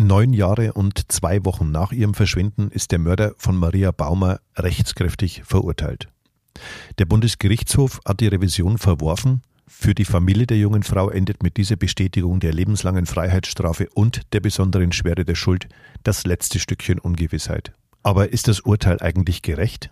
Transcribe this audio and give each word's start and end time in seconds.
Neun 0.00 0.32
Jahre 0.32 0.74
und 0.74 1.10
zwei 1.10 1.44
Wochen 1.44 1.72
nach 1.72 1.90
ihrem 1.90 2.14
Verschwinden 2.14 2.70
ist 2.70 2.92
der 2.92 3.00
Mörder 3.00 3.34
von 3.36 3.56
Maria 3.56 3.90
Baumer 3.90 4.38
rechtskräftig 4.54 5.42
verurteilt. 5.44 6.06
Der 6.98 7.04
Bundesgerichtshof 7.04 7.98
hat 8.06 8.20
die 8.20 8.28
Revision 8.28 8.78
verworfen. 8.78 9.42
Für 9.66 9.96
die 9.96 10.04
Familie 10.04 10.46
der 10.46 10.56
jungen 10.56 10.84
Frau 10.84 11.10
endet 11.10 11.42
mit 11.42 11.56
dieser 11.56 11.74
Bestätigung 11.74 12.38
der 12.38 12.52
lebenslangen 12.52 13.06
Freiheitsstrafe 13.06 13.88
und 13.92 14.20
der 14.32 14.38
besonderen 14.38 14.92
Schwere 14.92 15.24
der 15.24 15.34
Schuld 15.34 15.68
das 16.04 16.24
letzte 16.24 16.60
Stückchen 16.60 17.00
Ungewissheit. 17.00 17.72
Aber 18.04 18.32
ist 18.32 18.46
das 18.46 18.60
Urteil 18.60 19.02
eigentlich 19.02 19.42
gerecht? 19.42 19.90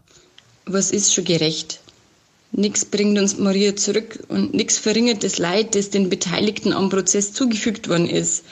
Was 0.66 0.92
ist 0.92 1.14
schon 1.14 1.24
gerecht? 1.24 1.80
Nichts 2.52 2.84
bringt 2.84 3.18
uns 3.18 3.38
Maria 3.38 3.74
zurück 3.74 4.20
und 4.28 4.54
nichts 4.54 4.78
verringert 4.78 5.24
das 5.24 5.38
Leid, 5.38 5.74
das 5.74 5.90
den 5.90 6.08
Beteiligten 6.08 6.72
am 6.72 6.90
Prozess 6.90 7.32
zugefügt 7.32 7.88
worden 7.88 8.08
ist. 8.08 8.44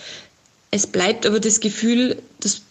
Es 0.74 0.88
bleibt 0.88 1.24
aber 1.24 1.38
das 1.38 1.60
Gefühl, 1.60 2.20
dass, 2.40 2.62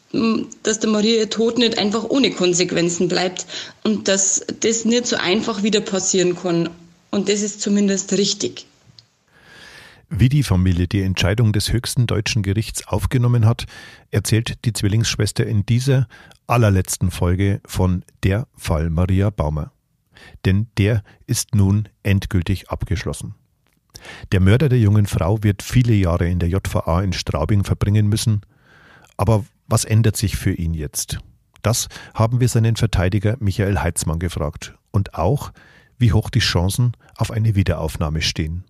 dass 0.61 0.81
der 0.81 0.89
Maria 0.89 1.19
ihr 1.19 1.29
Tod 1.29 1.57
nicht 1.57 1.77
einfach 1.77 2.03
ohne 2.03 2.31
Konsequenzen 2.31 3.07
bleibt 3.07 3.45
und 3.85 4.09
dass 4.09 4.45
das 4.59 4.83
nicht 4.83 5.07
so 5.07 5.15
einfach 5.15 5.63
wieder 5.63 5.79
passieren 5.79 6.35
kann. 6.35 6.69
Und 7.11 7.29
das 7.29 7.41
ist 7.41 7.61
zumindest 7.61 8.11
richtig. 8.11 8.65
Wie 10.09 10.27
die 10.27 10.43
Familie 10.43 10.89
die 10.89 11.01
Entscheidung 11.01 11.53
des 11.53 11.71
höchsten 11.71 12.05
deutschen 12.05 12.43
Gerichts 12.43 12.85
aufgenommen 12.85 13.45
hat, 13.45 13.67
erzählt 14.11 14.65
die 14.65 14.73
Zwillingsschwester 14.73 15.45
in 15.45 15.65
dieser 15.65 16.09
allerletzten 16.45 17.09
Folge 17.09 17.61
von 17.65 18.03
Der 18.23 18.47
Fall 18.57 18.89
Maria 18.89 19.29
Baumer. 19.29 19.71
Denn 20.43 20.67
der 20.77 21.03
ist 21.25 21.55
nun 21.55 21.87
endgültig 22.03 22.69
abgeschlossen. 22.69 23.35
Der 24.31 24.39
Mörder 24.39 24.69
der 24.69 24.79
jungen 24.79 25.05
Frau 25.05 25.43
wird 25.43 25.61
viele 25.61 25.93
Jahre 25.93 26.27
in 26.27 26.39
der 26.39 26.49
JVA 26.49 27.01
in 27.01 27.13
Straubing 27.13 27.63
verbringen 27.63 28.07
müssen. 28.07 28.41
Aber 29.17 29.45
was 29.67 29.85
ändert 29.85 30.17
sich 30.17 30.35
für 30.35 30.53
ihn 30.53 30.73
jetzt? 30.73 31.19
Das 31.61 31.87
haben 32.13 32.39
wir 32.39 32.49
seinen 32.49 32.75
Verteidiger 32.75 33.37
Michael 33.39 33.79
Heitzmann 33.79 34.19
gefragt. 34.19 34.75
Und 34.91 35.15
auch, 35.15 35.51
wie 35.97 36.11
hoch 36.11 36.29
die 36.29 36.39
Chancen 36.39 36.91
auf 37.17 37.31
eine 37.31 37.55
Wiederaufnahme 37.55 38.21
stehen. 38.21 38.63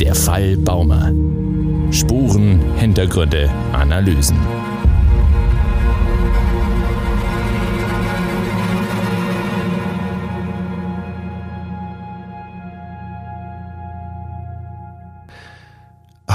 Der 0.00 0.14
Fall 0.14 0.56
Baumer. 0.58 1.12
Spuren, 1.90 2.60
Hintergründe, 2.76 3.50
Analysen. 3.72 4.36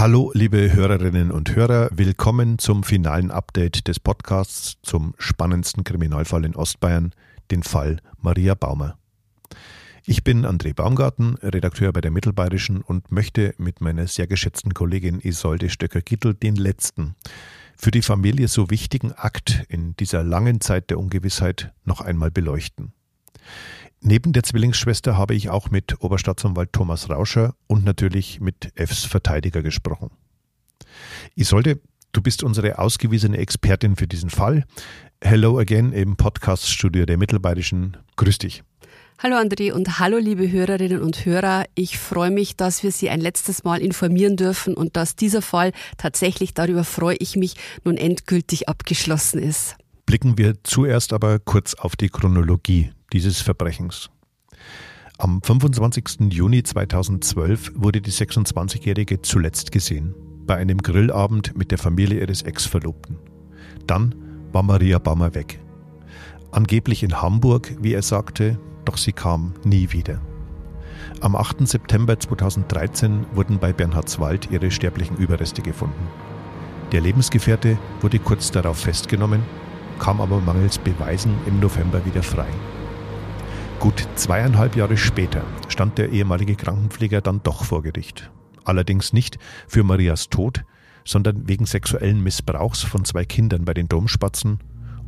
Hallo, 0.03 0.31
liebe 0.33 0.73
Hörerinnen 0.73 1.31
und 1.31 1.55
Hörer, 1.55 1.87
willkommen 1.93 2.59
zum 2.59 2.83
finalen 2.83 3.31
Update 3.31 3.87
des 3.87 4.01
Podcasts 4.01 4.75
zum 4.83 5.15
spannendsten 5.17 5.85
Kriminalfall 5.85 6.43
in 6.43 6.57
Ostbayern, 6.57 7.13
den 7.51 7.63
Fall 7.63 8.01
Maria 8.19 8.53
Baumer. 8.53 8.97
Ich 10.05 10.25
bin 10.25 10.45
André 10.45 10.73
Baumgarten, 10.73 11.35
Redakteur 11.35 11.93
bei 11.93 12.01
der 12.01 12.11
Mittelbayerischen 12.11 12.81
und 12.81 13.13
möchte 13.13 13.55
mit 13.57 13.79
meiner 13.79 14.05
sehr 14.07 14.27
geschätzten 14.27 14.73
Kollegin 14.73 15.21
Isolde 15.21 15.69
Stöcker-Gittel 15.69 16.33
den 16.33 16.57
letzten, 16.57 17.15
für 17.77 17.91
die 17.91 18.01
Familie 18.01 18.49
so 18.49 18.69
wichtigen 18.69 19.13
Akt 19.13 19.63
in 19.69 19.95
dieser 19.95 20.21
langen 20.21 20.59
Zeit 20.59 20.89
der 20.89 20.99
Ungewissheit 20.99 21.71
noch 21.85 22.01
einmal 22.01 22.29
beleuchten. 22.29 22.91
Neben 24.05 24.33
der 24.33 24.43
Zwillingsschwester 24.43 25.17
habe 25.17 25.33
ich 25.33 25.49
auch 25.49 25.71
mit 25.71 26.01
Oberstaatsanwalt 26.01 26.73
Thomas 26.73 27.09
Rauscher 27.09 27.55
und 27.67 27.85
natürlich 27.85 28.41
mit 28.41 28.73
Fs 28.75 29.05
Verteidiger 29.05 29.61
gesprochen. 29.61 30.11
Isolde, 31.35 31.79
du 32.11 32.21
bist 32.21 32.43
unsere 32.43 32.79
ausgewiesene 32.79 33.37
Expertin 33.37 33.95
für 33.95 34.05
diesen 34.05 34.29
Fall. 34.29 34.65
Hello 35.21 35.57
again 35.57 35.93
im 35.93 36.17
Podcaststudio 36.17 37.05
der 37.05 37.17
Mittelbayerischen. 37.17 37.95
Grüß 38.17 38.39
dich. 38.39 38.63
Hallo 39.19 39.37
André 39.37 39.71
und 39.71 39.99
hallo 39.99 40.17
liebe 40.17 40.51
Hörerinnen 40.51 41.01
und 41.01 41.25
Hörer. 41.25 41.63
Ich 41.73 41.97
freue 41.97 42.31
mich, 42.31 42.57
dass 42.57 42.83
wir 42.83 42.91
Sie 42.91 43.09
ein 43.09 43.21
letztes 43.21 43.63
Mal 43.63 43.81
informieren 43.81 44.35
dürfen 44.35 44.73
und 44.73 44.97
dass 44.97 45.15
dieser 45.15 45.41
Fall 45.41 45.71
tatsächlich, 45.97 46.53
darüber 46.53 46.83
freue 46.83 47.15
ich 47.19 47.37
mich, 47.37 47.55
nun 47.85 47.95
endgültig 47.95 48.67
abgeschlossen 48.67 49.41
ist. 49.41 49.77
Blicken 50.05 50.37
wir 50.37 50.61
zuerst 50.63 51.13
aber 51.13 51.39
kurz 51.39 51.73
auf 51.75 51.95
die 51.95 52.09
Chronologie 52.09 52.91
dieses 53.13 53.41
Verbrechens. 53.41 54.09
Am 55.19 55.41
25. 55.41 56.31
Juni 56.31 56.63
2012 56.63 57.73
wurde 57.75 58.01
die 58.01 58.11
26-Jährige 58.11 59.21
zuletzt 59.21 59.71
gesehen, 59.71 60.15
bei 60.45 60.57
einem 60.57 60.79
Grillabend 60.79 61.55
mit 61.55 61.71
der 61.71 61.77
Familie 61.77 62.19
ihres 62.19 62.41
Ex-Verlobten. 62.41 63.19
Dann 63.85 64.15
war 64.51 64.63
Maria 64.63 64.97
Bammer 64.97 65.35
weg. 65.35 65.59
Angeblich 66.51 67.03
in 67.03 67.21
Hamburg, 67.21 67.75
wie 67.79 67.93
er 67.93 68.01
sagte, 68.01 68.59
doch 68.85 68.97
sie 68.97 69.13
kam 69.13 69.53
nie 69.63 69.91
wieder. 69.91 70.19
Am 71.21 71.35
8. 71.35 71.67
September 71.67 72.19
2013 72.19 73.27
wurden 73.33 73.59
bei 73.59 73.71
Bernhardswald 73.71 74.51
ihre 74.51 74.71
sterblichen 74.71 75.17
Überreste 75.17 75.61
gefunden. 75.61 76.07
Der 76.91 77.01
Lebensgefährte 77.01 77.77
wurde 78.01 78.19
kurz 78.19 78.51
darauf 78.51 78.79
festgenommen, 78.79 79.43
kam 79.99 80.21
aber 80.21 80.41
mangels 80.41 80.77
Beweisen 80.79 81.35
im 81.45 81.59
November 81.59 82.05
wieder 82.05 82.23
frei. 82.23 82.47
Gut 83.83 84.07
zweieinhalb 84.15 84.77
Jahre 84.77 84.95
später 84.95 85.43
stand 85.67 85.97
der 85.97 86.07
ehemalige 86.07 86.55
Krankenpfleger 86.55 87.19
dann 87.19 87.43
doch 87.43 87.65
vor 87.65 87.83
Gericht. 87.83 88.31
Allerdings 88.63 89.11
nicht 89.11 89.37
für 89.67 89.83
Marias 89.83 90.29
Tod, 90.29 90.63
sondern 91.03 91.49
wegen 91.49 91.65
sexuellen 91.65 92.23
Missbrauchs 92.23 92.81
von 92.83 93.03
zwei 93.03 93.25
Kindern 93.25 93.65
bei 93.65 93.73
den 93.73 93.89
Domspatzen 93.89 94.59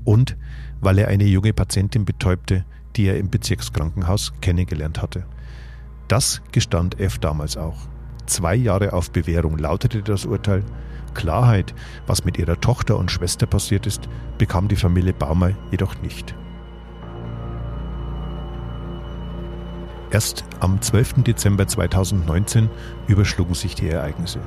und 0.03 0.36
weil 0.81 0.97
er 0.97 1.08
eine 1.08 1.24
junge 1.24 1.53
Patientin 1.53 2.03
betäubte, 2.03 2.66
die 2.97 3.06
er 3.06 3.18
im 3.18 3.30
Bezirkskrankenhaus 3.30 4.34
kennengelernt 4.41 5.02
hatte. 5.02 5.25
Das 6.09 6.42
gestand 6.52 7.00
F 7.00 7.18
damals 7.18 7.56
auch. 7.56 7.78
Zwei 8.25 8.56
Jahre 8.56 8.92
auf 8.92 9.09
Bewährung 9.09 9.57
lautete 9.57 10.03
das 10.03 10.25
Urteil. 10.25 10.66
Klarheit, 11.13 11.74
was 12.07 12.25
mit 12.25 12.38
ihrer 12.38 12.59
Tochter 12.59 12.97
und 12.97 13.09
Schwester 13.09 13.46
passiert 13.46 13.88
ist, 13.88 14.09
bekam 14.38 14.68
die 14.68 14.75
Familie 14.75 15.13
Baumer 15.13 15.52
jedoch 15.72 16.02
nicht. 16.02 16.36
Erst 20.15 20.45
am 20.61 20.81
12. 20.81 21.23
Dezember 21.23 21.67
2019 21.67 22.69
überschlugen 23.09 23.53
sich 23.53 23.75
die 23.75 23.89
Ereignisse. 23.89 24.39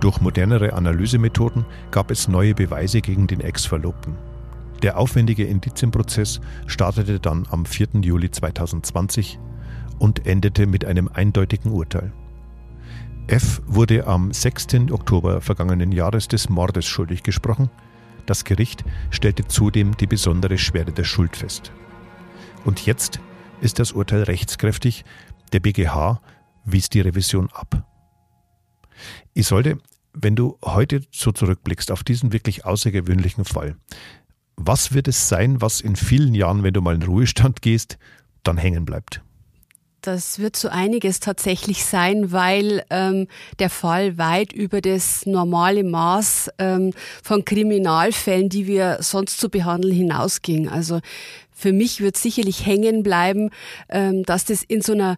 Durch 0.00 0.20
modernere 0.20 0.72
Analysemethoden 0.72 1.64
gab 1.92 2.10
es 2.10 2.26
neue 2.26 2.52
Beweise 2.52 3.00
gegen 3.00 3.28
den 3.28 3.40
Ex-Verlobten. 3.40 4.16
Der 4.82 4.98
aufwendige 4.98 5.44
Indizienprozess 5.44 6.40
startete 6.66 7.20
dann 7.20 7.46
am 7.52 7.64
4. 7.64 8.00
Juli 8.02 8.32
2020 8.32 9.38
und 10.00 10.26
endete 10.26 10.66
mit 10.66 10.84
einem 10.84 11.06
eindeutigen 11.06 11.70
Urteil. 11.70 12.10
F 13.28 13.62
wurde 13.66 14.08
am 14.08 14.32
6. 14.32 14.90
Oktober 14.90 15.40
vergangenen 15.40 15.92
Jahres 15.92 16.26
des 16.26 16.48
Mordes 16.48 16.86
schuldig 16.86 17.22
gesprochen. 17.22 17.70
Das 18.26 18.42
Gericht 18.42 18.82
stellte 19.10 19.46
zudem 19.46 19.96
die 19.96 20.08
besondere 20.08 20.58
Schwere 20.58 20.90
der 20.90 21.04
Schuld 21.04 21.36
fest. 21.36 21.70
Und 22.64 22.84
jetzt 22.84 23.20
ist 23.62 23.78
das 23.78 23.92
Urteil 23.92 24.24
rechtskräftig. 24.24 25.04
Der 25.52 25.60
BGH 25.60 26.20
wies 26.64 26.90
die 26.90 27.00
Revision 27.00 27.48
ab. 27.52 27.86
Ich 29.34 29.46
sollte, 29.46 29.78
wenn 30.12 30.36
du 30.36 30.58
heute 30.64 31.02
so 31.10 31.32
zurückblickst 31.32 31.90
auf 31.90 32.04
diesen 32.04 32.32
wirklich 32.32 32.64
außergewöhnlichen 32.64 33.44
Fall, 33.44 33.76
was 34.56 34.92
wird 34.92 35.08
es 35.08 35.28
sein, 35.28 35.60
was 35.60 35.80
in 35.80 35.96
vielen 35.96 36.34
Jahren, 36.34 36.62
wenn 36.62 36.74
du 36.74 36.82
mal 36.82 36.94
in 36.94 37.02
Ruhestand 37.02 37.62
gehst, 37.62 37.98
dann 38.42 38.58
hängen 38.58 38.84
bleibt? 38.84 39.22
Das 40.02 40.40
wird 40.40 40.56
so 40.56 40.68
einiges 40.68 41.20
tatsächlich 41.20 41.84
sein, 41.84 42.32
weil 42.32 42.84
ähm, 42.90 43.28
der 43.60 43.70
Fall 43.70 44.18
weit 44.18 44.52
über 44.52 44.80
das 44.80 45.26
normale 45.26 45.84
Maß 45.84 46.50
ähm, 46.58 46.92
von 47.22 47.44
Kriminalfällen, 47.44 48.48
die 48.48 48.66
wir 48.66 48.98
sonst 49.00 49.38
zu 49.38 49.48
behandeln, 49.48 49.94
hinausging. 49.94 50.68
Also 50.68 51.00
für 51.54 51.72
mich 51.72 52.00
wird 52.00 52.16
sicherlich 52.16 52.66
hängen 52.66 53.02
bleiben, 53.02 53.50
ähm, 53.88 54.24
dass 54.24 54.44
das 54.44 54.62
in 54.62 54.82
so 54.82 54.92
einer 54.92 55.16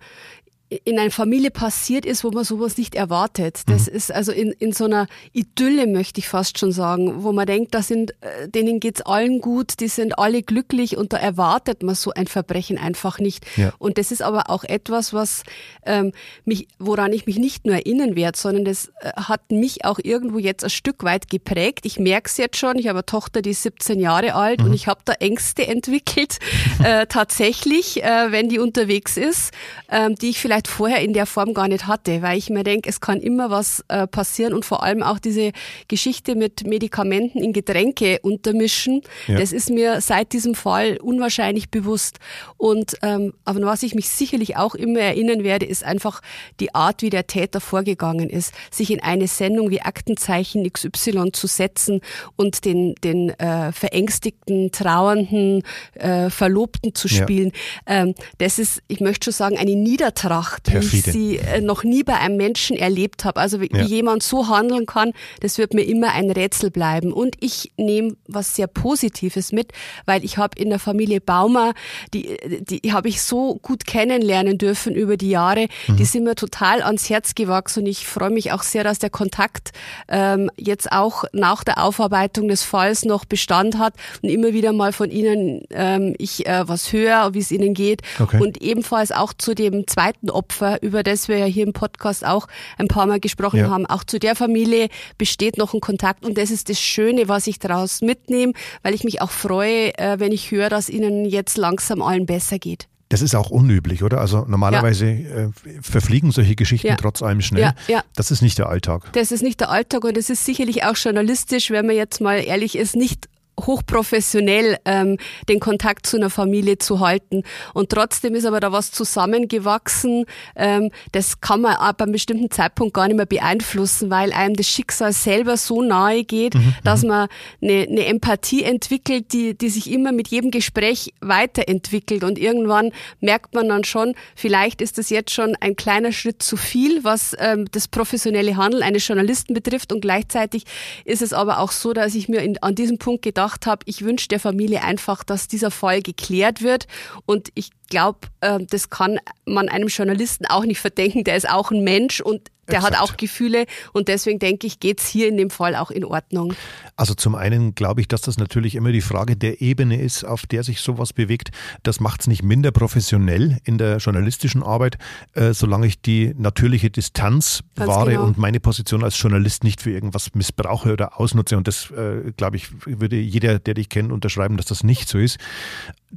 in 0.84 0.98
einer 0.98 1.10
Familie 1.10 1.50
passiert 1.50 2.06
ist, 2.06 2.24
wo 2.24 2.30
man 2.30 2.44
sowas 2.44 2.76
nicht 2.78 2.94
erwartet. 2.94 3.62
Das 3.66 3.88
mhm. 3.88 3.96
ist 3.96 4.12
also 4.12 4.32
in, 4.32 4.52
in 4.52 4.72
so 4.72 4.84
einer 4.84 5.06
Idylle, 5.32 5.86
möchte 5.86 6.20
ich 6.20 6.28
fast 6.28 6.58
schon 6.58 6.72
sagen, 6.72 7.22
wo 7.22 7.32
man 7.32 7.46
denkt, 7.46 7.74
da 7.74 7.82
sind, 7.82 8.12
äh, 8.20 8.48
denen 8.48 8.80
geht's 8.80 9.02
allen 9.02 9.40
gut, 9.40 9.80
die 9.80 9.88
sind 9.88 10.18
alle 10.18 10.42
glücklich 10.42 10.96
und 10.96 11.12
da 11.12 11.18
erwartet 11.18 11.82
man 11.82 11.94
so 11.94 12.12
ein 12.12 12.26
Verbrechen 12.26 12.78
einfach 12.78 13.18
nicht. 13.18 13.44
Ja. 13.56 13.72
Und 13.78 13.98
das 13.98 14.10
ist 14.10 14.22
aber 14.22 14.50
auch 14.50 14.64
etwas, 14.64 15.12
was 15.12 15.42
ähm, 15.86 16.12
mich, 16.44 16.68
woran 16.78 17.12
ich 17.12 17.26
mich 17.26 17.38
nicht 17.38 17.66
nur 17.66 17.74
erinnern 17.74 18.16
werde, 18.16 18.38
sondern 18.38 18.64
das 18.64 18.88
äh, 19.00 19.12
hat 19.16 19.50
mich 19.50 19.84
auch 19.84 19.98
irgendwo 20.02 20.38
jetzt 20.38 20.64
ein 20.64 20.70
Stück 20.70 21.04
weit 21.04 21.28
geprägt. 21.28 21.86
Ich 21.86 21.98
merke 21.98 22.28
es 22.28 22.36
jetzt 22.36 22.56
schon, 22.56 22.78
ich 22.78 22.88
habe 22.88 22.98
eine 22.98 23.06
Tochter, 23.06 23.42
die 23.42 23.50
ist 23.50 23.62
17 23.62 24.00
Jahre 24.00 24.34
alt 24.34 24.60
mhm. 24.60 24.66
und 24.66 24.72
ich 24.74 24.86
habe 24.86 25.00
da 25.04 25.12
Ängste 25.14 25.66
entwickelt, 25.66 26.38
äh, 26.84 27.06
tatsächlich, 27.06 28.02
äh, 28.02 28.30
wenn 28.30 28.48
die 28.48 28.58
unterwegs 28.58 29.16
ist, 29.16 29.52
äh, 29.88 30.10
die 30.14 30.30
ich 30.30 30.40
vielleicht 30.40 30.63
halt 30.64 30.68
vorher 30.68 31.00
in 31.02 31.12
der 31.12 31.26
Form 31.26 31.54
gar 31.54 31.68
nicht 31.68 31.86
hatte, 31.86 32.22
weil 32.22 32.38
ich 32.38 32.50
mir 32.50 32.64
denke, 32.64 32.88
es 32.88 33.00
kann 33.00 33.20
immer 33.20 33.50
was 33.50 33.84
äh, 33.88 34.06
passieren 34.06 34.54
und 34.54 34.64
vor 34.64 34.82
allem 34.82 35.02
auch 35.02 35.18
diese 35.18 35.52
Geschichte 35.88 36.34
mit 36.34 36.66
Medikamenten 36.66 37.38
in 37.38 37.52
Getränke 37.52 38.18
untermischen, 38.22 39.02
ja. 39.26 39.38
das 39.38 39.52
ist 39.52 39.70
mir 39.70 40.00
seit 40.00 40.32
diesem 40.32 40.54
Fall 40.54 40.98
unwahrscheinlich 41.02 41.70
bewusst. 41.70 42.18
Und 42.56 42.96
ähm, 43.02 43.34
aber 43.44 43.60
was 43.62 43.82
ich 43.82 43.94
mich 43.94 44.08
sicherlich 44.08 44.56
auch 44.56 44.74
immer 44.74 45.00
erinnern 45.00 45.44
werde, 45.44 45.66
ist 45.66 45.84
einfach 45.84 46.20
die 46.60 46.74
Art, 46.74 47.02
wie 47.02 47.10
der 47.10 47.26
Täter 47.26 47.60
vorgegangen 47.60 48.30
ist, 48.30 48.52
sich 48.70 48.90
in 48.90 49.00
eine 49.00 49.28
Sendung 49.28 49.70
wie 49.70 49.82
Aktenzeichen 49.82 50.70
XY 50.70 51.32
zu 51.32 51.46
setzen 51.46 52.00
und 52.36 52.64
den, 52.64 52.94
den 53.02 53.30
äh, 53.38 53.72
verängstigten, 53.72 54.70
trauernden 54.72 55.62
äh, 55.94 56.30
Verlobten 56.30 56.94
zu 56.94 57.08
spielen. 57.08 57.52
Ja. 57.86 58.02
Ähm, 58.02 58.14
das 58.38 58.58
ist, 58.58 58.82
ich 58.88 59.00
möchte 59.00 59.24
schon 59.24 59.32
sagen, 59.32 59.58
eine 59.58 59.74
Niedertracht, 59.76 60.53
Perfide. 60.62 60.92
wie 60.92 60.96
ich 60.96 61.04
sie 61.04 61.36
äh, 61.38 61.60
noch 61.60 61.84
nie 61.84 62.02
bei 62.02 62.18
einem 62.18 62.36
Menschen 62.36 62.76
erlebt 62.76 63.24
habe. 63.24 63.40
Also 63.40 63.60
wie, 63.60 63.70
ja. 63.72 63.82
jemand 63.82 64.22
so 64.22 64.48
handeln 64.48 64.86
kann, 64.86 65.12
das 65.40 65.58
wird 65.58 65.74
mir 65.74 65.82
immer 65.82 66.12
ein 66.12 66.30
Rätsel 66.30 66.70
bleiben. 66.70 67.12
Und 67.12 67.36
ich 67.40 67.72
nehme 67.76 68.16
was 68.26 68.54
sehr 68.54 68.66
Positives 68.66 69.52
mit, 69.52 69.72
weil 70.06 70.24
ich 70.24 70.38
habe 70.38 70.58
in 70.60 70.70
der 70.70 70.78
Familie 70.78 71.20
Baumer, 71.20 71.74
die, 72.12 72.38
die 72.60 72.92
habe 72.92 73.08
ich 73.08 73.22
so 73.22 73.56
gut 73.56 73.86
kennenlernen 73.86 74.58
dürfen 74.58 74.94
über 74.94 75.16
die 75.16 75.30
Jahre, 75.30 75.68
mhm. 75.88 75.96
die 75.96 76.04
sind 76.04 76.24
mir 76.24 76.34
total 76.34 76.82
ans 76.82 77.10
Herz 77.10 77.34
gewachsen 77.34 77.80
und 77.80 77.86
ich 77.86 78.06
freue 78.06 78.30
mich 78.30 78.52
auch 78.52 78.62
sehr, 78.62 78.84
dass 78.84 78.98
der 78.98 79.10
Kontakt 79.10 79.72
ähm, 80.08 80.50
jetzt 80.56 80.92
auch 80.92 81.24
nach 81.32 81.64
der 81.64 81.82
Aufarbeitung 81.82 82.48
des 82.48 82.62
Falls 82.62 83.04
noch 83.04 83.24
Bestand 83.24 83.78
hat 83.78 83.94
und 84.22 84.28
immer 84.28 84.52
wieder 84.52 84.72
mal 84.72 84.92
von 84.92 85.10
ihnen 85.10 85.62
ähm, 85.70 86.14
ich 86.18 86.46
äh, 86.46 86.66
was 86.68 86.92
höre, 86.92 87.34
wie 87.34 87.38
es 87.38 87.50
ihnen 87.50 87.74
geht. 87.74 88.02
Okay. 88.18 88.40
Und 88.40 88.62
ebenfalls 88.62 89.12
auch 89.12 89.32
zu 89.32 89.54
dem 89.54 89.86
zweiten 89.86 90.30
Opfer, 90.34 90.82
über 90.82 91.02
das 91.02 91.28
wir 91.28 91.38
ja 91.38 91.46
hier 91.46 91.66
im 91.66 91.72
Podcast 91.72 92.26
auch 92.26 92.48
ein 92.78 92.88
paar 92.88 93.06
Mal 93.06 93.20
gesprochen 93.20 93.60
ja. 93.60 93.70
haben. 93.70 93.86
Auch 93.86 94.04
zu 94.04 94.18
der 94.18 94.34
Familie 94.34 94.88
besteht 95.18 95.56
noch 95.56 95.74
ein 95.74 95.80
Kontakt 95.80 96.24
und 96.24 96.36
das 96.36 96.50
ist 96.50 96.68
das 96.68 96.80
Schöne, 96.80 97.28
was 97.28 97.46
ich 97.46 97.58
daraus 97.58 98.02
mitnehme, 98.02 98.52
weil 98.82 98.94
ich 98.94 99.04
mich 99.04 99.22
auch 99.22 99.30
freue, 99.30 99.96
äh, 99.98 100.18
wenn 100.18 100.32
ich 100.32 100.50
höre, 100.50 100.68
dass 100.68 100.88
ihnen 100.88 101.24
jetzt 101.24 101.56
langsam 101.56 102.02
allen 102.02 102.26
besser 102.26 102.58
geht. 102.58 102.88
Das 103.10 103.22
ist 103.22 103.34
auch 103.34 103.50
unüblich, 103.50 104.02
oder? 104.02 104.20
Also 104.20 104.44
normalerweise 104.48 105.06
ja. 105.06 105.36
äh, 105.44 105.50
verfliegen 105.82 106.32
solche 106.32 106.56
Geschichten 106.56 106.88
ja. 106.88 106.96
trotz 106.96 107.22
allem 107.22 107.42
schnell. 107.42 107.62
Ja, 107.62 107.74
ja. 107.86 108.02
Das 108.16 108.30
ist 108.30 108.42
nicht 108.42 108.58
der 108.58 108.68
Alltag. 108.68 109.12
Das 109.12 109.30
ist 109.30 109.42
nicht 109.42 109.60
der 109.60 109.70
Alltag 109.70 110.04
und 110.04 110.16
es 110.16 110.30
ist 110.30 110.44
sicherlich 110.44 110.84
auch 110.84 110.96
journalistisch, 110.96 111.70
wenn 111.70 111.86
man 111.86 111.94
jetzt 111.94 112.20
mal 112.20 112.38
ehrlich 112.38 112.76
ist, 112.76 112.96
nicht 112.96 113.28
hochprofessionell 113.60 114.78
ähm, 114.84 115.18
den 115.48 115.60
Kontakt 115.60 116.06
zu 116.06 116.16
einer 116.16 116.30
Familie 116.30 116.78
zu 116.78 117.00
halten. 117.00 117.42
Und 117.72 117.90
trotzdem 117.90 118.34
ist 118.34 118.44
aber 118.44 118.60
da 118.60 118.72
was 118.72 118.90
zusammengewachsen. 118.90 120.26
Ähm, 120.56 120.90
das 121.12 121.40
kann 121.40 121.60
man 121.60 121.76
ab 121.76 122.02
einem 122.02 122.12
bestimmten 122.12 122.50
Zeitpunkt 122.50 122.94
gar 122.94 123.06
nicht 123.06 123.16
mehr 123.16 123.26
beeinflussen, 123.26 124.10
weil 124.10 124.32
einem 124.32 124.56
das 124.56 124.66
Schicksal 124.66 125.12
selber 125.12 125.56
so 125.56 125.82
nahe 125.82 126.24
geht, 126.24 126.54
mhm, 126.54 126.74
dass 126.82 127.02
mhm. 127.02 127.08
man 127.08 127.28
eine, 127.62 127.86
eine 127.88 128.06
Empathie 128.06 128.64
entwickelt, 128.64 129.32
die, 129.32 129.56
die 129.56 129.70
sich 129.70 129.90
immer 129.90 130.12
mit 130.12 130.28
jedem 130.28 130.50
Gespräch 130.50 131.12
weiterentwickelt. 131.20 132.24
Und 132.24 132.38
irgendwann 132.38 132.92
merkt 133.20 133.54
man 133.54 133.68
dann 133.68 133.84
schon, 133.84 134.14
vielleicht 134.34 134.80
ist 134.80 134.98
das 134.98 135.10
jetzt 135.10 135.32
schon 135.32 135.56
ein 135.60 135.76
kleiner 135.76 136.12
Schritt 136.12 136.42
zu 136.42 136.56
viel, 136.56 137.04
was 137.04 137.36
ähm, 137.38 137.66
das 137.70 137.88
professionelle 137.88 138.56
Handeln 138.56 138.82
eines 138.82 139.06
Journalisten 139.06 139.54
betrifft. 139.54 139.92
Und 139.92 140.00
gleichzeitig 140.00 140.64
ist 141.04 141.22
es 141.22 141.32
aber 141.32 141.60
auch 141.60 141.70
so, 141.70 141.92
dass 141.92 142.14
ich 142.14 142.28
mir 142.28 142.40
in, 142.40 142.58
an 142.62 142.74
diesem 142.74 142.98
Punkt 142.98 143.22
gedacht 143.22 143.43
gedacht 143.44 143.66
habe, 143.66 143.82
ich 143.84 144.04
wünsche 144.04 144.28
der 144.28 144.40
Familie 144.40 144.82
einfach, 144.82 145.22
dass 145.22 145.48
dieser 145.48 145.70
Fall 145.70 146.00
geklärt 146.00 146.62
wird. 146.62 146.86
Und 147.26 147.50
ich 147.54 147.70
glaube, 147.90 148.20
äh, 148.40 148.58
das 148.70 148.88
kann 148.88 149.18
man 149.44 149.68
einem 149.68 149.88
Journalisten 149.88 150.46
auch 150.46 150.64
nicht 150.64 150.80
verdenken. 150.80 151.24
Der 151.24 151.36
ist 151.36 151.48
auch 151.48 151.70
ein 151.70 151.84
Mensch 151.84 152.20
und 152.20 152.50
der 152.68 152.76
Exakt. 152.76 152.96
hat 152.96 153.02
auch 153.02 153.16
Gefühle 153.16 153.66
und 153.92 154.08
deswegen 154.08 154.38
denke 154.38 154.66
ich, 154.66 154.80
geht 154.80 155.00
es 155.00 155.06
hier 155.06 155.28
in 155.28 155.36
dem 155.36 155.50
Fall 155.50 155.76
auch 155.76 155.90
in 155.90 156.04
Ordnung. 156.04 156.54
Also 156.96 157.14
zum 157.14 157.34
einen 157.34 157.74
glaube 157.74 158.00
ich, 158.00 158.08
dass 158.08 158.22
das 158.22 158.38
natürlich 158.38 158.74
immer 158.74 158.92
die 158.92 159.00
Frage 159.00 159.36
der 159.36 159.60
Ebene 159.60 160.00
ist, 160.00 160.24
auf 160.24 160.46
der 160.46 160.62
sich 160.62 160.80
sowas 160.80 161.12
bewegt. 161.12 161.50
Das 161.82 162.00
macht 162.00 162.22
es 162.22 162.26
nicht 162.26 162.42
minder 162.42 162.70
professionell 162.72 163.58
in 163.64 163.78
der 163.78 163.98
journalistischen 163.98 164.62
Arbeit, 164.62 164.98
äh, 165.34 165.52
solange 165.52 165.86
ich 165.86 166.00
die 166.00 166.34
natürliche 166.36 166.90
Distanz 166.90 167.62
Ganz 167.74 167.88
wahre 167.88 168.12
genau. 168.12 168.24
und 168.24 168.38
meine 168.38 168.60
Position 168.60 169.04
als 169.04 169.20
Journalist 169.20 169.64
nicht 169.64 169.80
für 169.80 169.90
irgendwas 169.90 170.34
missbrauche 170.34 170.92
oder 170.92 171.20
ausnutze. 171.20 171.56
Und 171.56 171.68
das, 171.68 171.90
äh, 171.90 172.32
glaube 172.36 172.56
ich, 172.56 172.68
würde 172.86 173.16
jeder, 173.16 173.58
der 173.58 173.74
dich 173.74 173.88
kennt, 173.88 174.12
unterschreiben, 174.12 174.56
dass 174.56 174.66
das 174.66 174.84
nicht 174.84 175.08
so 175.08 175.18
ist. 175.18 175.38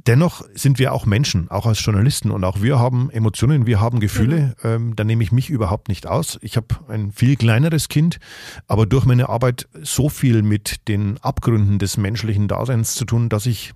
Dennoch 0.06 0.44
sind 0.54 0.78
wir 0.78 0.92
auch 0.92 1.06
Menschen, 1.06 1.50
auch 1.50 1.66
als 1.66 1.84
Journalisten 1.84 2.30
und 2.30 2.44
auch 2.44 2.62
wir 2.62 2.78
haben 2.78 3.10
Emotionen, 3.10 3.66
wir 3.66 3.80
haben 3.80 3.98
Gefühle. 3.98 4.54
Mhm. 4.62 4.68
Ähm, 4.68 4.96
da 4.96 5.02
nehme 5.02 5.24
ich 5.24 5.32
mich 5.32 5.50
überhaupt 5.50 5.88
nicht 5.88 6.06
aus. 6.06 6.38
Ich 6.40 6.56
habe 6.56 6.68
ein 6.86 7.10
viel 7.10 7.34
kleineres 7.34 7.88
Kind, 7.88 8.20
aber 8.68 8.86
durch 8.86 9.06
meine 9.06 9.28
Arbeit 9.28 9.66
so 9.82 10.08
viel 10.08 10.42
mit 10.42 10.86
den 10.86 11.18
Abgründen 11.18 11.80
des 11.80 11.96
menschlichen 11.96 12.46
Daseins 12.46 12.94
zu 12.94 13.06
tun, 13.06 13.28
dass 13.28 13.46
ich 13.46 13.72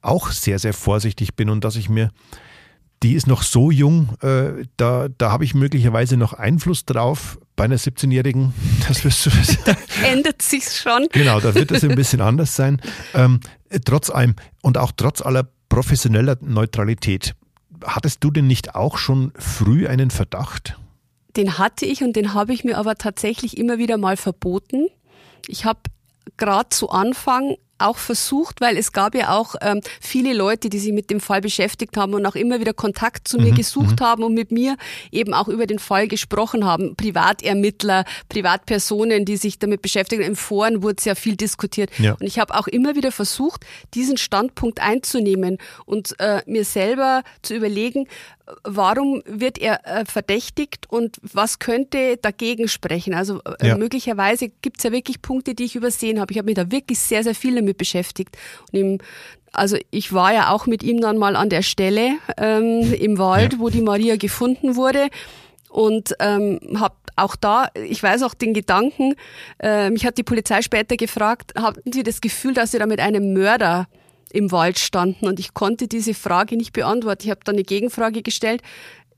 auch 0.00 0.30
sehr, 0.30 0.60
sehr 0.60 0.74
vorsichtig 0.74 1.34
bin 1.34 1.50
und 1.50 1.64
dass 1.64 1.74
ich 1.74 1.88
mir, 1.88 2.10
die 3.02 3.14
ist 3.14 3.26
noch 3.26 3.42
so 3.42 3.72
jung, 3.72 4.16
äh, 4.22 4.66
da, 4.76 5.08
da 5.08 5.32
habe 5.32 5.44
ich 5.44 5.54
möglicherweise 5.54 6.16
noch 6.16 6.34
Einfluss 6.34 6.84
drauf. 6.84 7.38
Bei 7.56 7.64
einer 7.64 7.78
17-Jährigen, 7.78 8.54
das 8.88 9.04
wirst 9.04 9.26
du 9.26 9.36
wissen. 9.36 9.58
Da 9.64 9.74
ändert 10.04 10.40
sich 10.40 10.64
schon. 10.70 11.08
Genau, 11.10 11.40
da 11.40 11.52
wird 11.54 11.72
es 11.72 11.82
ein 11.82 11.96
bisschen 11.96 12.20
anders 12.20 12.54
sein. 12.54 12.80
Ähm, 13.12 13.40
trotz 13.84 14.10
allem 14.10 14.36
und 14.62 14.78
auch 14.78 14.92
trotz 14.96 15.20
aller 15.20 15.48
professioneller 15.68 16.36
Neutralität. 16.40 17.34
Hattest 17.84 18.22
du 18.22 18.30
denn 18.30 18.46
nicht 18.46 18.74
auch 18.74 18.96
schon 18.96 19.32
früh 19.36 19.86
einen 19.86 20.10
Verdacht? 20.10 20.78
Den 21.36 21.58
hatte 21.58 21.84
ich 21.84 22.02
und 22.02 22.14
den 22.14 22.34
habe 22.34 22.52
ich 22.52 22.64
mir 22.64 22.78
aber 22.78 22.94
tatsächlich 22.94 23.56
immer 23.56 23.78
wieder 23.78 23.98
mal 23.98 24.16
verboten. 24.16 24.88
Ich 25.48 25.64
habe 25.64 25.80
gerade 26.36 26.68
zu 26.70 26.90
Anfang 26.90 27.56
auch 27.78 27.98
versucht, 27.98 28.60
weil 28.60 28.76
es 28.76 28.92
gab 28.92 29.14
ja 29.14 29.36
auch 29.36 29.54
ähm, 29.60 29.80
viele 30.00 30.32
Leute, 30.32 30.68
die 30.68 30.78
sich 30.78 30.92
mit 30.92 31.10
dem 31.10 31.20
Fall 31.20 31.40
beschäftigt 31.40 31.96
haben 31.96 32.14
und 32.14 32.24
auch 32.26 32.34
immer 32.34 32.60
wieder 32.60 32.72
Kontakt 32.72 33.26
zu 33.28 33.38
mhm, 33.38 33.44
mir 33.44 33.52
gesucht 33.52 34.00
mhm. 34.00 34.04
haben 34.04 34.22
und 34.22 34.34
mit 34.34 34.52
mir 34.52 34.76
eben 35.10 35.34
auch 35.34 35.48
über 35.48 35.66
den 35.66 35.78
Fall 35.78 36.08
gesprochen 36.08 36.64
haben. 36.64 36.94
Privatermittler, 36.96 38.04
Privatpersonen, 38.28 39.24
die 39.24 39.36
sich 39.36 39.58
damit 39.58 39.82
beschäftigen. 39.82 40.22
Im 40.22 40.36
Foren 40.36 40.82
wurde 40.82 41.02
sehr 41.02 41.16
viel 41.16 41.36
diskutiert. 41.36 41.90
Ja. 41.98 42.12
Und 42.12 42.26
ich 42.26 42.38
habe 42.38 42.54
auch 42.54 42.66
immer 42.66 42.94
wieder 42.94 43.12
versucht, 43.12 43.64
diesen 43.94 44.16
Standpunkt 44.16 44.80
einzunehmen 44.80 45.58
und 45.84 46.18
äh, 46.20 46.42
mir 46.46 46.64
selber 46.64 47.22
zu 47.42 47.54
überlegen, 47.54 48.06
warum 48.62 49.22
wird 49.26 49.58
er 49.58 49.86
äh, 49.86 50.04
verdächtigt 50.04 50.86
und 50.90 51.16
was 51.22 51.58
könnte 51.58 52.18
dagegen 52.18 52.68
sprechen? 52.68 53.14
Also 53.14 53.40
äh, 53.60 53.68
ja. 53.68 53.78
möglicherweise 53.78 54.50
gibt 54.62 54.78
es 54.78 54.84
ja 54.84 54.92
wirklich 54.92 55.22
Punkte, 55.22 55.54
die 55.54 55.64
ich 55.64 55.76
übersehen 55.76 56.20
habe. 56.20 56.32
Ich 56.32 56.38
habe 56.38 56.46
mich 56.46 56.56
da 56.56 56.70
wirklich 56.70 56.98
sehr, 56.98 57.22
sehr 57.22 57.34
viel 57.34 57.54
damit 57.54 57.78
beschäftigt. 57.78 58.36
Und 58.72 58.78
ihm, 58.78 58.98
also 59.52 59.76
ich 59.90 60.12
war 60.12 60.34
ja 60.34 60.50
auch 60.50 60.66
mit 60.66 60.82
ihm 60.82 61.00
dann 61.00 61.16
mal 61.16 61.36
an 61.36 61.48
der 61.48 61.62
Stelle 61.62 62.16
ähm, 62.36 62.92
im 62.92 63.18
Wald, 63.18 63.54
ja. 63.54 63.58
wo 63.58 63.70
die 63.70 63.82
Maria 63.82 64.16
gefunden 64.16 64.76
wurde 64.76 65.08
und 65.68 66.14
ähm, 66.20 66.60
habe 66.78 66.94
auch 67.16 67.36
da, 67.36 67.68
ich 67.74 68.02
weiß 68.02 68.22
auch 68.24 68.34
den 68.34 68.54
Gedanken, 68.54 69.14
äh, 69.60 69.90
mich 69.90 70.04
hat 70.04 70.18
die 70.18 70.22
Polizei 70.22 70.62
später 70.62 70.96
gefragt, 70.96 71.54
hatten 71.56 71.92
Sie 71.92 72.02
das 72.02 72.20
Gefühl, 72.20 72.54
dass 72.54 72.72
Sie 72.72 72.78
da 72.78 72.86
mit 72.86 73.00
einem 73.00 73.32
Mörder 73.32 73.86
im 74.34 74.50
Wald 74.52 74.78
standen. 74.78 75.26
Und 75.26 75.38
ich 75.38 75.54
konnte 75.54 75.88
diese 75.88 76.12
Frage 76.12 76.56
nicht 76.56 76.72
beantworten. 76.72 77.22
Ich 77.24 77.30
habe 77.30 77.40
dann 77.44 77.54
eine 77.54 77.64
Gegenfrage 77.64 78.22
gestellt. 78.22 78.62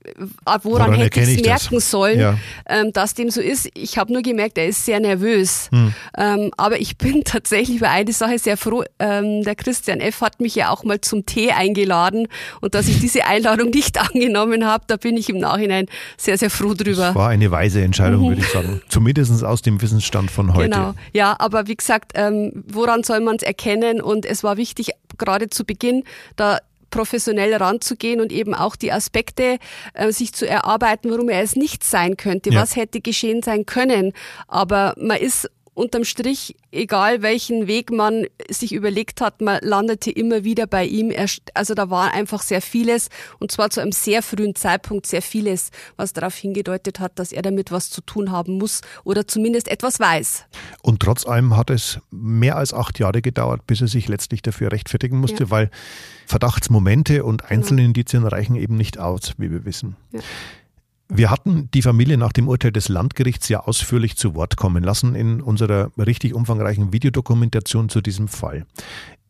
Äh, 0.07 0.25
woran, 0.45 0.61
woran 0.63 0.93
hätte 0.95 1.19
ich 1.21 1.37
es 1.37 1.41
merken 1.41 1.75
das? 1.75 1.91
sollen, 1.91 2.19
ja. 2.19 2.37
ähm, 2.67 2.93
dass 2.93 3.13
dem 3.13 3.29
so 3.29 3.41
ist. 3.41 3.69
Ich 3.73 3.97
habe 3.97 4.11
nur 4.13 4.21
gemerkt, 4.21 4.57
er 4.57 4.67
ist 4.67 4.85
sehr 4.85 4.99
nervös. 4.99 5.69
Hm. 5.71 5.93
Ähm, 6.17 6.51
aber 6.57 6.79
ich 6.79 6.97
bin 6.97 7.23
tatsächlich 7.25 7.77
über 7.77 7.89
eine 7.89 8.11
Sache 8.13 8.39
sehr 8.39 8.57
froh. 8.57 8.83
Ähm, 8.99 9.43
der 9.43 9.55
Christian 9.55 9.99
F. 9.99 10.21
hat 10.21 10.39
mich 10.39 10.55
ja 10.55 10.69
auch 10.69 10.83
mal 10.83 11.01
zum 11.01 11.25
Tee 11.25 11.51
eingeladen 11.51 12.27
und 12.61 12.75
dass 12.75 12.87
ich 12.87 12.99
diese 12.99 13.25
Einladung 13.25 13.69
nicht 13.73 13.99
angenommen 13.99 14.65
habe, 14.65 14.85
da 14.87 14.97
bin 14.97 15.17
ich 15.17 15.29
im 15.29 15.37
Nachhinein 15.37 15.87
sehr, 16.17 16.37
sehr 16.37 16.49
froh 16.49 16.73
drüber. 16.73 17.07
Das 17.07 17.15
war 17.15 17.29
eine 17.29 17.51
weise 17.51 17.81
Entscheidung, 17.81 18.23
mhm. 18.23 18.29
würde 18.29 18.41
ich 18.41 18.49
sagen. 18.49 18.81
Zumindest 18.89 19.43
aus 19.43 19.61
dem 19.61 19.81
Wissensstand 19.81 20.31
von 20.31 20.53
heute. 20.53 20.69
Genau, 20.69 20.93
ja, 21.13 21.35
aber 21.39 21.67
wie 21.67 21.75
gesagt, 21.75 22.13
ähm, 22.15 22.63
woran 22.67 23.03
soll 23.03 23.19
man 23.21 23.35
es 23.37 23.43
erkennen? 23.43 24.01
Und 24.01 24.25
es 24.25 24.43
war 24.43 24.57
wichtig, 24.57 24.91
gerade 25.17 25.49
zu 25.49 25.65
Beginn, 25.65 26.03
da 26.35 26.59
professionell 26.89 27.53
ranzugehen 27.55 28.21
und 28.21 28.31
eben 28.31 28.53
auch 28.53 28.75
die 28.75 28.91
Aspekte 28.91 29.57
äh, 29.93 30.11
sich 30.11 30.33
zu 30.33 30.47
erarbeiten, 30.47 31.11
warum 31.11 31.29
er 31.29 31.41
es 31.41 31.55
nicht 31.55 31.83
sein 31.83 32.17
könnte, 32.17 32.51
ja. 32.51 32.61
was 32.61 32.75
hätte 32.75 33.01
geschehen 33.01 33.41
sein 33.43 33.65
können. 33.65 34.13
Aber 34.47 34.93
man 34.97 35.17
ist 35.17 35.49
unterm 35.77 36.03
Strich, 36.03 36.55
egal 36.71 37.21
welchen 37.21 37.67
Weg 37.67 37.91
man 37.91 38.25
sich 38.49 38.73
überlegt 38.73 39.21
hat, 39.21 39.41
man 39.41 39.59
landete 39.61 40.09
immer 40.09 40.43
wieder 40.43 40.65
bei 40.65 40.85
ihm. 40.85 41.13
Also 41.53 41.75
da 41.75 41.89
war 41.89 42.13
einfach 42.13 42.41
sehr 42.41 42.61
vieles 42.61 43.09
und 43.39 43.51
zwar 43.51 43.69
zu 43.69 43.81
einem 43.81 43.91
sehr 43.91 44.23
frühen 44.23 44.55
Zeitpunkt 44.55 45.05
sehr 45.05 45.21
vieles, 45.21 45.69
was 45.95 46.13
darauf 46.13 46.35
hingedeutet 46.35 46.99
hat, 46.99 47.19
dass 47.19 47.31
er 47.31 47.43
damit 47.43 47.71
was 47.71 47.91
zu 47.91 48.01
tun 48.01 48.31
haben 48.31 48.57
muss 48.57 48.81
oder 49.03 49.27
zumindest 49.27 49.67
etwas 49.67 49.99
weiß. 49.99 50.45
Und 50.81 50.99
trotz 50.99 51.27
allem 51.27 51.55
hat 51.55 51.69
es 51.69 51.99
mehr 52.09 52.57
als 52.57 52.73
acht 52.73 52.97
Jahre 52.97 53.21
gedauert, 53.21 53.67
bis 53.67 53.81
er 53.81 53.87
sich 53.87 54.07
letztlich 54.07 54.41
dafür 54.41 54.71
rechtfertigen 54.71 55.19
musste, 55.19 55.43
ja. 55.43 55.49
weil 55.51 55.69
Verdachtsmomente 56.25 57.23
und 57.23 57.45
einzelne 57.45 57.81
genau. 57.81 57.89
Indizien 57.89 58.25
reichen 58.25 58.55
eben 58.55 58.77
nicht 58.77 58.97
aus, 58.97 59.33
wie 59.37 59.51
wir 59.51 59.63
wissen. 59.63 59.95
Ja. 60.11 60.21
Wir 61.09 61.31
hatten 61.31 61.69
die 61.73 61.81
Familie 61.81 62.17
nach 62.17 62.33
dem 62.33 62.47
Urteil 62.49 62.71
des 62.71 62.89
Landgerichts 62.89 63.47
ja 63.47 63.61
ausführlich 63.61 64.17
zu 64.17 64.35
Wort 64.35 64.57
kommen 64.57 64.83
lassen 64.83 65.15
in 65.15 65.41
unserer 65.41 65.91
richtig 65.97 66.33
umfangreichen 66.33 66.91
Videodokumentation 66.91 67.87
zu 67.87 68.01
diesem 68.01 68.27
Fall. 68.27 68.65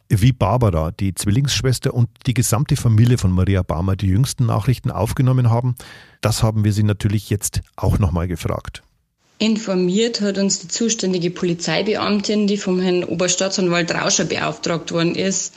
Wie 0.09 0.31
Barbara, 0.31 0.91
die 0.91 1.13
Zwillingsschwester 1.13 1.93
und 1.93 2.09
die 2.25 2.33
gesamte 2.33 2.77
Familie 2.77 3.17
von 3.17 3.31
Maria 3.31 3.61
Barmer 3.61 3.95
die 3.95 4.07
jüngsten 4.07 4.45
Nachrichten 4.45 4.89
aufgenommen 4.89 5.49
haben, 5.49 5.75
das 6.21 6.41
haben 6.41 6.63
wir 6.63 6.73
sie 6.73 6.83
natürlich 6.83 7.29
jetzt 7.29 7.61
auch 7.75 7.99
nochmal 7.99 8.27
gefragt. 8.27 8.83
Informiert 9.37 10.21
hat 10.21 10.39
uns 10.39 10.59
die 10.59 10.69
zuständige 10.69 11.29
Polizeibeamtin, 11.29 12.47
die 12.47 12.57
vom 12.57 12.79
Herrn 12.79 13.03
Oberstaatsanwalt 13.03 13.93
Rauscher 13.93 14.25
beauftragt 14.25 14.91
worden 14.91 15.13
ist. 15.13 15.53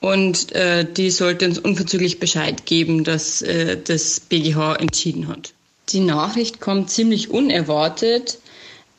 Und 0.00 0.52
äh, 0.52 0.84
die 0.84 1.10
sollte 1.10 1.46
uns 1.46 1.58
unverzüglich 1.58 2.18
Bescheid 2.18 2.66
geben, 2.66 3.04
dass 3.04 3.40
äh, 3.40 3.80
das 3.82 4.20
BGH 4.20 4.74
entschieden 4.74 5.28
hat. 5.28 5.54
Die 5.88 6.00
Nachricht 6.00 6.60
kommt 6.60 6.90
ziemlich 6.90 7.30
unerwartet. 7.30 8.38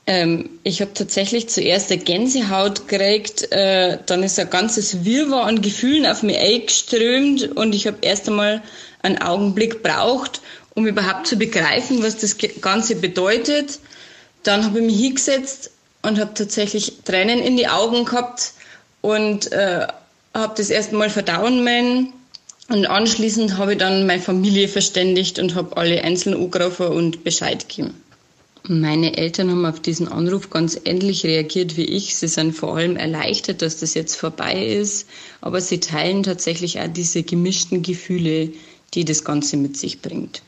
Ähm, 0.05 0.49
ich 0.63 0.81
habe 0.81 0.93
tatsächlich 0.93 1.47
zuerst 1.47 1.91
eine 1.91 2.01
Gänsehaut 2.01 2.87
gekriegt, 2.89 3.51
äh, 3.53 3.99
dann 4.05 4.21
ist 4.21 4.37
ein 4.37 4.49
ganzes 4.49 5.05
Wirrwarr 5.05 5.45
an 5.45 5.61
Gefühlen 5.61 6.05
auf 6.05 6.23
mich 6.23 6.37
eingeströmt 6.37 7.55
und 7.55 7.73
ich 7.73 7.87
habe 7.87 7.99
erst 8.01 8.27
einmal 8.27 8.61
einen 9.01 9.21
Augenblick 9.21 9.81
braucht, 9.81 10.41
um 10.75 10.87
überhaupt 10.87 11.27
zu 11.27 11.37
begreifen, 11.37 12.03
was 12.03 12.17
das 12.17 12.37
Ganze 12.59 12.95
bedeutet. 12.95 13.79
Dann 14.43 14.65
habe 14.65 14.79
ich 14.79 14.85
mich 14.85 14.99
hingesetzt 14.99 15.71
und 16.01 16.19
habe 16.19 16.33
tatsächlich 16.33 17.03
Tränen 17.05 17.39
in 17.39 17.55
die 17.55 17.69
Augen 17.69 18.03
gehabt 18.03 18.53
und 18.99 19.53
äh, 19.53 19.87
habe 20.33 20.53
das 20.57 20.69
erst 20.69 20.91
mal 20.91 21.09
verdauen 21.09 21.63
meinen. 21.63 22.11
Und 22.70 22.86
anschließend 22.86 23.58
habe 23.58 23.74
ich 23.74 23.77
dann 23.77 24.08
meine 24.08 24.22
Familie 24.22 24.67
verständigt 24.67 25.38
und 25.38 25.55
habe 25.55 25.75
alle 25.77 26.03
einzeln 26.03 26.36
angerufen 26.36 26.88
und 26.88 27.24
Bescheid 27.24 27.67
gegeben. 27.67 27.93
Meine 28.65 29.17
Eltern 29.17 29.51
haben 29.51 29.65
auf 29.65 29.82
diesen 29.82 30.08
Anruf 30.08 30.50
ganz 30.50 30.79
ähnlich 30.86 31.25
reagiert 31.25 31.75
wie 31.75 31.84
ich. 31.84 32.15
Sie 32.15 32.29
sind 32.29 32.53
vor 32.53 32.77
allem 32.77 32.96
erleichtert, 32.96 33.62
dass 33.62 33.77
das 33.77 33.93
jetzt 33.93 34.15
vorbei 34.15 34.65
ist, 34.65 35.08
aber 35.41 35.60
sie 35.60 35.82
teilen 35.82 36.24
tatsächlich 36.24 36.79
auch 36.79 36.88
diese 36.88 37.24
gemischten 37.24 37.82
Gefühle, 37.82 38.53
die 38.93 39.03
das 39.03 39.25
Ganze 39.25 39.58
mit 39.58 39.75
sich 39.75 40.01
bringt. 40.01 40.41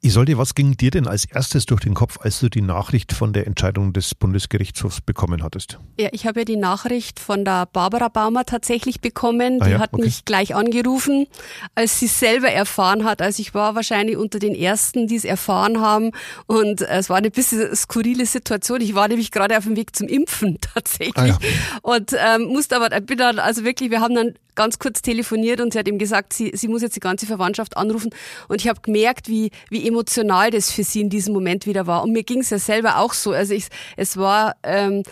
Isolde, 0.00 0.38
was 0.38 0.54
ging 0.54 0.76
dir 0.76 0.92
denn 0.92 1.08
als 1.08 1.24
erstes 1.24 1.66
durch 1.66 1.80
den 1.80 1.94
Kopf, 1.94 2.18
als 2.20 2.38
du 2.38 2.48
die 2.48 2.60
Nachricht 2.60 3.12
von 3.12 3.32
der 3.32 3.48
Entscheidung 3.48 3.92
des 3.92 4.14
Bundesgerichtshofs 4.14 5.00
bekommen 5.00 5.42
hattest? 5.42 5.80
Ja, 5.98 6.08
ich 6.12 6.24
habe 6.24 6.40
ja 6.40 6.44
die 6.44 6.56
Nachricht 6.56 7.18
von 7.18 7.44
der 7.44 7.66
Barbara 7.66 8.08
Baumer 8.08 8.44
tatsächlich 8.44 9.00
bekommen. 9.00 9.60
Ah 9.60 9.64
die 9.64 9.70
ja, 9.72 9.78
hat 9.80 9.92
okay. 9.92 10.04
mich 10.04 10.24
gleich 10.24 10.54
angerufen, 10.54 11.26
als 11.74 11.98
sie 11.98 12.06
selber 12.06 12.48
erfahren 12.48 13.02
hat. 13.02 13.20
Also 13.20 13.40
ich 13.40 13.54
war 13.54 13.74
wahrscheinlich 13.74 14.16
unter 14.16 14.38
den 14.38 14.54
ersten, 14.54 15.08
die 15.08 15.16
es 15.16 15.24
erfahren 15.24 15.80
haben. 15.80 16.12
Und 16.46 16.82
es 16.82 17.10
war 17.10 17.16
eine 17.16 17.32
bisschen 17.32 17.74
skurrile 17.74 18.24
Situation. 18.24 18.80
Ich 18.80 18.94
war 18.94 19.08
nämlich 19.08 19.32
gerade 19.32 19.58
auf 19.58 19.64
dem 19.64 19.74
Weg 19.74 19.96
zum 19.96 20.06
Impfen 20.06 20.58
tatsächlich. 20.74 21.16
Ah 21.16 21.26
ja. 21.26 21.38
Und 21.82 22.14
ähm, 22.16 22.44
musste 22.44 22.76
aber, 22.76 23.00
bin 23.00 23.18
dann, 23.18 23.40
also 23.40 23.64
wirklich, 23.64 23.90
wir 23.90 24.00
haben 24.00 24.14
dann 24.14 24.34
ganz 24.58 24.80
kurz 24.80 25.02
telefoniert 25.02 25.60
und 25.60 25.72
sie 25.72 25.78
hat 25.78 25.86
ihm 25.86 25.98
gesagt, 25.98 26.32
sie, 26.32 26.50
sie 26.52 26.66
muss 26.66 26.82
jetzt 26.82 26.96
die 26.96 27.00
ganze 27.00 27.26
Verwandtschaft 27.26 27.76
anrufen. 27.76 28.10
Und 28.48 28.60
ich 28.60 28.68
habe 28.68 28.80
gemerkt, 28.80 29.28
wie, 29.28 29.52
wie 29.70 29.86
emotional 29.86 30.50
das 30.50 30.72
für 30.72 30.82
sie 30.82 31.00
in 31.00 31.10
diesem 31.10 31.32
Moment 31.32 31.64
wieder 31.64 31.86
war. 31.86 32.02
Und 32.02 32.12
mir 32.12 32.24
ging 32.24 32.40
es 32.40 32.50
ja 32.50 32.58
selber 32.58 32.98
auch 32.98 33.12
so. 33.12 33.30
Also 33.30 33.54
ich, 33.54 33.68
es 33.96 34.16
war 34.16 34.56
ähm, 34.64 35.04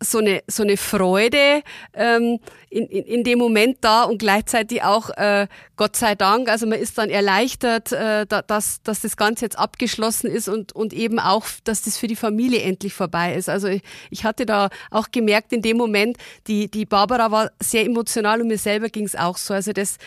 so 0.00 0.18
eine 0.18 0.42
so 0.46 0.62
eine 0.62 0.76
Freude 0.76 1.62
ähm, 1.94 2.38
in, 2.74 2.86
in, 2.86 3.04
in 3.04 3.24
dem 3.24 3.38
Moment 3.38 3.78
da 3.82 4.02
und 4.02 4.18
gleichzeitig 4.18 4.82
auch 4.82 5.10
äh, 5.10 5.46
Gott 5.76 5.96
sei 5.96 6.16
Dank, 6.16 6.48
also 6.48 6.66
man 6.66 6.78
ist 6.78 6.98
dann 6.98 7.08
erleichtert, 7.08 7.92
äh, 7.92 8.26
dass, 8.26 8.82
dass 8.82 9.00
das 9.00 9.16
Ganze 9.16 9.44
jetzt 9.44 9.58
abgeschlossen 9.58 10.28
ist 10.28 10.48
und, 10.48 10.72
und 10.72 10.92
eben 10.92 11.20
auch, 11.20 11.44
dass 11.62 11.82
das 11.82 11.96
für 11.96 12.08
die 12.08 12.16
Familie 12.16 12.62
endlich 12.62 12.92
vorbei 12.92 13.34
ist. 13.34 13.48
Also 13.48 13.68
ich, 13.68 13.82
ich 14.10 14.24
hatte 14.24 14.44
da 14.44 14.70
auch 14.90 15.12
gemerkt 15.12 15.52
in 15.52 15.62
dem 15.62 15.76
Moment, 15.76 16.16
die, 16.48 16.68
die 16.68 16.84
Barbara 16.84 17.30
war 17.30 17.50
sehr 17.60 17.84
emotional 17.84 18.40
und 18.40 18.48
mir 18.48 18.58
selber 18.58 18.88
ging 18.88 19.04
es 19.04 19.14
auch 19.14 19.36
so. 19.36 19.54
Also 19.54 19.72
das 19.72 19.98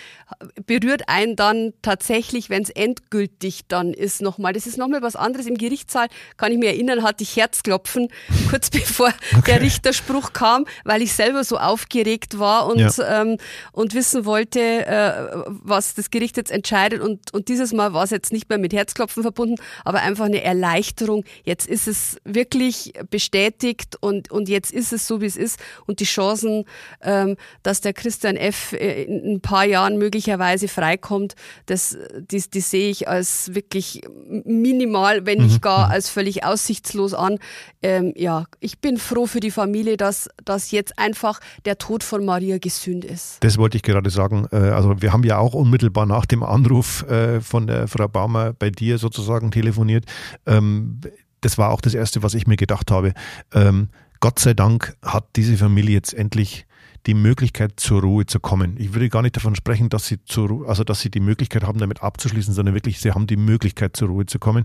berührt 0.66 1.04
einen 1.08 1.38
dann 1.38 1.74
tatsächlich, 1.82 2.50
wenn 2.50 2.64
es 2.64 2.70
endgültig 2.70 3.68
dann 3.68 3.94
ist 3.94 4.22
nochmal. 4.22 4.52
Das 4.52 4.68
ist 4.68 4.78
nochmal 4.78 5.02
was 5.02 5.16
anderes. 5.16 5.46
Im 5.46 5.58
Gerichtssaal, 5.58 6.08
kann 6.36 6.52
ich 6.52 6.58
mir 6.58 6.70
erinnern, 6.70 7.04
hatte 7.04 7.24
ich 7.24 7.36
Herzklopfen, 7.38 8.10
kurz 8.50 8.70
bevor 8.70 9.14
okay. 9.38 9.42
der 9.48 9.62
Richterspruch 9.62 10.34
kam, 10.34 10.66
weil 10.84 11.02
ich 11.02 11.14
selber 11.14 11.46
so 11.46 11.58
aufgeregt 11.58 12.40
war 12.40 12.57
war 12.58 12.68
und, 12.68 12.80
ja. 12.80 13.22
ähm, 13.22 13.38
und 13.72 13.94
wissen 13.94 14.26
wollte, 14.26 14.60
äh, 14.60 15.44
was 15.48 15.94
das 15.94 16.10
Gericht 16.10 16.38
jetzt 16.38 16.52
entscheidet. 16.52 17.02
Und, 17.02 17.34
und 17.34 17.48
dieses 17.48 17.74
Mal 17.74 17.94
war 17.94 18.04
es 18.04 18.10
jetzt 18.10 18.32
nicht 18.32 18.50
mehr 18.50 18.58
mit 18.58 18.74
Herzklopfen 18.74 19.24
verbunden, 19.24 19.56
aber 19.86 20.02
einfach 20.02 20.26
eine 20.26 20.44
Erleichterung. 20.44 21.24
Jetzt 21.44 21.68
ist 21.68 21.88
es 21.88 22.18
wirklich 22.24 22.94
bestätigt 23.10 23.96
und, 24.00 24.32
und 24.32 24.50
jetzt 24.50 24.72
ist 24.72 24.94
es 24.94 25.08
so, 25.08 25.22
wie 25.22 25.26
es 25.26 25.38
ist. 25.38 25.60
Und 25.86 26.00
die 26.00 26.06
Chancen, 26.06 26.66
ähm, 27.02 27.38
dass 27.64 27.82
der 27.82 27.94
Christian 27.94 28.36
F. 28.36 28.74
in 28.74 29.36
ein 29.36 29.42
paar 29.42 29.66
Jahren 29.66 29.98
möglicherweise 29.98 30.68
freikommt, 30.68 31.36
das, 31.66 31.98
die, 32.18 32.42
die 32.50 32.62
sehe 32.62 32.90
ich 32.90 33.08
als 33.08 33.54
wirklich 33.54 34.02
minimal, 34.46 35.26
wenn 35.26 35.40
nicht 35.40 35.58
mhm. 35.58 35.62
gar 35.62 35.88
mhm. 35.88 35.92
als 35.94 36.10
völlig 36.10 36.44
aussichtslos 36.44 37.14
an. 37.14 37.40
Ähm, 37.82 38.14
ja, 38.16 38.46
ich 38.60 38.80
bin 38.80 38.98
froh 38.98 39.26
für 39.26 39.40
die 39.40 39.52
Familie, 39.52 39.98
dass, 39.98 40.30
dass 40.44 40.72
jetzt 40.72 40.98
einfach 41.00 41.40
der 41.66 41.78
Tod 41.78 42.04
von 42.04 42.26
Marie 42.26 42.47
Maria 42.48 42.58
gesünd 42.60 43.04
ist. 43.04 43.44
Das 43.44 43.58
wollte 43.58 43.78
ich 43.78 43.84
gerade 43.84 44.10
sagen. 44.10 44.48
Äh, 44.52 44.56
also 44.56 45.02
wir 45.02 45.12
haben 45.12 45.24
ja 45.24 45.38
auch 45.38 45.54
unmittelbar 45.54 46.06
nach 46.06 46.26
dem 46.26 46.44
Anruf 46.44 47.04
äh, 47.04 47.42
von 47.42 47.68
der 47.68 47.88
Frau 47.88 48.08
Baumer 48.08 48.54
bei 48.54 48.70
dir 48.70 48.98
sozusagen 48.98 49.52
telefoniert. 49.52 50.06
Ähm, 50.46 51.02
das 51.42 51.58
war 51.58 51.70
auch 51.72 51.82
das 51.82 51.94
Erste, 51.94 52.24
was 52.24 52.34
ich 52.34 52.48
mir 52.48 52.56
gedacht 52.56 52.90
habe. 52.90 53.14
Ähm, 53.54 53.90
Gott 54.20 54.40
sei 54.40 54.54
Dank 54.54 54.96
hat 55.04 55.36
diese 55.36 55.58
Familie 55.58 55.96
jetzt 55.96 56.14
endlich 56.14 56.66
die 57.06 57.14
Möglichkeit 57.14 57.80
zur 57.80 58.02
Ruhe 58.02 58.26
zu 58.26 58.40
kommen. 58.40 58.76
Ich 58.80 58.94
würde 58.94 59.10
gar 59.10 59.22
nicht 59.22 59.36
davon 59.36 59.56
sprechen, 59.56 59.90
dass 59.90 60.08
sie 60.08 60.24
zur 60.26 60.68
also 60.68 60.84
dass 60.84 61.02
sie 61.02 61.12
die 61.12 61.20
Möglichkeit 61.20 61.64
haben, 61.64 61.80
damit 61.80 62.02
abzuschließen, 62.02 62.54
sondern 62.54 62.74
wirklich, 62.74 63.00
sie 63.00 63.12
haben 63.12 63.28
die 63.28 63.38
Möglichkeit 63.38 63.96
zur 63.96 64.10
Ruhe 64.10 64.26
zu 64.26 64.40
kommen. 64.40 64.64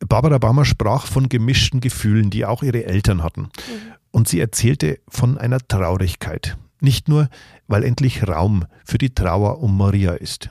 Barbara 0.00 0.38
Baumer 0.38 0.64
sprach 0.64 1.06
von 1.06 1.28
gemischten 1.28 1.80
Gefühlen, 1.80 2.28
die 2.30 2.44
auch 2.44 2.62
ihre 2.62 2.84
Eltern 2.84 3.22
hatten. 3.22 3.42
Mhm. 3.42 3.93
Und 4.14 4.28
sie 4.28 4.38
erzählte 4.38 5.00
von 5.08 5.38
einer 5.38 5.58
Traurigkeit. 5.58 6.56
Nicht 6.78 7.08
nur, 7.08 7.28
weil 7.66 7.82
endlich 7.82 8.28
Raum 8.28 8.64
für 8.84 8.96
die 8.96 9.12
Trauer 9.12 9.58
um 9.58 9.76
Maria 9.76 10.12
ist. 10.12 10.50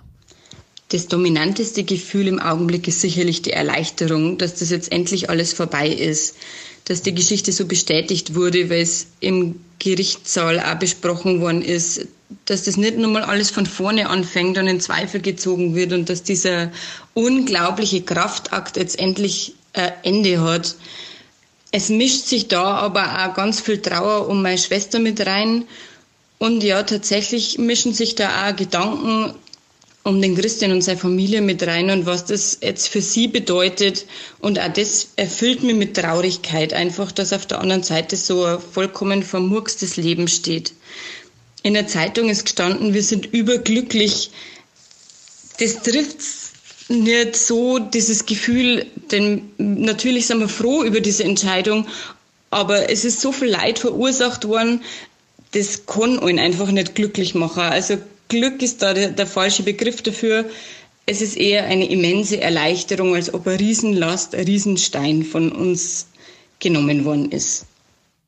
Das 0.90 1.08
dominanteste 1.08 1.86
Gefühl 1.86 2.28
im 2.28 2.42
Augenblick 2.42 2.90
ist 2.90 3.00
sicherlich 3.00 3.42
die 3.42 3.54
Erleichterung, 3.54 4.38
dass 4.38 4.56
das 4.56 4.70
jetzt 4.70 4.92
endlich 4.92 5.30
alles 5.30 5.54
vorbei 5.54 5.88
ist, 5.88 6.36
dass 6.84 7.04
die 7.04 7.16
Geschichte 7.16 7.54
so 7.54 7.66
bestätigt 7.66 8.36
wurde, 8.36 8.70
weil 8.70 8.82
es 8.82 9.08
im 9.22 9.62
Gerichtssaal 9.80 10.60
auch 10.60 10.76
besprochen 10.76 11.40
worden 11.40 11.62
ist, 11.62 12.06
dass 12.44 12.64
das 12.64 12.76
nicht 12.76 12.98
nochmal 12.98 13.24
alles 13.24 13.50
von 13.50 13.66
vorne 13.66 14.10
anfängt 14.10 14.58
und 14.58 14.68
in 14.68 14.82
Zweifel 14.82 15.22
gezogen 15.22 15.74
wird 15.74 15.94
und 15.94 16.10
dass 16.10 16.24
dieser 16.24 16.70
unglaubliche 17.14 18.02
Kraftakt 18.02 18.76
jetzt 18.76 19.00
endlich 19.00 19.56
ein 19.72 19.94
Ende 20.04 20.42
hat. 20.42 20.76
Es 21.76 21.90
mischt 21.90 22.28
sich 22.28 22.48
da 22.50 22.76
aber 22.76 23.04
auch 23.26 23.34
ganz 23.34 23.60
viel 23.60 23.82
Trauer 23.82 24.30
um 24.30 24.44
meine 24.44 24.60
Schwester 24.60 25.00
mit 25.00 25.26
rein. 25.26 25.66
Und 26.38 26.64
ja, 26.64 26.84
tatsächlich 26.84 27.58
mischen 27.58 27.96
sich 27.96 28.14
da 28.14 28.48
auch 28.48 28.56
Gedanken 28.56 29.34
um 30.04 30.22
den 30.22 30.36
Christian 30.36 30.72
und 30.72 30.84
seine 30.84 31.00
Familie 31.00 31.42
mit 31.42 31.66
rein 31.66 31.90
und 31.90 32.06
was 32.06 32.26
das 32.26 32.60
jetzt 32.62 32.90
für 32.90 33.02
sie 33.02 33.28
bedeutet. 33.28 34.06
Und 34.40 34.60
auch 34.60 34.72
das 34.72 35.14
erfüllt 35.16 35.64
mich 35.64 35.76
mit 35.76 35.96
Traurigkeit, 35.96 36.74
einfach, 36.74 37.12
dass 37.12 37.34
auf 37.34 37.48
der 37.48 37.60
anderen 37.60 37.82
Seite 37.82 38.18
so 38.18 38.44
ein 38.44 38.60
vollkommen 38.60 39.24
vermurkstes 39.24 39.98
Leben 39.98 40.28
steht. 40.28 40.74
In 41.64 41.74
der 41.74 41.88
Zeitung 41.88 42.30
ist 42.30 42.44
gestanden, 42.46 42.94
wir 42.94 43.02
sind 43.02 43.26
überglücklich. 43.34 44.30
Das 45.60 45.82
trifft 45.82 46.22
nicht 46.94 47.36
so 47.36 47.80
dieses 47.80 48.26
Gefühl, 48.26 48.86
denn 49.12 49.50
natürlich 49.58 50.28
sind 50.28 50.40
wir 50.40 50.48
froh 50.50 50.84
über 50.84 51.00
diese 51.02 51.24
Entscheidung, 51.24 51.88
aber 52.50 52.90
es 52.90 53.04
ist 53.06 53.20
so 53.22 53.32
viel 53.32 53.50
Leid 53.50 53.80
verursacht 53.80 54.48
worden, 54.48 54.82
das 55.54 55.86
kann 55.86 56.20
einen 56.20 56.40
einfach 56.40 56.72
nicht 56.72 56.96
glücklich 56.96 57.36
machen. 57.36 57.62
Also 57.64 57.98
Glück 58.30 58.62
ist 58.62 58.82
da 58.82 58.94
der, 58.94 59.10
der 59.10 59.28
falsche 59.28 59.64
Begriff 59.64 60.02
dafür. 60.02 60.46
Es 61.06 61.22
ist 61.22 61.36
eher 61.38 61.66
eine 61.66 61.90
immense 61.90 62.40
Erleichterung, 62.42 63.14
als 63.16 63.34
ob 63.34 63.46
eine 63.48 63.60
Riesenlast, 63.60 64.34
ein 64.36 64.46
Riesenstein 64.46 65.24
von 65.24 65.52
uns 65.52 66.08
genommen 66.60 67.06
worden 67.06 67.32
ist. 67.32 67.66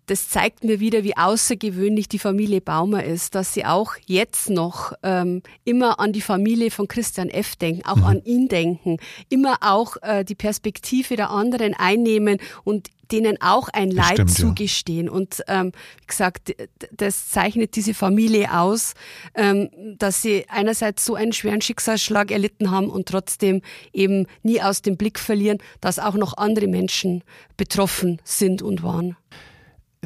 Das 0.07 0.29
zeigt 0.29 0.63
mir 0.63 0.79
wieder, 0.79 1.03
wie 1.03 1.17
außergewöhnlich 1.17 2.07
die 2.07 2.19
Familie 2.19 2.61
Baumer 2.61 3.03
ist, 3.03 3.35
dass 3.35 3.53
sie 3.53 3.65
auch 3.65 3.93
jetzt 4.05 4.49
noch 4.49 4.93
ähm, 5.03 5.41
immer 5.63 5.99
an 5.99 6.13
die 6.13 6.21
Familie 6.21 6.71
von 6.71 6.87
Christian 6.87 7.29
F. 7.29 7.55
denken, 7.55 7.85
auch 7.85 7.97
mhm. 7.97 8.03
an 8.03 8.23
ihn 8.23 8.47
denken, 8.47 8.97
immer 9.29 9.57
auch 9.61 9.97
äh, 10.01 10.23
die 10.23 10.35
Perspektive 10.35 11.15
der 11.15 11.29
anderen 11.31 11.73
einnehmen 11.73 12.39
und 12.63 12.89
denen 13.11 13.39
auch 13.41 13.69
ein 13.69 13.91
Leid 13.91 14.13
stimmt, 14.13 14.31
zugestehen. 14.31 15.05
Ja. 15.07 15.11
Und 15.11 15.43
ähm, 15.47 15.71
wie 16.01 16.07
gesagt, 16.07 16.55
das 16.91 17.29
zeichnet 17.29 17.75
diese 17.75 17.93
Familie 17.93 18.57
aus, 18.57 18.93
ähm, 19.35 19.69
dass 19.97 20.21
sie 20.21 20.45
einerseits 20.49 21.05
so 21.05 21.15
einen 21.15 21.33
schweren 21.33 21.61
Schicksalsschlag 21.61 22.31
erlitten 22.31 22.71
haben 22.71 22.89
und 22.89 23.07
trotzdem 23.07 23.61
eben 23.93 24.27
nie 24.43 24.61
aus 24.61 24.81
dem 24.81 24.97
Blick 24.97 25.19
verlieren, 25.19 25.59
dass 25.81 25.99
auch 25.99 26.15
noch 26.15 26.37
andere 26.37 26.67
Menschen 26.67 27.23
betroffen 27.57 28.21
sind 28.23 28.61
und 28.61 28.83
waren. 28.83 29.15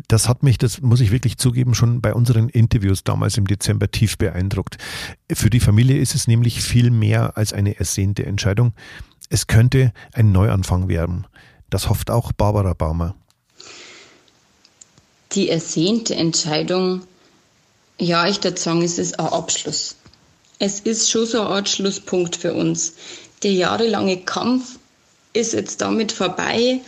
Das 0.07 0.27
hat 0.27 0.43
mich, 0.43 0.57
das 0.57 0.81
muss 0.81 1.01
ich 1.01 1.11
wirklich 1.11 1.37
zugeben, 1.37 1.75
schon 1.75 2.01
bei 2.01 2.13
unseren 2.13 2.49
Interviews 2.49 3.03
damals 3.03 3.37
im 3.37 3.47
Dezember 3.47 3.91
tief 3.91 4.17
beeindruckt. 4.17 4.77
Für 5.31 5.49
die 5.49 5.59
Familie 5.59 5.97
ist 5.97 6.15
es 6.15 6.27
nämlich 6.27 6.61
viel 6.61 6.91
mehr 6.91 7.37
als 7.37 7.53
eine 7.53 7.77
ersehnte 7.77 8.25
Entscheidung. 8.25 8.73
Es 9.29 9.47
könnte 9.47 9.93
ein 10.13 10.31
Neuanfang 10.31 10.87
werden. 10.87 11.27
Das 11.69 11.89
hofft 11.89 12.09
auch 12.09 12.31
Barbara 12.31 12.73
Baumer. 12.73 13.15
Die 15.33 15.49
ersehnte 15.49 16.15
Entscheidung, 16.15 17.03
ja, 17.99 18.27
ich 18.27 18.43
würde 18.43 18.59
sagen, 18.59 18.81
es 18.81 18.97
ist 18.97 19.19
ein 19.19 19.27
Abschluss. 19.27 19.95
Es 20.57 20.79
ist 20.79 21.09
schon 21.09 21.25
so 21.25 21.41
ein 21.41 21.47
Art 21.47 21.69
Schlusspunkt 21.69 22.35
für 22.35 22.53
uns. 22.53 22.93
Der 23.43 23.53
jahrelange 23.53 24.17
Kampf 24.17 24.79
ist 25.33 25.53
jetzt 25.53 25.81
damit 25.81 26.11
vorbei 26.11 26.81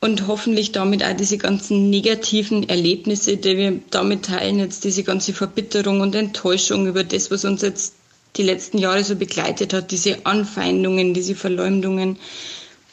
und 0.00 0.26
hoffentlich 0.28 0.72
damit 0.72 1.02
auch 1.02 1.16
diese 1.16 1.38
ganzen 1.38 1.90
negativen 1.90 2.68
Erlebnisse, 2.68 3.36
die 3.36 3.56
wir 3.56 3.80
damit 3.90 4.26
teilen, 4.26 4.58
jetzt 4.60 4.84
diese 4.84 5.02
ganze 5.02 5.32
Verbitterung 5.32 6.00
und 6.00 6.14
Enttäuschung 6.14 6.86
über 6.86 7.02
das, 7.04 7.30
was 7.30 7.44
uns 7.44 7.62
jetzt 7.62 7.94
die 8.36 8.42
letzten 8.44 8.78
Jahre 8.78 9.02
so 9.02 9.16
begleitet 9.16 9.72
hat, 9.72 9.90
diese 9.90 10.24
Anfeindungen, 10.24 11.14
diese 11.14 11.34
Verleumdungen, 11.34 12.16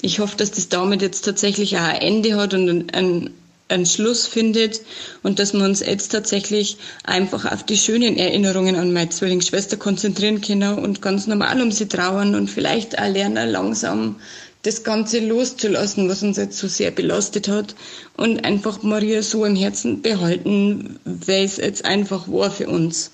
ich 0.01 0.19
hoffe, 0.19 0.37
dass 0.37 0.51
das 0.51 0.69
damit 0.69 1.01
jetzt 1.01 1.21
tatsächlich 1.25 1.77
auch 1.77 1.81
ein 1.81 2.01
Ende 2.01 2.35
hat 2.35 2.53
und 2.53 2.93
ein, 2.95 3.31
einen 3.69 3.85
Schluss 3.85 4.27
findet 4.27 4.81
und 5.23 5.39
dass 5.39 5.53
wir 5.53 5.63
uns 5.63 5.79
jetzt 5.79 6.09
tatsächlich 6.09 6.77
einfach 7.03 7.51
auf 7.51 7.63
die 7.63 7.77
schönen 7.77 8.17
Erinnerungen 8.17 8.75
an 8.75 8.93
meine 8.93 9.09
Zwillingsschwester 9.09 9.77
konzentrieren 9.77 10.41
können 10.41 10.77
und 10.77 11.01
ganz 11.01 11.25
normal 11.27 11.61
um 11.61 11.71
sie 11.71 11.87
trauern 11.87 12.35
und 12.35 12.49
vielleicht 12.49 12.99
auch 12.99 13.07
lernen, 13.11 13.49
langsam 13.49 14.17
das 14.65 14.83
Ganze 14.83 15.19
loszulassen, 15.19 16.09
was 16.09 16.23
uns 16.23 16.37
jetzt 16.37 16.57
so 16.57 16.67
sehr 16.67 16.91
belastet 16.91 17.47
hat 17.47 17.75
und 18.17 18.43
einfach 18.43 18.81
Maria 18.81 19.21
so 19.21 19.45
im 19.45 19.55
Herzen 19.55 20.01
behalten, 20.01 20.99
weil 21.05 21.45
es 21.45 21.57
jetzt 21.57 21.85
einfach 21.85 22.27
war 22.27 22.49
für 22.49 22.67
uns 22.67 23.11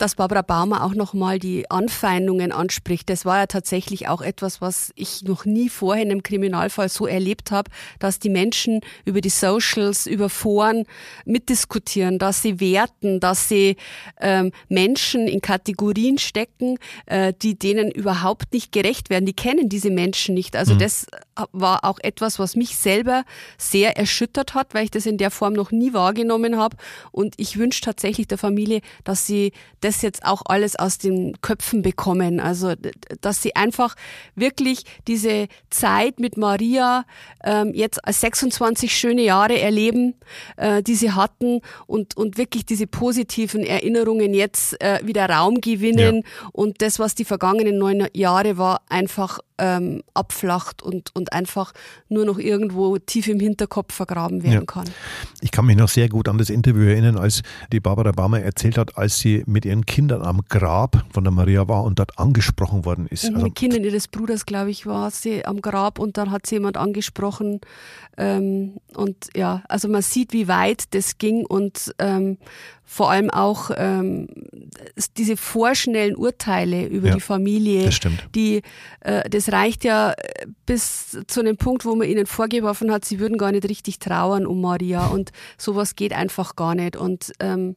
dass 0.00 0.14
Barbara 0.14 0.42
Baumer 0.42 0.82
auch 0.82 0.94
nochmal 0.94 1.38
die 1.38 1.70
Anfeindungen 1.70 2.52
anspricht. 2.52 3.10
Das 3.10 3.24
war 3.24 3.38
ja 3.40 3.46
tatsächlich 3.46 4.08
auch 4.08 4.22
etwas, 4.22 4.60
was 4.60 4.92
ich 4.96 5.22
noch 5.22 5.44
nie 5.44 5.68
vorher 5.68 6.02
in 6.02 6.10
einem 6.10 6.22
Kriminalfall 6.22 6.88
so 6.88 7.06
erlebt 7.06 7.50
habe, 7.50 7.70
dass 7.98 8.18
die 8.18 8.30
Menschen 8.30 8.80
über 9.04 9.20
die 9.20 9.28
Socials, 9.28 10.06
über 10.06 10.30
Foren 10.30 10.84
mitdiskutieren, 11.26 12.18
dass 12.18 12.40
sie 12.40 12.60
werten, 12.60 13.20
dass 13.20 13.48
sie 13.48 13.76
ähm, 14.20 14.52
Menschen 14.68 15.28
in 15.28 15.42
Kategorien 15.42 16.16
stecken, 16.16 16.78
äh, 17.04 17.34
die 17.42 17.58
denen 17.58 17.90
überhaupt 17.90 18.54
nicht 18.54 18.72
gerecht 18.72 19.10
werden. 19.10 19.26
Die 19.26 19.34
kennen 19.34 19.68
diese 19.68 19.90
Menschen 19.90 20.34
nicht. 20.34 20.56
Also 20.56 20.74
mhm. 20.74 20.78
das 20.78 21.06
war 21.52 21.84
auch 21.84 21.98
etwas, 22.02 22.38
was 22.38 22.56
mich 22.56 22.76
selber 22.76 23.24
sehr 23.58 23.96
erschüttert 23.98 24.54
hat, 24.54 24.72
weil 24.72 24.84
ich 24.84 24.90
das 24.90 25.04
in 25.04 25.18
der 25.18 25.30
Form 25.30 25.52
noch 25.52 25.72
nie 25.72 25.92
wahrgenommen 25.92 26.56
habe. 26.56 26.76
Und 27.12 27.34
ich 27.36 27.58
wünsche 27.58 27.82
tatsächlich 27.82 28.28
der 28.28 28.38
Familie, 28.38 28.80
dass 29.04 29.26
sie 29.26 29.52
das 29.80 29.89
das 29.90 30.02
jetzt 30.02 30.24
auch 30.24 30.42
alles 30.44 30.76
aus 30.76 30.98
den 30.98 31.40
Köpfen 31.40 31.82
bekommen. 31.82 32.38
Also, 32.38 32.74
dass 33.20 33.42
sie 33.42 33.56
einfach 33.56 33.96
wirklich 34.36 34.84
diese 35.08 35.48
Zeit 35.68 36.20
mit 36.20 36.36
Maria 36.36 37.04
ähm, 37.44 37.72
jetzt 37.74 38.04
als 38.04 38.20
26 38.20 38.96
schöne 38.96 39.22
Jahre 39.22 39.58
erleben, 39.58 40.14
äh, 40.56 40.82
die 40.82 40.94
sie 40.94 41.10
hatten 41.10 41.60
und, 41.86 42.16
und 42.16 42.38
wirklich 42.38 42.64
diese 42.64 42.86
positiven 42.86 43.64
Erinnerungen 43.64 44.32
jetzt 44.32 44.80
äh, 44.80 45.00
wieder 45.02 45.28
Raum 45.28 45.60
gewinnen 45.60 46.22
ja. 46.24 46.48
und 46.52 46.82
das, 46.82 47.00
was 47.00 47.16
die 47.16 47.24
vergangenen 47.24 47.78
neun 47.78 48.06
Jahre 48.14 48.58
war, 48.58 48.82
einfach 48.88 49.40
ähm, 49.60 50.02
abflacht 50.14 50.82
und, 50.82 51.14
und 51.14 51.32
einfach 51.32 51.72
nur 52.08 52.24
noch 52.24 52.38
irgendwo 52.38 52.98
tief 52.98 53.28
im 53.28 53.38
Hinterkopf 53.38 53.94
vergraben 53.94 54.42
werden 54.42 54.52
ja. 54.52 54.64
kann. 54.64 54.88
Ich 55.40 55.50
kann 55.50 55.66
mich 55.66 55.76
noch 55.76 55.88
sehr 55.88 56.08
gut 56.08 56.28
an 56.28 56.38
das 56.38 56.50
Interview 56.50 56.88
erinnern, 56.88 57.16
als 57.18 57.42
die 57.72 57.80
Barbara 57.80 58.12
Baumer 58.12 58.40
erzählt 58.40 58.78
hat, 58.78 58.96
als 58.96 59.18
sie 59.18 59.44
mit 59.46 59.64
ihren 59.64 59.86
Kindern 59.86 60.22
am 60.22 60.40
Grab 60.48 61.04
von 61.12 61.24
der 61.24 61.32
Maria 61.32 61.68
war 61.68 61.84
und 61.84 61.98
dort 61.98 62.18
angesprochen 62.18 62.84
worden 62.84 63.06
ist. 63.06 63.26
Also, 63.26 63.38
mit 63.38 63.54
Kindern 63.54 63.84
ihres 63.84 64.08
Bruders, 64.08 64.46
glaube 64.46 64.70
ich, 64.70 64.86
war 64.86 65.10
sie 65.10 65.44
am 65.44 65.60
Grab 65.60 65.98
und 65.98 66.16
dann 66.16 66.30
hat 66.30 66.46
sie 66.46 66.56
jemand 66.56 66.76
angesprochen. 66.76 67.60
Ähm, 68.16 68.78
und 68.94 69.28
ja, 69.36 69.62
also 69.68 69.88
man 69.88 70.02
sieht, 70.02 70.32
wie 70.32 70.48
weit 70.48 70.94
das 70.94 71.18
ging 71.18 71.44
und 71.46 71.94
ähm, 71.98 72.38
vor 72.92 73.08
allem 73.08 73.30
auch 73.30 73.70
ähm, 73.76 74.26
diese 75.16 75.36
vorschnellen 75.36 76.16
Urteile 76.16 76.86
über 76.86 77.10
ja, 77.10 77.14
die 77.14 77.20
Familie, 77.20 77.84
das 77.84 77.94
stimmt. 77.94 78.26
die 78.34 78.62
äh, 78.98 79.30
das 79.30 79.52
reicht 79.52 79.84
ja 79.84 80.10
äh, 80.10 80.46
bis 80.66 81.16
zu 81.28 81.38
einem 81.38 81.56
Punkt, 81.56 81.84
wo 81.84 81.94
man 81.94 82.08
ihnen 82.08 82.26
vorgeworfen 82.26 82.90
hat, 82.90 83.04
sie 83.04 83.20
würden 83.20 83.38
gar 83.38 83.52
nicht 83.52 83.68
richtig 83.68 84.00
trauern 84.00 84.44
um 84.44 84.60
Maria 84.60 85.06
und 85.06 85.30
sowas 85.56 85.94
geht 85.94 86.12
einfach 86.12 86.56
gar 86.56 86.74
nicht 86.74 86.96
und 86.96 87.30
ähm, 87.38 87.76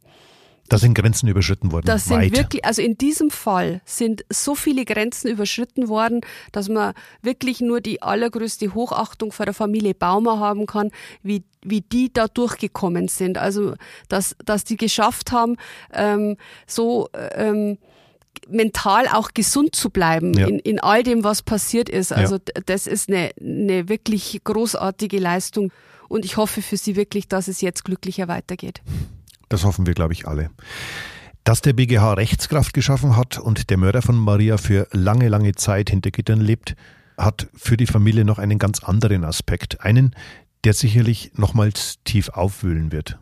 da 0.70 0.78
sind 0.78 0.94
Grenzen 0.94 1.28
überschritten 1.28 1.72
worden. 1.72 1.86
Das 1.86 2.06
sind 2.06 2.18
weit. 2.18 2.38
wirklich, 2.38 2.66
also 2.66 2.82
in 2.82 2.98
diesem 2.98 3.30
Fall 3.30 3.82
sind 3.86 4.26
so 4.30 4.56
viele 4.56 4.86
Grenzen 4.86 5.30
überschritten 5.30 5.88
worden, 5.88 6.22
dass 6.52 6.70
man 6.70 6.94
wirklich 7.22 7.60
nur 7.62 7.82
die 7.82 8.02
allergrößte 8.02 8.74
Hochachtung 8.74 9.32
vor 9.32 9.46
der 9.46 9.54
Familie 9.54 9.94
Baumer 9.94 10.40
haben 10.40 10.66
kann, 10.66 10.92
wie, 11.22 11.44
wie 11.64 11.82
die 11.82 12.12
da 12.12 12.28
durchgekommen 12.28 13.08
sind. 13.08 13.38
Also, 13.38 13.76
dass, 14.08 14.36
dass 14.44 14.64
die 14.64 14.78
geschafft 14.78 15.32
haben, 15.32 15.58
ähm, 15.94 16.38
so, 16.66 17.10
ähm, 17.36 17.78
mental 18.50 19.08
auch 19.08 19.32
gesund 19.34 19.76
zu 19.76 19.90
bleiben 19.90 20.34
ja. 20.34 20.48
in, 20.48 20.60
in 20.60 20.80
all 20.80 21.04
dem, 21.04 21.24
was 21.24 21.42
passiert 21.42 21.88
ist. 21.88 22.12
Also 22.12 22.36
ja. 22.36 22.62
das 22.66 22.88
ist 22.88 23.10
eine, 23.10 23.32
eine 23.40 23.90
wirklich 23.90 24.42
großartige 24.44 25.20
Leistung 25.20 25.72
und 26.10 26.26
ich 26.26 26.38
hoffe 26.38 26.62
für 26.62 26.78
Sie 26.78 26.96
wirklich, 26.96 27.28
dass 27.28 27.48
es 27.48 27.62
jetzt 27.62 27.86
glücklicher 27.86 28.28
weitergeht. 28.28 28.82
Das 29.50 29.64
hoffen 29.64 29.86
wir, 29.86 29.94
glaube 29.94 30.14
ich, 30.14 30.28
alle. 30.28 30.50
Dass 31.44 31.62
der 31.62 31.74
BGH 31.74 32.14
Rechtskraft 32.14 32.74
geschaffen 32.74 33.18
hat 33.18 33.38
und 33.38 33.70
der 33.70 33.78
Mörder 33.78 34.02
von 34.02 34.16
Maria 34.16 34.58
für 34.58 34.88
lange, 34.92 35.28
lange 35.28 35.54
Zeit 35.56 35.90
hinter 35.90 36.12
Gittern 36.12 36.40
lebt, 36.40 36.76
hat 37.18 37.48
für 37.54 37.78
die 37.78 37.88
Familie 37.88 38.26
noch 38.26 38.40
einen 38.40 38.60
ganz 38.60 38.84
anderen 38.84 39.24
Aspekt. 39.24 39.82
Einen, 39.82 40.16
der 40.64 40.74
sicherlich 40.74 41.32
nochmals 41.36 42.00
tief 42.06 42.30
aufwühlen 42.30 42.92
wird. 42.92 43.18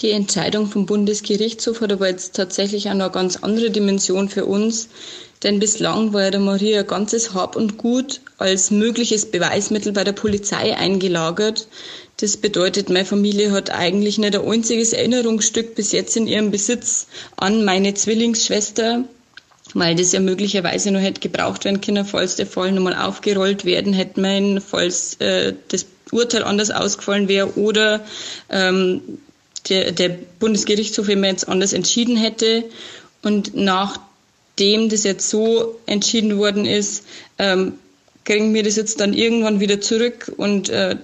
Die 0.00 0.12
Entscheidung 0.12 0.68
vom 0.68 0.86
Bundesgerichtshof 0.86 1.80
hat 1.80 1.92
aber 1.92 2.08
jetzt 2.08 2.36
tatsächlich 2.36 2.88
auch 2.88 2.94
noch 2.94 3.06
eine 3.06 3.12
ganz 3.12 3.36
andere 3.36 3.70
Dimension 3.70 4.28
für 4.28 4.44
uns. 4.44 4.88
Denn 5.42 5.58
bislang 5.58 6.12
war 6.12 6.22
ja 6.22 6.30
der 6.30 6.40
Maria 6.40 6.82
ganzes 6.82 7.34
Hab 7.34 7.56
und 7.56 7.78
Gut 7.78 8.20
als 8.38 8.70
mögliches 8.70 9.30
Beweismittel 9.30 9.92
bei 9.92 10.04
der 10.04 10.12
Polizei 10.12 10.76
eingelagert. 10.76 11.68
Das 12.20 12.36
bedeutet, 12.36 12.88
meine 12.88 13.04
Familie 13.04 13.52
hat 13.52 13.70
eigentlich 13.70 14.18
nicht 14.18 14.34
ein 14.34 14.44
einziges 14.44 14.92
Erinnerungsstück 14.92 15.76
bis 15.76 15.92
jetzt 15.92 16.16
in 16.16 16.26
ihrem 16.26 16.50
Besitz 16.50 17.06
an 17.36 17.64
meine 17.64 17.94
Zwillingsschwester, 17.94 19.04
weil 19.74 19.94
das 19.94 20.10
ja 20.10 20.18
möglicherweise 20.18 20.90
noch 20.90 21.00
hätte 21.00 21.20
gebraucht 21.20 21.64
werden 21.64 21.80
können, 21.80 22.04
falls 22.04 22.34
der 22.34 22.48
Fall 22.48 22.72
nochmal 22.72 22.96
aufgerollt 22.96 23.64
werden 23.64 23.92
hätte, 23.92 24.20
mein, 24.20 24.60
falls 24.60 25.14
äh, 25.20 25.54
das 25.68 25.86
Urteil 26.10 26.42
anders 26.42 26.72
ausgefallen 26.72 27.28
wäre 27.28 27.56
oder 27.56 28.04
ähm, 28.50 29.00
der, 29.68 29.92
der 29.92 30.18
Bundesgerichtshof 30.40 31.08
immer 31.08 31.28
jetzt 31.28 31.48
anders 31.48 31.72
entschieden 31.72 32.16
hätte. 32.16 32.64
Und 33.22 33.54
nachdem 33.54 34.88
das 34.88 35.04
jetzt 35.04 35.30
so 35.30 35.78
entschieden 35.86 36.36
worden 36.36 36.66
ist, 36.66 37.04
ähm, 37.38 37.74
kriegen 38.24 38.54
wir 38.54 38.64
das 38.64 38.74
jetzt 38.74 38.98
dann 38.98 39.14
irgendwann 39.14 39.60
wieder 39.60 39.80
zurück 39.80 40.32
und 40.36 40.68
äh, 40.68 40.96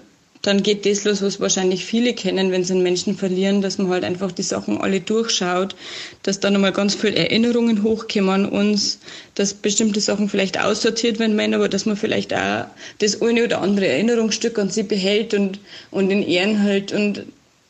dann 0.44 0.62
geht 0.62 0.84
das 0.84 1.04
los, 1.04 1.22
was 1.22 1.40
wahrscheinlich 1.40 1.86
viele 1.86 2.12
kennen, 2.12 2.52
wenn 2.52 2.64
sie 2.64 2.74
einen 2.74 2.82
Menschen 2.82 3.16
verlieren, 3.16 3.62
dass 3.62 3.78
man 3.78 3.88
halt 3.88 4.04
einfach 4.04 4.30
die 4.30 4.42
Sachen 4.42 4.78
alle 4.78 5.00
durchschaut, 5.00 5.74
dass 6.22 6.38
dann 6.38 6.52
nochmal 6.52 6.72
ganz 6.72 6.94
viele 6.94 7.16
Erinnerungen 7.16 7.82
hochkommen 7.82 8.28
an 8.28 8.46
uns, 8.46 8.98
dass 9.34 9.54
bestimmte 9.54 10.02
Sachen 10.02 10.28
vielleicht 10.28 10.62
aussortiert 10.62 11.18
werden 11.18 11.34
meinen, 11.34 11.54
aber 11.54 11.70
dass 11.70 11.86
man 11.86 11.96
vielleicht 11.96 12.34
auch 12.34 12.66
das 12.98 13.22
eine 13.22 13.44
oder 13.44 13.62
andere 13.62 13.86
Erinnerungsstück 13.86 14.58
an 14.58 14.68
sie 14.68 14.82
behält 14.82 15.32
und, 15.32 15.60
und 15.90 16.10
in 16.10 16.22
Ehren 16.22 16.60
hält 16.60 16.92
und 16.92 17.24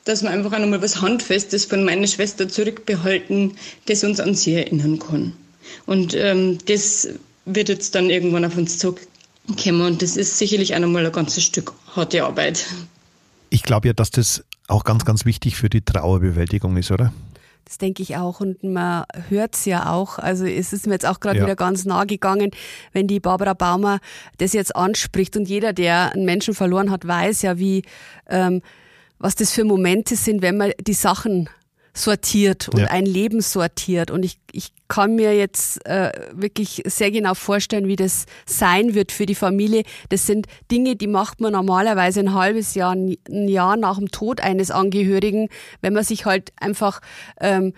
dass 0.04 0.22
wir 0.22 0.30
einfach 0.30 0.52
auch 0.52 0.58
nochmal 0.58 0.82
was 0.82 1.00
Handfestes 1.00 1.64
von 1.66 1.84
meiner 1.84 2.08
Schwester 2.08 2.48
zurückbehalten, 2.48 3.56
das 3.86 4.02
uns 4.02 4.18
an 4.18 4.34
sie 4.34 4.54
erinnern 4.54 4.98
kann. 4.98 5.32
Und 5.86 6.14
ähm, 6.14 6.58
das 6.66 7.08
wird 7.46 7.68
jetzt 7.68 7.94
dann 7.94 8.10
irgendwann 8.10 8.44
auf 8.44 8.56
uns 8.56 8.78
zurück 8.78 9.00
kommen. 9.62 9.82
Und 9.82 10.02
das 10.02 10.16
ist 10.16 10.38
sicherlich 10.38 10.74
auch 10.74 10.80
nochmal 10.80 11.06
ein 11.06 11.12
ganzes 11.12 11.44
Stück 11.44 11.72
harte 11.94 12.24
Arbeit. 12.24 12.66
Ich 13.50 13.62
glaube 13.62 13.88
ja, 13.88 13.92
dass 13.92 14.10
das 14.10 14.44
auch 14.68 14.84
ganz, 14.84 15.04
ganz 15.04 15.24
wichtig 15.24 15.56
für 15.56 15.68
die 15.68 15.82
Trauerbewältigung 15.82 16.76
ist, 16.76 16.90
oder? 16.90 17.12
Das 17.64 17.78
denke 17.78 18.02
ich 18.02 18.16
auch 18.16 18.40
und 18.40 18.62
man 18.62 19.04
hört 19.28 19.54
es 19.54 19.64
ja 19.64 19.90
auch. 19.90 20.18
Also 20.18 20.44
es 20.44 20.72
ist 20.72 20.86
mir 20.86 20.94
jetzt 20.94 21.06
auch 21.06 21.20
gerade 21.20 21.38
ja. 21.38 21.44
wieder 21.44 21.56
ganz 21.56 21.86
nah 21.86 22.04
gegangen, 22.04 22.50
wenn 22.92 23.06
die 23.06 23.20
Barbara 23.20 23.54
Baumer 23.54 24.00
das 24.36 24.52
jetzt 24.52 24.76
anspricht 24.76 25.36
und 25.36 25.48
jeder, 25.48 25.72
der 25.72 26.12
einen 26.12 26.26
Menschen 26.26 26.54
verloren 26.54 26.90
hat, 26.90 27.06
weiß 27.06 27.42
ja, 27.42 27.58
wie 27.58 27.82
ähm, 28.28 28.60
was 29.18 29.34
das 29.34 29.52
für 29.52 29.64
Momente 29.64 30.16
sind, 30.16 30.42
wenn 30.42 30.58
man 30.58 30.72
die 30.80 30.92
Sachen 30.92 31.48
sortiert 31.94 32.68
und 32.68 32.80
ja. 32.80 32.86
ein 32.88 33.06
Leben 33.06 33.40
sortiert. 33.40 34.10
Und 34.10 34.24
ich, 34.24 34.38
ich 34.52 34.72
kann 34.88 35.14
mir 35.14 35.36
jetzt 35.36 35.86
äh, 35.86 36.12
wirklich 36.32 36.82
sehr 36.86 37.10
genau 37.10 37.34
vorstellen, 37.34 37.86
wie 37.86 37.96
das 37.96 38.26
sein 38.46 38.94
wird 38.94 39.12
für 39.12 39.26
die 39.26 39.36
Familie. 39.36 39.84
Das 40.08 40.26
sind 40.26 40.46
Dinge, 40.70 40.96
die 40.96 41.06
macht 41.06 41.40
man 41.40 41.52
normalerweise 41.52 42.20
ein 42.20 42.34
halbes 42.34 42.74
Jahr, 42.74 42.92
ein 42.92 43.48
Jahr 43.48 43.76
nach 43.76 43.98
dem 43.98 44.10
Tod 44.10 44.40
eines 44.40 44.70
Angehörigen, 44.70 45.48
wenn 45.80 45.92
man 45.92 46.04
sich 46.04 46.26
halt 46.26 46.52
einfach 46.56 47.00
ähm, 47.40 47.72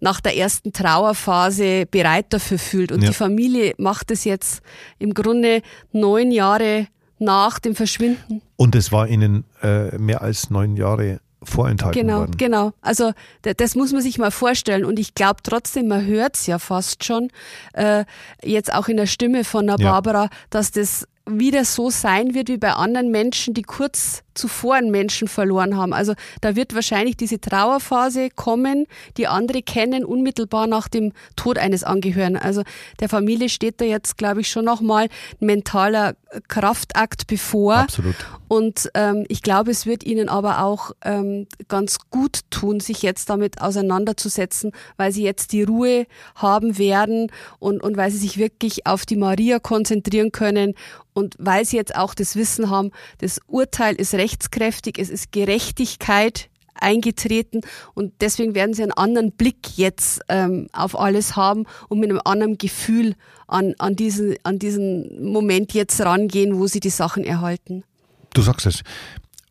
nach 0.00 0.20
der 0.20 0.36
ersten 0.36 0.72
Trauerphase 0.72 1.86
bereit 1.86 2.26
dafür 2.30 2.58
fühlt. 2.58 2.90
Und 2.90 3.02
ja. 3.02 3.08
die 3.08 3.14
Familie 3.14 3.74
macht 3.78 4.10
es 4.10 4.24
jetzt 4.24 4.62
im 4.98 5.14
Grunde 5.14 5.62
neun 5.92 6.32
Jahre 6.32 6.88
nach 7.18 7.58
dem 7.58 7.76
Verschwinden. 7.76 8.42
Und 8.56 8.74
es 8.74 8.90
war 8.90 9.06
ihnen 9.06 9.44
äh, 9.62 9.96
mehr 9.98 10.22
als 10.22 10.50
neun 10.50 10.76
Jahre 10.76 11.20
vorenthalten 11.42 12.00
genau, 12.00 12.20
worden. 12.20 12.36
Genau, 12.36 12.72
also 12.82 13.12
das 13.42 13.74
muss 13.74 13.92
man 13.92 14.02
sich 14.02 14.18
mal 14.18 14.30
vorstellen 14.30 14.84
und 14.84 14.98
ich 14.98 15.14
glaube 15.14 15.40
trotzdem, 15.42 15.88
man 15.88 16.04
hört 16.04 16.36
es 16.36 16.46
ja 16.46 16.58
fast 16.58 17.04
schon, 17.04 17.30
äh, 17.72 18.04
jetzt 18.42 18.72
auch 18.72 18.88
in 18.88 18.96
der 18.96 19.06
Stimme 19.06 19.44
von 19.44 19.66
der 19.66 19.76
Barbara, 19.76 20.24
ja. 20.24 20.30
dass 20.50 20.70
das 20.70 21.06
wieder 21.38 21.64
so 21.64 21.90
sein 21.90 22.34
wird 22.34 22.48
wie 22.48 22.58
bei 22.58 22.72
anderen 22.72 23.10
Menschen, 23.10 23.54
die 23.54 23.62
kurz 23.62 24.22
zuvor 24.34 24.76
einen 24.76 24.90
Menschen 24.90 25.28
verloren 25.28 25.76
haben. 25.76 25.92
Also 25.92 26.14
da 26.40 26.56
wird 26.56 26.74
wahrscheinlich 26.74 27.16
diese 27.16 27.40
Trauerphase 27.40 28.30
kommen, 28.30 28.86
die 29.16 29.26
andere 29.26 29.62
kennen, 29.62 30.04
unmittelbar 30.04 30.66
nach 30.66 30.88
dem 30.88 31.12
Tod 31.36 31.58
eines 31.58 31.84
Angehörigen. 31.84 32.36
Also 32.36 32.62
der 33.00 33.08
Familie 33.08 33.48
steht 33.48 33.80
da 33.80 33.84
jetzt, 33.84 34.16
glaube 34.18 34.40
ich, 34.40 34.48
schon 34.48 34.64
nochmal 34.64 35.08
ein 35.40 35.46
mentaler 35.46 36.14
Kraftakt 36.48 37.26
bevor. 37.26 37.74
Absolut. 37.76 38.14
Und 38.48 38.90
ähm, 38.94 39.24
ich 39.28 39.42
glaube, 39.42 39.70
es 39.70 39.86
wird 39.86 40.04
ihnen 40.04 40.28
aber 40.28 40.64
auch 40.64 40.92
ähm, 41.04 41.46
ganz 41.68 41.98
gut 42.10 42.40
tun, 42.50 42.80
sich 42.80 43.02
jetzt 43.02 43.30
damit 43.30 43.60
auseinanderzusetzen, 43.60 44.72
weil 44.96 45.12
sie 45.12 45.22
jetzt 45.22 45.52
die 45.52 45.62
Ruhe 45.62 46.06
haben 46.34 46.78
werden 46.78 47.30
und, 47.58 47.82
und 47.82 47.96
weil 47.96 48.10
sie 48.10 48.18
sich 48.18 48.38
wirklich 48.38 48.86
auf 48.86 49.06
die 49.06 49.16
Maria 49.16 49.58
konzentrieren 49.58 50.32
können 50.32 50.74
und 51.20 51.36
weil 51.38 51.64
sie 51.64 51.76
jetzt 51.76 51.94
auch 51.94 52.14
das 52.14 52.34
Wissen 52.34 52.70
haben, 52.70 52.90
das 53.18 53.40
Urteil 53.46 53.94
ist 53.94 54.14
rechtskräftig, 54.14 54.98
es 54.98 55.10
ist 55.10 55.30
Gerechtigkeit 55.30 56.48
eingetreten 56.74 57.60
und 57.94 58.12
deswegen 58.20 58.54
werden 58.54 58.74
sie 58.74 58.82
einen 58.82 58.92
anderen 58.92 59.32
Blick 59.32 59.76
jetzt 59.76 60.22
ähm, 60.28 60.68
auf 60.72 60.98
alles 60.98 61.36
haben 61.36 61.66
und 61.88 62.00
mit 62.00 62.10
einem 62.10 62.20
anderen 62.24 62.58
Gefühl 62.58 63.14
an, 63.46 63.74
an, 63.78 63.96
diesen, 63.96 64.36
an 64.42 64.58
diesen 64.58 65.30
Moment 65.30 65.74
jetzt 65.74 66.00
rangehen, 66.00 66.58
wo 66.58 66.66
sie 66.66 66.80
die 66.80 66.90
Sachen 66.90 67.22
erhalten. 67.24 67.84
Du 68.32 68.42
sagst 68.42 68.66
es. 68.66 68.82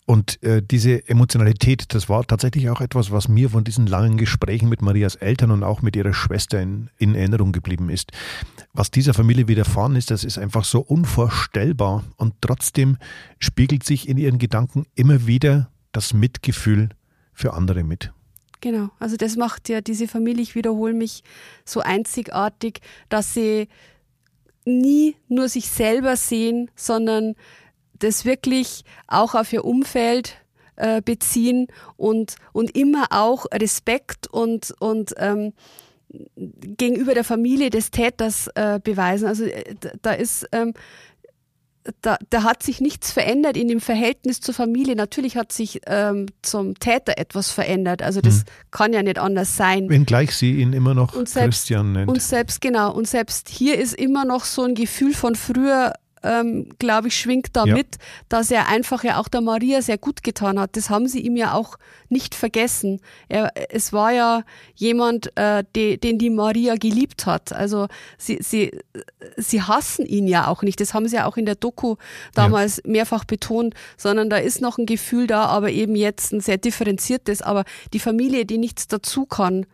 Und 0.10 0.42
äh, 0.42 0.64
diese 0.64 1.08
Emotionalität, 1.08 1.94
das 1.94 2.10
war 2.10 2.26
tatsächlich 2.26 2.68
auch 2.72 2.82
etwas, 2.82 3.12
was 3.12 3.28
mir 3.28 3.52
von 3.52 3.64
diesen 3.64 3.86
langen 3.86 4.18
Gesprächen 4.18 4.68
mit 4.68 4.82
Marias 4.82 5.14
Eltern 5.14 5.52
und 5.52 5.64
auch 5.64 5.84
mit 5.84 5.96
ihrer 5.96 6.16
Schwester 6.16 6.60
in, 6.60 6.90
in 6.98 7.14
Erinnerung 7.14 7.52
geblieben 7.52 7.92
ist. 7.92 8.12
Was 8.74 8.90
dieser 8.90 9.14
Familie 9.14 9.48
widerfahren 9.48 9.96
ist, 9.96 10.10
das 10.10 10.24
ist 10.24 10.40
einfach 10.40 10.66
so 10.66 10.80
unvorstellbar. 10.80 12.06
Und 12.18 12.34
trotzdem 12.42 12.98
spiegelt 13.38 13.84
sich 13.84 14.10
in 14.10 14.18
ihren 14.18 14.40
Gedanken 14.40 14.88
immer 14.96 15.28
wieder 15.28 15.70
das 15.92 16.12
Mitgefühl 16.16 16.90
für 17.32 17.54
andere 17.54 17.84
mit. 17.84 18.12
Genau, 18.62 18.90
also 18.98 19.16
das 19.16 19.36
macht 19.36 19.70
ja 19.70 19.80
diese 19.80 20.08
Familie, 20.08 20.42
ich 20.42 20.56
wiederhole 20.56 20.96
mich, 20.96 21.24
so 21.66 21.82
einzigartig, 21.82 22.82
dass 23.10 23.36
sie 23.36 23.68
nie 24.66 25.18
nur 25.28 25.50
sich 25.50 25.70
selber 25.70 26.16
sehen, 26.16 26.72
sondern 26.76 27.36
das 28.00 28.26
wirklich 28.26 28.84
auch 29.08 29.36
auf 29.36 29.52
ihr 29.54 29.66
Umfeld 29.66 30.38
äh, 30.76 31.02
beziehen 31.02 31.68
und, 31.98 32.36
und 32.54 32.76
immer 32.76 33.08
auch 33.12 33.46
Respekt 33.54 34.28
und, 34.28 34.74
und 34.80 35.14
ähm, 35.18 35.54
gegenüber 36.36 37.14
der 37.14 37.24
Familie 37.24 37.70
des 37.70 37.92
Täters 37.92 38.48
äh, 38.56 38.80
beweisen. 38.84 39.28
Also 39.28 39.44
äh, 39.44 39.76
da 40.02 40.14
ist 40.14 40.48
ähm, 40.52 40.74
da, 42.02 42.18
da 42.30 42.44
hat 42.44 42.64
sich 42.64 42.82
nichts 42.82 43.12
verändert 43.12 43.58
in 43.58 43.68
dem 43.68 43.80
Verhältnis 43.80 44.42
zur 44.42 44.54
Familie. 44.54 44.96
Natürlich 44.96 45.38
hat 45.38 45.52
sich 45.52 45.82
ähm, 45.88 46.28
zum 46.42 46.76
Täter 46.76 47.18
etwas 47.18 47.52
verändert. 47.52 48.02
Also 48.02 48.22
das 48.22 48.40
hm. 48.40 48.44
kann 48.72 48.94
ja 48.94 49.04
nicht 49.04 49.18
anders 49.18 49.56
sein. 49.56 49.90
Wenngleich 49.90 50.36
sie 50.36 50.60
ihn 50.60 50.74
immer 50.74 50.94
noch 50.94 51.14
selbst, 51.14 51.36
Christian 51.36 51.94
nennt. 51.94 52.10
Und 52.10 52.22
selbst, 52.22 52.62
genau, 52.62 52.94
und 52.94 53.08
selbst 53.08 53.50
hier 53.50 53.78
ist 53.78 53.94
immer 53.94 54.26
noch 54.26 54.46
so 54.46 54.64
ein 54.64 54.76
Gefühl 54.76 55.14
von 55.14 55.36
früher, 55.36 55.94
ähm, 56.24 56.70
glaube 56.80 57.08
ich, 57.08 57.16
schwingt 57.16 57.50
da 57.54 57.66
ja. 57.66 57.76
mit, 57.76 57.98
dass 58.28 58.52
er 58.52 58.68
einfach 58.68 59.04
ja 59.04 59.18
auch 59.20 59.28
der 59.28 59.42
Maria 59.42 59.82
sehr 59.82 59.98
gut 59.98 60.24
getan 60.24 60.60
hat. 60.60 60.76
Das 60.76 60.90
haben 60.90 61.08
sie 61.08 61.20
ihm 61.20 61.36
ja 61.36 61.54
auch 61.54 61.78
nicht 62.10 62.36
vergessen. 62.36 63.02
Er, 63.28 63.52
es 63.70 63.94
war 63.94 64.12
ja 64.12 64.44
jemand, 64.76 65.36
äh, 65.38 65.64
de, 65.76 65.98
den 65.98 66.18
die 66.18 66.30
Maria 66.30 66.76
geliebt 66.76 67.26
hat. 67.26 67.54
Also 67.54 67.88
sie, 68.18 68.40
sie, 68.42 68.72
sie 69.38 69.62
hassen 69.62 70.06
ihn 70.06 70.28
ja 70.28 70.48
auch 70.48 70.64
nicht. 70.64 70.80
Das 70.82 70.94
haben 70.94 71.08
sie 71.08 71.18
ja 71.18 71.26
auch 71.26 71.38
in 71.38 71.46
der 71.46 71.56
Doku 71.56 71.96
damals 72.34 72.78
ja. 72.78 72.92
mehrfach 72.92 73.26
betont, 73.26 73.76
sondern 73.98 74.30
da 74.30 74.38
ist 74.38 74.62
noch 74.62 74.78
ein 74.78 74.86
Gefühl 74.86 75.28
da, 75.28 75.46
aber 75.46 75.72
eben 75.72 75.96
jetzt 75.96 76.34
ein 76.34 76.42
sehr 76.42 76.58
differenziertes. 76.58 77.42
Aber 77.42 77.64
die 77.94 78.00
Familie, 78.00 78.46
die 78.46 78.58
nichts 78.58 78.88
dazu 78.88 79.26
kann, 79.26 79.66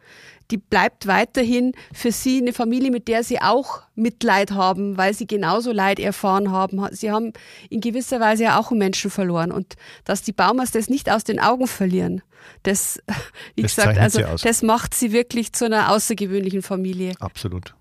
die 0.52 0.58
bleibt 0.58 1.08
weiterhin 1.08 1.74
für 1.94 2.12
sie 2.12 2.40
eine 2.40 2.54
Familie, 2.54 2.92
mit 2.92 3.08
der 3.08 3.24
sie 3.24 3.42
auch 3.42 3.82
Mitleid 3.96 4.52
haben, 4.52 4.98
weil 4.98 5.14
sie 5.14 5.28
genauso 5.28 5.72
Leid 5.72 6.00
erfahren 6.00 6.52
haben. 6.52 6.86
Sie 6.92 7.12
haben 7.12 7.34
in 7.70 7.82
gewisser 7.82 8.20
Weise 8.20 8.44
ja 8.44 8.60
auch 8.60 8.72
einen 8.72 8.80
Menschen 8.80 9.10
verloren. 9.10 9.52
Und 9.52 9.76
dass 10.04 10.22
die 10.22 10.34
Baumers 10.34 10.72
das 10.72 10.90
nicht 10.90 11.10
aus 11.10 11.24
den 11.24 11.40
Augen 11.40 11.68
verlieren, 11.68 12.22
das, 12.64 13.00
wie 13.56 13.64
das 13.64 13.76
gesagt, 13.76 13.98
also 13.98 14.22
das 14.42 14.62
macht 14.62 14.94
sie 14.94 15.12
wirklich 15.12 15.54
zu 15.54 15.66
einer 15.66 15.92
außergewöhnlichen 15.92 16.62
Familie. 16.62 17.14
Absolut. 17.20 17.74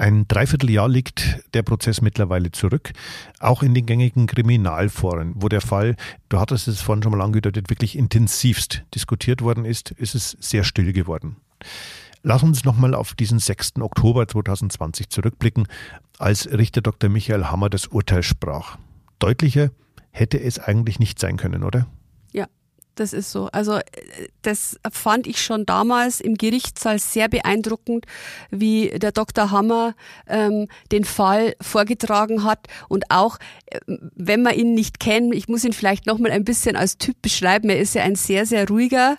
Ein 0.00 0.26
Dreivierteljahr 0.26 0.88
liegt 0.88 1.44
der 1.52 1.62
Prozess 1.62 2.00
mittlerweile 2.00 2.50
zurück, 2.52 2.92
auch 3.38 3.62
in 3.62 3.74
den 3.74 3.84
gängigen 3.84 4.26
Kriminalforen, 4.26 5.34
wo 5.36 5.50
der 5.50 5.60
Fall, 5.60 5.94
du 6.30 6.40
hattest 6.40 6.68
es 6.68 6.80
vorhin 6.80 7.02
schon 7.02 7.12
mal 7.12 7.20
angedeutet, 7.20 7.68
wirklich 7.68 7.98
intensivst 7.98 8.82
diskutiert 8.94 9.42
worden 9.42 9.66
ist, 9.66 9.90
ist 9.90 10.14
es 10.14 10.38
sehr 10.40 10.64
still 10.64 10.94
geworden. 10.94 11.36
Lass 12.22 12.42
uns 12.42 12.64
nochmal 12.64 12.94
auf 12.94 13.12
diesen 13.12 13.40
6. 13.40 13.72
Oktober 13.82 14.26
2020 14.26 15.10
zurückblicken, 15.10 15.68
als 16.18 16.50
Richter 16.50 16.80
Dr. 16.80 17.10
Michael 17.10 17.48
Hammer 17.48 17.68
das 17.68 17.86
Urteil 17.86 18.22
sprach. 18.22 18.78
Deutlicher 19.18 19.70
hätte 20.12 20.40
es 20.40 20.58
eigentlich 20.58 20.98
nicht 20.98 21.18
sein 21.18 21.36
können, 21.36 21.62
oder? 21.62 21.86
Das 22.94 23.12
ist 23.12 23.30
so. 23.30 23.48
Also 23.52 23.76
äh, 23.76 23.82
das 24.42 24.78
fand 24.90 25.26
ich 25.26 25.42
schon 25.42 25.66
damals 25.66 26.20
im 26.20 26.34
Gerichtssaal 26.34 26.98
sehr 26.98 27.28
beeindruckend, 27.28 28.06
wie 28.50 28.90
der 28.90 29.12
Dr. 29.12 29.50
Hammer 29.50 29.94
ähm, 30.26 30.68
den 30.92 31.04
Fall 31.04 31.54
vorgetragen 31.60 32.44
hat 32.44 32.66
und 32.88 33.04
auch, 33.10 33.38
äh, 33.66 33.80
wenn 33.86 34.42
man 34.42 34.54
ihn 34.54 34.74
nicht 34.74 35.00
kennt, 35.00 35.34
ich 35.34 35.48
muss 35.48 35.64
ihn 35.64 35.72
vielleicht 35.72 36.06
noch 36.06 36.18
mal 36.18 36.30
ein 36.30 36.44
bisschen 36.44 36.76
als 36.76 36.98
Typ 36.98 37.20
beschreiben. 37.22 37.70
Er 37.70 37.78
ist 37.78 37.94
ja 37.94 38.02
ein 38.02 38.16
sehr 38.16 38.46
sehr 38.46 38.68
ruhiger 38.68 39.16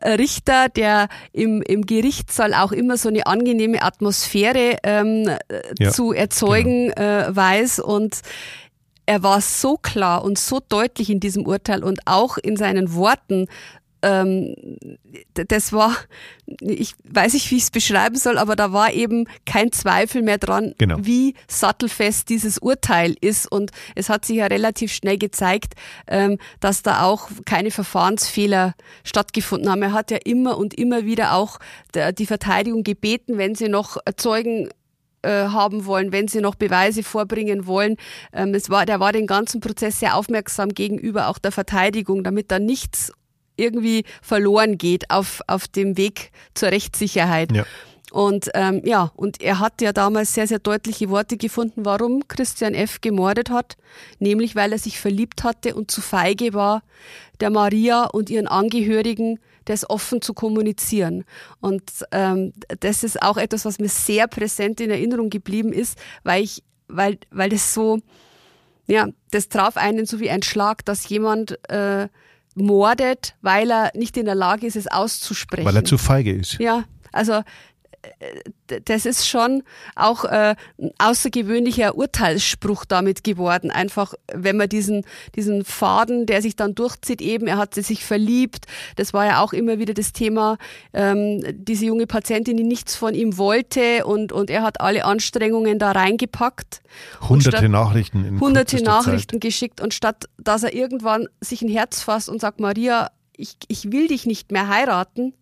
äh, 0.00 0.10
Richter, 0.12 0.68
der 0.68 1.08
im, 1.32 1.62
im 1.62 1.86
Gerichtssaal 1.86 2.54
auch 2.54 2.72
immer 2.72 2.96
so 2.96 3.08
eine 3.08 3.26
angenehme 3.26 3.82
Atmosphäre 3.82 4.78
ähm, 4.82 5.30
ja, 5.78 5.90
zu 5.90 6.12
erzeugen 6.12 6.88
genau. 6.88 7.00
äh, 7.00 7.36
weiß 7.36 7.80
und 7.80 8.20
er 9.10 9.24
war 9.24 9.40
so 9.40 9.76
klar 9.76 10.22
und 10.22 10.38
so 10.38 10.60
deutlich 10.68 11.10
in 11.10 11.18
diesem 11.18 11.44
Urteil 11.44 11.82
und 11.82 11.98
auch 12.04 12.38
in 12.38 12.56
seinen 12.56 12.94
Worten. 12.94 13.48
Ähm, 14.02 14.54
das 15.34 15.72
war, 15.72 15.96
ich 16.60 16.94
weiß 17.02 17.32
nicht, 17.32 17.50
wie 17.50 17.56
ich 17.56 17.64
es 17.64 17.70
beschreiben 17.72 18.14
soll, 18.14 18.38
aber 18.38 18.54
da 18.54 18.72
war 18.72 18.92
eben 18.92 19.26
kein 19.46 19.72
Zweifel 19.72 20.22
mehr 20.22 20.38
dran, 20.38 20.76
genau. 20.78 20.98
wie 21.00 21.34
sattelfest 21.48 22.28
dieses 22.28 22.58
Urteil 22.58 23.16
ist. 23.20 23.50
Und 23.50 23.72
es 23.96 24.10
hat 24.10 24.24
sich 24.24 24.36
ja 24.36 24.46
relativ 24.46 24.92
schnell 24.92 25.18
gezeigt, 25.18 25.74
ähm, 26.06 26.38
dass 26.60 26.82
da 26.82 27.02
auch 27.02 27.30
keine 27.44 27.72
Verfahrensfehler 27.72 28.74
stattgefunden 29.02 29.68
haben. 29.68 29.82
Er 29.82 29.92
hat 29.92 30.12
ja 30.12 30.18
immer 30.24 30.56
und 30.56 30.72
immer 30.74 31.04
wieder 31.04 31.34
auch 31.34 31.58
die 32.16 32.26
Verteidigung 32.26 32.84
gebeten, 32.84 33.38
wenn 33.38 33.56
sie 33.56 33.68
noch 33.68 33.96
Zeugen 34.16 34.68
äh, 35.22 35.48
haben 35.48 35.86
wollen, 35.86 36.12
wenn 36.12 36.28
sie 36.28 36.40
noch 36.40 36.54
Beweise 36.54 37.02
vorbringen 37.02 37.66
wollen. 37.66 37.96
Ähm, 38.32 38.54
es 38.54 38.70
war, 38.70 38.86
der 38.86 39.00
war 39.00 39.12
den 39.12 39.26
ganzen 39.26 39.60
Prozess 39.60 40.00
sehr 40.00 40.16
aufmerksam 40.16 40.70
gegenüber 40.70 41.28
auch 41.28 41.38
der 41.38 41.52
Verteidigung, 41.52 42.24
damit 42.24 42.50
da 42.50 42.58
nichts 42.58 43.12
irgendwie 43.56 44.04
verloren 44.22 44.78
geht 44.78 45.10
auf, 45.10 45.42
auf 45.46 45.68
dem 45.68 45.96
Weg 45.96 46.30
zur 46.54 46.70
Rechtssicherheit. 46.70 47.52
Ja. 47.52 47.64
Und 48.10 48.50
ähm, 48.54 48.82
ja, 48.84 49.12
und 49.14 49.40
er 49.40 49.60
hat 49.60 49.80
ja 49.80 49.92
damals 49.92 50.34
sehr, 50.34 50.48
sehr 50.48 50.58
deutliche 50.58 51.10
Worte 51.10 51.36
gefunden, 51.36 51.84
warum 51.84 52.26
Christian 52.26 52.74
F. 52.74 53.00
gemordet 53.00 53.50
hat, 53.50 53.76
nämlich 54.18 54.56
weil 54.56 54.72
er 54.72 54.78
sich 54.78 54.98
verliebt 54.98 55.44
hatte 55.44 55.74
und 55.76 55.92
zu 55.92 56.00
feige 56.00 56.52
war, 56.52 56.82
der 57.40 57.50
Maria 57.50 58.04
und 58.06 58.28
ihren 58.28 58.48
Angehörigen 58.48 59.38
das 59.70 59.88
offen 59.88 60.20
zu 60.20 60.34
kommunizieren. 60.34 61.24
Und 61.60 61.82
ähm, 62.10 62.52
das 62.80 63.04
ist 63.04 63.22
auch 63.22 63.36
etwas, 63.36 63.64
was 63.64 63.78
mir 63.78 63.88
sehr 63.88 64.26
präsent 64.26 64.80
in 64.80 64.90
Erinnerung 64.90 65.30
geblieben 65.30 65.72
ist, 65.72 65.98
weil 66.24 66.42
ich, 66.42 66.62
weil, 66.88 67.18
weil 67.30 67.48
das 67.48 67.72
so, 67.72 68.00
ja, 68.86 69.08
das 69.30 69.48
traf 69.48 69.76
einen 69.76 70.06
so 70.06 70.18
wie 70.20 70.30
ein 70.30 70.42
Schlag, 70.42 70.84
dass 70.84 71.08
jemand 71.08 71.58
äh, 71.70 72.08
mordet, 72.54 73.36
weil 73.42 73.70
er 73.70 73.92
nicht 73.94 74.16
in 74.16 74.26
der 74.26 74.34
Lage 74.34 74.66
ist, 74.66 74.76
es 74.76 74.88
auszusprechen. 74.88 75.66
Weil 75.66 75.76
er 75.76 75.84
zu 75.84 75.98
feige 75.98 76.32
ist. 76.32 76.58
Ja, 76.58 76.84
also 77.12 77.42
das 78.84 79.04
ist 79.04 79.28
schon 79.28 79.62
auch 79.94 80.24
äh, 80.24 80.54
ein 80.78 80.90
außergewöhnlicher 80.98 81.96
Urteilsspruch 81.96 82.84
damit 82.84 83.24
geworden. 83.24 83.70
Einfach, 83.70 84.14
wenn 84.32 84.56
man 84.56 84.68
diesen, 84.68 85.04
diesen 85.34 85.64
Faden, 85.64 86.26
der 86.26 86.40
sich 86.40 86.56
dann 86.56 86.74
durchzieht, 86.74 87.20
eben, 87.20 87.46
er 87.46 87.58
hatte 87.58 87.82
sich 87.82 88.04
verliebt. 88.04 88.66
Das 88.96 89.12
war 89.12 89.26
ja 89.26 89.42
auch 89.42 89.52
immer 89.52 89.78
wieder 89.78 89.94
das 89.94 90.12
Thema, 90.12 90.56
ähm, 90.92 91.42
diese 91.52 91.86
junge 91.86 92.06
Patientin, 92.06 92.56
die 92.56 92.64
nichts 92.64 92.96
von 92.96 93.14
ihm 93.14 93.36
wollte 93.36 94.06
und, 94.06 94.32
und 94.32 94.50
er 94.50 94.62
hat 94.62 94.80
alle 94.80 95.04
Anstrengungen 95.04 95.78
da 95.78 95.92
reingepackt. 95.92 96.82
Hunderte 97.28 97.58
statt, 97.58 97.70
Nachrichten 97.70 98.24
in 98.24 98.40
Hunderte 98.40 98.82
Nachrichten 98.82 99.36
Zeit. 99.36 99.40
geschickt 99.40 99.80
und 99.80 99.94
statt, 99.94 100.24
dass 100.38 100.62
er 100.62 100.72
irgendwann 100.72 101.28
sich 101.40 101.62
ein 101.62 101.68
Herz 101.68 102.02
fasst 102.02 102.28
und 102.28 102.40
sagt, 102.40 102.60
Maria, 102.60 103.10
ich, 103.36 103.56
ich 103.68 103.90
will 103.92 104.08
dich 104.08 104.26
nicht 104.26 104.52
mehr 104.52 104.68
heiraten, 104.68 105.34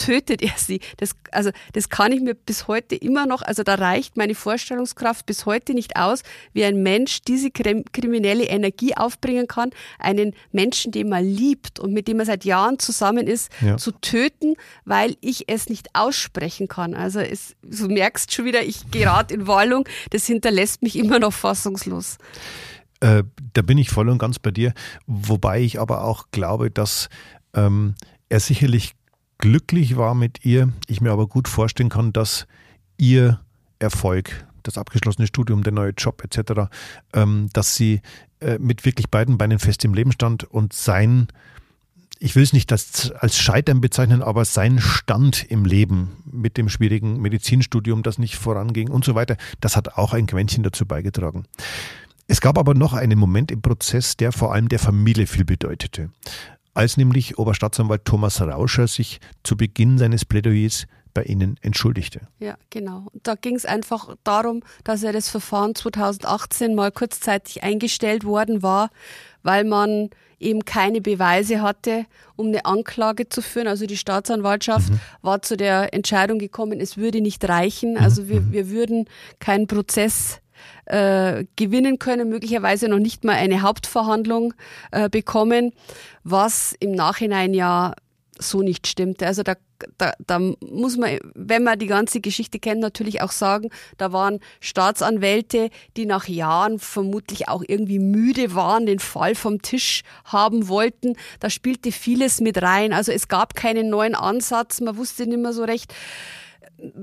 tötet 0.00 0.40
er 0.42 0.56
sie. 0.56 0.80
Das, 0.96 1.10
also, 1.30 1.50
das 1.74 1.90
kann 1.90 2.12
ich 2.12 2.20
mir 2.20 2.34
bis 2.34 2.68
heute 2.68 2.96
immer 2.96 3.26
noch, 3.26 3.42
also 3.42 3.62
da 3.62 3.74
reicht 3.74 4.16
meine 4.16 4.34
Vorstellungskraft 4.34 5.26
bis 5.26 5.44
heute 5.44 5.74
nicht 5.74 5.96
aus, 5.96 6.22
wie 6.54 6.64
ein 6.64 6.82
Mensch 6.82 7.20
diese 7.22 7.50
kriminelle 7.50 8.44
Energie 8.44 8.96
aufbringen 8.96 9.46
kann, 9.46 9.70
einen 9.98 10.34
Menschen, 10.52 10.90
den 10.90 11.10
man 11.10 11.24
liebt 11.24 11.78
und 11.78 11.92
mit 11.92 12.08
dem 12.08 12.16
man 12.16 12.26
seit 12.26 12.44
Jahren 12.44 12.78
zusammen 12.78 13.26
ist, 13.26 13.52
ja. 13.60 13.76
zu 13.76 13.92
töten, 13.92 14.54
weil 14.84 15.16
ich 15.20 15.44
es 15.48 15.68
nicht 15.68 15.88
aussprechen 15.94 16.66
kann. 16.66 16.94
Also 16.94 17.20
es, 17.20 17.54
du 17.62 17.88
merkst 17.88 18.32
schon 18.32 18.46
wieder, 18.46 18.62
ich 18.62 18.90
gerate 18.90 19.34
in 19.34 19.46
Wallung, 19.46 19.86
das 20.10 20.26
hinterlässt 20.26 20.82
mich 20.82 20.96
immer 20.96 21.18
noch 21.18 21.32
fassungslos. 21.32 22.16
Äh, 23.00 23.24
da 23.52 23.62
bin 23.62 23.76
ich 23.76 23.90
voll 23.90 24.08
und 24.08 24.18
ganz 24.18 24.38
bei 24.38 24.50
dir, 24.50 24.72
wobei 25.06 25.60
ich 25.60 25.78
aber 25.78 26.04
auch 26.04 26.26
glaube, 26.30 26.70
dass 26.70 27.08
ähm, 27.54 27.94
er 28.28 28.40
sicherlich 28.40 28.94
glücklich 29.40 29.96
war 29.96 30.14
mit 30.14 30.44
ihr. 30.44 30.72
Ich 30.86 31.00
mir 31.00 31.10
aber 31.10 31.26
gut 31.26 31.48
vorstellen 31.48 31.88
kann, 31.88 32.12
dass 32.12 32.46
ihr 32.96 33.40
Erfolg, 33.78 34.46
das 34.62 34.78
abgeschlossene 34.78 35.26
Studium, 35.26 35.62
der 35.62 35.72
neue 35.72 35.92
Job 35.96 36.22
etc., 36.22 36.70
ähm, 37.14 37.48
dass 37.52 37.74
sie 37.74 38.02
äh, 38.40 38.58
mit 38.58 38.84
wirklich 38.84 39.08
beiden 39.08 39.38
Beinen 39.38 39.58
fest 39.58 39.84
im 39.84 39.94
Leben 39.94 40.12
stand 40.12 40.44
und 40.44 40.74
sein, 40.74 41.28
ich 42.18 42.36
will 42.36 42.42
es 42.42 42.52
nicht 42.52 42.70
als, 42.70 43.10
als 43.12 43.38
Scheitern 43.38 43.80
bezeichnen, 43.80 44.22
aber 44.22 44.44
sein 44.44 44.78
Stand 44.78 45.42
im 45.50 45.64
Leben 45.64 46.22
mit 46.30 46.58
dem 46.58 46.68
schwierigen 46.68 47.18
Medizinstudium, 47.20 48.02
das 48.02 48.18
nicht 48.18 48.36
voranging 48.36 48.90
und 48.90 49.04
so 49.06 49.14
weiter, 49.14 49.38
das 49.60 49.74
hat 49.74 49.96
auch 49.96 50.12
ein 50.12 50.26
Quäntchen 50.26 50.62
dazu 50.62 50.84
beigetragen. 50.84 51.46
Es 52.28 52.42
gab 52.42 52.58
aber 52.58 52.74
noch 52.74 52.92
einen 52.92 53.18
Moment 53.18 53.50
im 53.50 53.62
Prozess, 53.62 54.16
der 54.16 54.32
vor 54.32 54.52
allem 54.52 54.68
der 54.68 54.78
Familie 54.78 55.26
viel 55.26 55.44
bedeutete 55.44 56.10
als 56.74 56.96
nämlich 56.96 57.38
Oberstaatsanwalt 57.38 58.04
Thomas 58.04 58.40
Rauscher 58.40 58.86
sich 58.86 59.20
zu 59.42 59.56
Beginn 59.56 59.98
seines 59.98 60.24
Plädoyers 60.24 60.86
bei 61.12 61.24
Ihnen 61.24 61.56
entschuldigte. 61.62 62.20
Ja, 62.38 62.56
genau. 62.70 63.06
Da 63.22 63.34
ging 63.34 63.56
es 63.56 63.66
einfach 63.66 64.14
darum, 64.24 64.62
dass 64.84 65.02
er 65.02 65.12
das 65.12 65.28
Verfahren 65.28 65.74
2018 65.74 66.74
mal 66.74 66.92
kurzzeitig 66.92 67.62
eingestellt 67.62 68.24
worden 68.24 68.62
war, 68.62 68.90
weil 69.42 69.64
man 69.64 70.10
eben 70.38 70.64
keine 70.64 71.00
Beweise 71.00 71.60
hatte, 71.60 72.06
um 72.36 72.48
eine 72.48 72.64
Anklage 72.64 73.28
zu 73.28 73.42
führen. 73.42 73.68
Also 73.68 73.86
die 73.86 73.96
Staatsanwaltschaft 73.96 74.90
mhm. 74.90 75.00
war 75.22 75.42
zu 75.42 75.56
der 75.56 75.92
Entscheidung 75.92 76.38
gekommen, 76.38 76.80
es 76.80 76.96
würde 76.96 77.20
nicht 77.20 77.46
reichen. 77.46 77.98
Also 77.98 78.28
wir, 78.28 78.40
mhm. 78.40 78.52
wir 78.52 78.70
würden 78.70 79.04
keinen 79.38 79.66
Prozess 79.66 80.40
äh, 80.90 81.44
gewinnen 81.56 81.98
können, 81.98 82.28
möglicherweise 82.28 82.88
noch 82.88 82.98
nicht 82.98 83.24
mal 83.24 83.36
eine 83.36 83.62
Hauptverhandlung 83.62 84.54
äh, 84.90 85.08
bekommen, 85.08 85.72
was 86.24 86.74
im 86.80 86.92
Nachhinein 86.92 87.54
ja 87.54 87.94
so 88.38 88.62
nicht 88.62 88.86
stimmte. 88.86 89.26
Also 89.26 89.42
da, 89.42 89.54
da, 89.98 90.12
da 90.26 90.38
muss 90.38 90.96
man, 90.96 91.18
wenn 91.34 91.62
man 91.62 91.78
die 91.78 91.86
ganze 91.86 92.20
Geschichte 92.20 92.58
kennt, 92.58 92.80
natürlich 92.80 93.22
auch 93.22 93.30
sagen, 93.30 93.70
da 93.98 94.12
waren 94.12 94.40
Staatsanwälte, 94.60 95.70
die 95.96 96.06
nach 96.06 96.26
Jahren 96.26 96.78
vermutlich 96.78 97.48
auch 97.48 97.62
irgendwie 97.66 97.98
müde 97.98 98.54
waren, 98.54 98.86
den 98.86 98.98
Fall 98.98 99.34
vom 99.34 99.62
Tisch 99.62 100.02
haben 100.24 100.68
wollten. 100.68 101.16
Da 101.38 101.50
spielte 101.50 101.92
vieles 101.92 102.40
mit 102.40 102.60
rein. 102.62 102.92
Also 102.92 103.12
es 103.12 103.28
gab 103.28 103.54
keinen 103.54 103.90
neuen 103.90 104.14
Ansatz, 104.14 104.80
man 104.80 104.96
wusste 104.96 105.26
nicht 105.26 105.38
mehr 105.38 105.52
so 105.52 105.64
recht, 105.64 105.94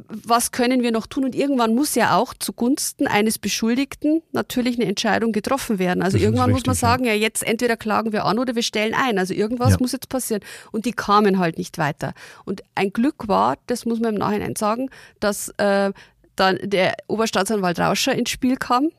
was 0.08 0.52
können 0.52 0.82
wir 0.82 0.92
noch 0.92 1.08
tun? 1.08 1.26
Und 1.26 1.36
irgendwann 1.36 1.76
muss 1.76 1.96
ja 1.96 2.16
auch 2.16 2.34
zugunsten 2.34 3.08
eines 3.08 3.38
Beschuldigten 3.38 4.22
natürlich 4.32 4.76
eine 4.76 4.86
Entscheidung 4.86 5.32
getroffen 5.32 5.80
werden. 5.80 6.02
Also 6.02 6.18
irgendwann 6.18 6.52
richtig, 6.52 6.68
muss 6.68 6.82
man 6.82 6.90
sagen, 6.90 7.06
ja. 7.06 7.14
ja. 7.14 7.20
jetzt 7.20 7.44
entweder 7.44 7.78
klagen 7.78 8.12
wir 8.12 8.26
an 8.26 8.40
oder 8.40 8.56
wir 8.56 8.64
stellen 8.64 8.94
ein. 8.94 9.20
Also 9.20 9.34
irgendwas 9.34 9.72
ja. 9.72 9.78
muss 9.80 9.92
jetzt 9.92 10.10
passieren. 10.10 10.42
Und 10.72 10.86
die 10.86 10.94
kamen 10.94 11.40
halt 11.40 11.58
nicht 11.58 11.78
weiter. 11.78 12.14
Und 12.46 12.64
ein 12.76 12.92
Glück 12.92 13.28
war, 13.28 13.58
das 13.68 13.86
muss 13.86 14.00
man 14.00 14.16
im 14.16 14.20
Nachhinein 14.20 14.56
sagen, 14.56 14.90
dass 15.20 15.50
äh, 15.58 15.92
dann 16.36 16.60
der 16.64 16.96
Oberstaatsanwalt 17.08 17.80
Rauscher 17.80 18.16
ins 18.16 18.30
Spiel 18.30 18.58
kam. 18.58 18.90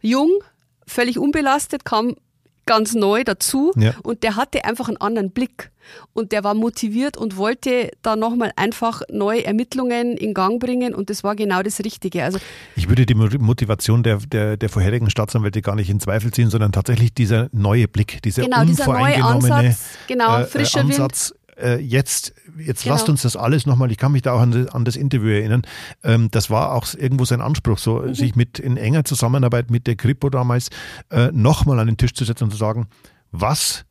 Jung, 0.00 0.30
völlig 0.86 1.18
unbelastet, 1.18 1.84
kam 1.84 2.16
ganz 2.66 2.94
neu 2.94 3.24
dazu 3.24 3.72
ja. 3.76 3.94
und 4.02 4.22
der 4.22 4.36
hatte 4.36 4.64
einfach 4.64 4.88
einen 4.88 4.96
anderen 4.98 5.30
Blick 5.30 5.70
und 6.12 6.32
der 6.32 6.44
war 6.44 6.54
motiviert 6.54 7.16
und 7.16 7.36
wollte 7.36 7.90
da 8.02 8.16
nochmal 8.16 8.52
einfach 8.56 9.02
neue 9.10 9.44
Ermittlungen 9.44 10.16
in 10.16 10.34
Gang 10.34 10.60
bringen 10.60 10.94
und 10.94 11.10
das 11.10 11.24
war 11.24 11.36
genau 11.36 11.62
das 11.62 11.80
Richtige. 11.80 12.24
Also 12.24 12.38
ich 12.76 12.88
würde 12.88 13.06
die 13.06 13.14
Motivation 13.14 14.02
der, 14.02 14.18
der, 14.18 14.56
der 14.56 14.68
vorherigen 14.68 15.10
Staatsanwälte 15.10 15.62
gar 15.62 15.76
nicht 15.76 15.90
in 15.90 16.00
Zweifel 16.00 16.32
ziehen, 16.32 16.50
sondern 16.50 16.72
tatsächlich 16.72 17.12
dieser 17.12 17.48
neue 17.52 17.88
Blick, 17.88 18.22
dieser 18.22 18.44
genau, 18.44 18.64
dieser 18.64 18.86
neue 18.86 19.22
Ansatz, 19.22 19.80
genau, 20.06 20.40
äh, 20.40 20.44
frischer 20.46 20.80
Ansatz, 20.80 21.30
Wind 21.30 21.43
äh, 21.56 21.80
jetzt, 21.80 22.34
jetzt 22.58 22.82
genau. 22.82 22.94
lasst 22.94 23.08
uns 23.08 23.22
das 23.22 23.36
alles 23.36 23.66
nochmal, 23.66 23.90
ich 23.90 23.98
kann 23.98 24.12
mich 24.12 24.22
da 24.22 24.32
auch 24.32 24.40
an, 24.40 24.68
an 24.68 24.84
das 24.84 24.96
Interview 24.96 25.30
erinnern, 25.30 25.62
ähm, 26.02 26.30
das 26.30 26.50
war 26.50 26.72
auch 26.72 26.86
irgendwo 26.94 27.24
sein 27.24 27.40
Anspruch, 27.40 27.78
so 27.78 28.00
mhm. 28.00 28.14
sich 28.14 28.36
mit 28.36 28.58
in 28.58 28.76
enger 28.76 29.04
Zusammenarbeit 29.04 29.70
mit 29.70 29.86
der 29.86 29.96
Kripo 29.96 30.30
damals 30.30 30.70
äh, 31.10 31.30
nochmal 31.32 31.78
an 31.78 31.86
den 31.86 31.96
Tisch 31.96 32.14
zu 32.14 32.24
setzen 32.24 32.44
und 32.44 32.50
zu 32.50 32.56
sagen, 32.56 32.88
was 33.30 33.84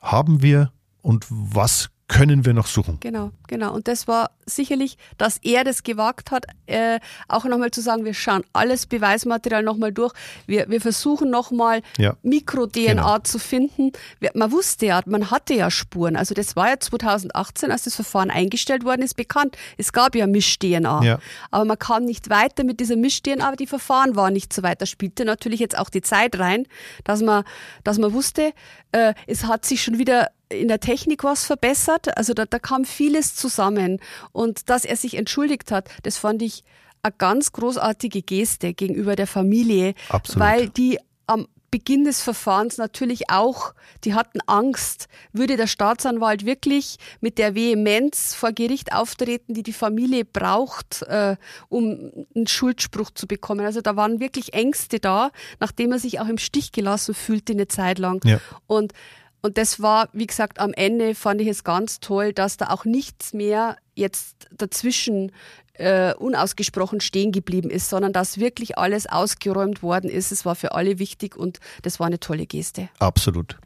haben 0.00 0.42
wir 0.42 0.72
und 1.00 1.26
was 1.28 1.90
können 2.12 2.44
wir 2.44 2.52
noch 2.52 2.66
suchen. 2.66 2.98
Genau, 3.00 3.30
genau. 3.48 3.72
Und 3.72 3.88
das 3.88 4.06
war 4.06 4.30
sicherlich, 4.44 4.98
dass 5.16 5.38
er 5.38 5.64
das 5.64 5.82
gewagt 5.82 6.30
hat, 6.30 6.44
äh, 6.66 7.00
auch 7.26 7.44
nochmal 7.44 7.70
zu 7.70 7.80
sagen, 7.80 8.04
wir 8.04 8.12
schauen 8.12 8.44
alles 8.52 8.86
Beweismaterial 8.86 9.62
nochmal 9.62 9.92
durch. 9.92 10.12
Wir, 10.46 10.68
wir 10.68 10.80
versuchen 10.82 11.30
nochmal 11.30 11.80
ja, 11.96 12.16
Mikro-DNA 12.22 12.92
genau. 12.92 13.18
zu 13.20 13.38
finden. 13.38 13.92
Man 14.34 14.52
wusste 14.52 14.86
ja, 14.86 15.00
man 15.06 15.30
hatte 15.30 15.54
ja 15.54 15.70
Spuren. 15.70 16.16
Also 16.16 16.34
das 16.34 16.54
war 16.54 16.68
ja 16.68 16.78
2018, 16.78 17.70
als 17.70 17.84
das 17.84 17.94
Verfahren 17.94 18.30
eingestellt 18.30 18.84
worden 18.84 19.00
ist, 19.00 19.14
bekannt. 19.14 19.56
Es 19.78 19.92
gab 19.92 20.14
ja 20.14 20.26
Misch-DNA. 20.26 21.02
Ja. 21.02 21.18
Aber 21.50 21.64
man 21.64 21.78
kam 21.78 22.04
nicht 22.04 22.28
weiter 22.28 22.64
mit 22.64 22.78
dieser 22.80 22.96
Misch-DNA, 22.96 23.46
aber 23.46 23.56
die 23.56 23.66
Verfahren 23.66 24.16
waren 24.16 24.34
nicht 24.34 24.52
so 24.52 24.62
weit. 24.62 24.82
Da 24.82 24.86
spielte 24.86 25.24
natürlich 25.24 25.60
jetzt 25.60 25.78
auch 25.78 25.88
die 25.88 26.02
Zeit 26.02 26.38
rein, 26.38 26.66
dass 27.04 27.22
man, 27.22 27.44
dass 27.84 27.96
man 27.96 28.12
wusste, 28.12 28.52
äh, 28.92 29.14
es 29.26 29.44
hat 29.44 29.64
sich 29.64 29.82
schon 29.82 29.98
wieder 29.98 30.28
in 30.52 30.68
der 30.68 30.80
Technik 30.80 31.24
was 31.24 31.44
verbessert. 31.44 32.16
Also 32.16 32.34
da, 32.34 32.44
da 32.46 32.58
kam 32.58 32.84
vieles 32.84 33.34
zusammen. 33.34 34.00
Und 34.32 34.68
dass 34.70 34.84
er 34.84 34.96
sich 34.96 35.14
entschuldigt 35.14 35.70
hat, 35.70 35.88
das 36.02 36.18
fand 36.18 36.42
ich 36.42 36.64
eine 37.02 37.14
ganz 37.16 37.52
großartige 37.52 38.22
Geste 38.22 38.74
gegenüber 38.74 39.16
der 39.16 39.26
Familie, 39.26 39.94
Absolut. 40.08 40.40
weil 40.40 40.68
die 40.68 40.98
am 41.26 41.46
Beginn 41.72 42.04
des 42.04 42.20
Verfahrens 42.20 42.76
natürlich 42.76 43.30
auch, 43.30 43.72
die 44.04 44.12
hatten 44.12 44.40
Angst, 44.46 45.08
würde 45.32 45.56
der 45.56 45.66
Staatsanwalt 45.66 46.44
wirklich 46.44 46.98
mit 47.22 47.38
der 47.38 47.54
Vehemenz 47.54 48.34
vor 48.34 48.52
Gericht 48.52 48.92
auftreten, 48.92 49.54
die 49.54 49.62
die 49.62 49.72
Familie 49.72 50.26
braucht, 50.26 51.02
äh, 51.08 51.36
um 51.70 52.26
einen 52.36 52.46
Schuldspruch 52.46 53.10
zu 53.12 53.26
bekommen. 53.26 53.64
Also 53.64 53.80
da 53.80 53.96
waren 53.96 54.20
wirklich 54.20 54.52
Ängste 54.52 55.00
da, 55.00 55.30
nachdem 55.60 55.92
er 55.92 55.98
sich 55.98 56.20
auch 56.20 56.28
im 56.28 56.36
Stich 56.36 56.72
gelassen 56.72 57.14
fühlte 57.14 57.54
eine 57.54 57.68
Zeit 57.68 57.98
lang. 57.98 58.20
Ja. 58.26 58.38
Und 58.66 58.92
Und 59.42 59.58
das 59.58 59.80
war, 59.82 60.08
wie 60.12 60.26
gesagt, 60.26 60.60
am 60.60 60.72
Ende 60.72 61.16
fand 61.16 61.40
ich 61.40 61.48
es 61.48 61.64
ganz 61.64 61.98
toll, 61.98 62.32
dass 62.32 62.56
da 62.56 62.68
auch 62.68 62.84
nichts 62.84 63.32
mehr 63.32 63.76
jetzt 63.94 64.48
dazwischen 64.56 65.32
äh, 65.74 66.14
unausgesprochen 66.14 67.00
stehen 67.00 67.32
geblieben 67.32 67.68
ist, 67.68 67.90
sondern 67.90 68.12
dass 68.12 68.38
wirklich 68.38 68.78
alles 68.78 69.06
ausgeräumt 69.06 69.82
worden 69.82 70.08
ist. 70.08 70.30
Es 70.30 70.44
war 70.44 70.54
für 70.54 70.72
alle 70.72 70.98
wichtig 70.98 71.36
und 71.36 71.58
das 71.82 71.98
war 71.98 72.06
eine 72.06 72.20
tolle 72.20 72.46
Geste. 72.46 72.88
Absolut. 73.00 73.58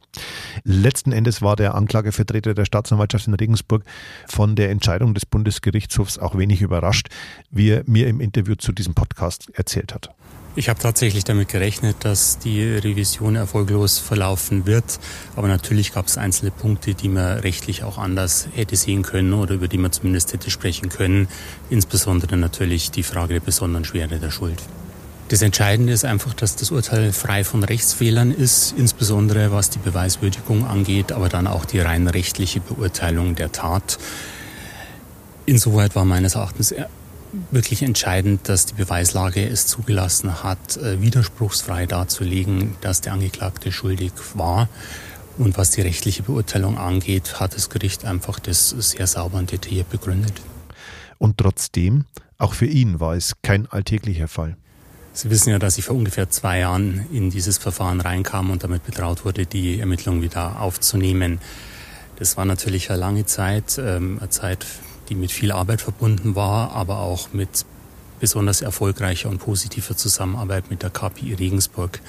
Letzten 0.65 1.13
Endes 1.13 1.43
war 1.43 1.57
der 1.57 1.75
Anklagevertreter 1.75 2.55
der 2.55 2.65
Staatsanwaltschaft 2.65 3.27
in 3.27 3.35
Regensburg 3.35 3.85
von 4.27 4.57
der 4.57 4.71
Entscheidung 4.71 5.13
des 5.13 5.27
Bundesgerichtshofs 5.27 6.19
auch 6.19 6.39
wenig 6.39 6.63
überrascht, 6.63 7.09
wie 7.51 7.71
er 7.71 7.83
mir 7.87 8.07
im 8.07 8.21
Interview 8.21 8.55
zu 8.55 8.73
diesem 8.73 8.95
Podcast 8.95 9.51
erzählt 9.53 9.93
hat. 9.93 10.09
Ich 10.59 10.71
habe 10.71 10.81
tatsächlich 10.81 11.23
damit 11.23 11.49
gerechnet, 11.49 11.97
dass 12.01 12.39
die 12.39 12.63
Revision 12.63 13.37
erfolglos 13.37 13.99
verlaufen 13.99 14.65
wird. 14.65 14.99
Aber 15.37 15.49
natürlich 15.49 15.93
gab 15.93 16.07
es 16.07 16.17
einzelne 16.17 16.51
Punkte, 16.51 16.95
die 16.95 17.11
man 17.11 17.41
rechtlich 17.41 17.85
auch 17.85 17.99
anders 17.99 18.49
hätte 18.55 18.75
sehen 18.75 19.03
können 19.03 19.35
oder 19.35 19.55
über 19.55 19.69
die 19.69 19.77
man 19.77 19.93
zumindest 19.93 20.33
hätte 20.33 20.51
sprechen 20.51 20.89
können. 20.89 21.29
Insbesondere 21.69 22.39
natürlich 22.39 22.91
die 22.91 23.03
Frage 23.03 23.35
der 23.35 23.41
besonderen 23.41 23.85
Schwere 23.85 24.19
der 24.19 24.31
Schuld. 24.31 24.63
Das 25.29 25.43
Entscheidende 25.43 25.93
ist 25.93 26.07
einfach, 26.07 26.33
dass 26.33 26.57
das 26.57 26.71
Urteil 26.71 27.13
frei 27.13 27.45
von 27.45 27.63
Rechtsfehlern 27.63 28.31
ist, 28.31 28.75
insbesondere 28.79 29.53
was 29.53 29.69
die 29.69 29.79
Beweiswürdigung 29.79 30.67
angeht, 30.67 31.13
aber 31.13 31.29
dann 31.29 31.47
auch 31.47 31.67
die 31.67 31.81
rein 31.81 32.09
rechtliche 32.09 32.61
Beurteilung 32.61 33.35
der 33.35 33.53
Tat. 33.53 33.99
Insoweit 35.45 35.95
war 35.95 36.07
meines 36.07 36.35
Erachtens 36.35 36.73
wirklich 37.51 37.83
entscheidend, 37.83 38.49
dass 38.49 38.67
die 38.67 38.75
Beweislage 38.75 39.47
es 39.47 39.67
zugelassen 39.67 40.43
hat, 40.43 40.77
äh, 40.77 41.01
widerspruchsfrei 41.01 41.87
darzulegen, 41.87 42.77
dass 42.81 43.01
der 43.01 43.13
Angeklagte 43.13 43.73
schuldig 43.73 44.13
war. 44.35 44.69
Und 45.39 45.59
was 45.59 45.71
die 45.71 45.83
rechtliche 45.83 46.23
Beurteilung 46.23 46.79
angeht, 46.79 47.41
hat 47.41 47.55
das 47.55 47.69
Gericht 47.69 48.05
einfach 48.05 48.39
das 48.39 48.71
sehr 48.71 49.07
sauber 49.07 49.39
und 49.39 49.53
detailliert 49.53 49.91
begründet. 49.91 50.41
Und 51.19 51.39
trotzdem, 51.39 52.05
auch 52.39 52.55
für 52.55 52.67
ihn 52.67 53.01
war 53.01 53.15
es 53.15 53.35
kein 53.43 53.67
alltäglicher 53.67 54.29
Fall. 54.29 54.57
Sie 55.13 55.31
wissen 55.31 55.51
ja, 55.51 55.59
dass 55.59 55.79
ich 55.79 55.85
vor 55.87 55.97
ungefähr 55.97 56.29
zwei 56.29 56.59
Jahren 56.59 57.07
in 57.11 57.31
dieses 57.31 57.57
Verfahren 57.57 58.03
reinkam 58.03 58.51
und 58.51 58.65
damit 58.65 58.85
betraut 58.85 59.25
wurde, 59.25 59.47
die 59.47 59.81
Ermittlungen 59.81 60.21
wieder 60.21 60.61
aufzunehmen. 60.61 61.39
Das 62.19 62.37
war 62.37 62.45
natürlich 62.45 62.91
eine 62.91 63.01
lange 63.01 63.25
Zeit, 63.25 63.79
ähm, 63.79 64.19
eine 64.21 64.29
Zeit, 64.29 64.67
die 65.09 65.15
mit 65.15 65.33
viel 65.33 65.53
Arbeit 65.53 65.81
verbunden 65.81 66.35
war, 66.35 66.73
aber 66.73 67.01
auch 67.01 67.33
mit 67.33 67.65
besonders 68.21 68.63
erfolgreicher 68.63 69.29
und 69.29 69.39
positiver 69.39 69.97
Zusammenarbeit 69.97 70.71
mit 70.71 70.83
der 70.83 70.91
KPI 70.91 71.35
Regensburg. 71.35 72.01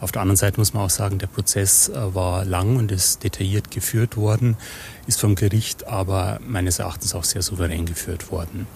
Auf 0.00 0.12
der 0.12 0.22
anderen 0.22 0.36
Seite 0.36 0.58
muss 0.60 0.74
man 0.74 0.84
auch 0.84 0.90
sagen, 0.90 1.18
der 1.18 1.28
Prozess 1.28 1.88
äh, 1.88 2.14
war 2.14 2.44
lang 2.44 2.76
und 2.76 2.92
ist 2.92 3.22
detailliert 3.22 3.70
geführt 3.70 4.16
worden, 4.16 4.56
ist 5.06 5.20
vom 5.20 5.34
Gericht 5.34 5.86
aber 5.86 6.40
meines 6.46 6.78
Erachtens 6.78 7.14
auch 7.14 7.24
sehr 7.24 7.42
souverän 7.42 7.86
geführt 7.86 8.30
worden. 8.30 8.66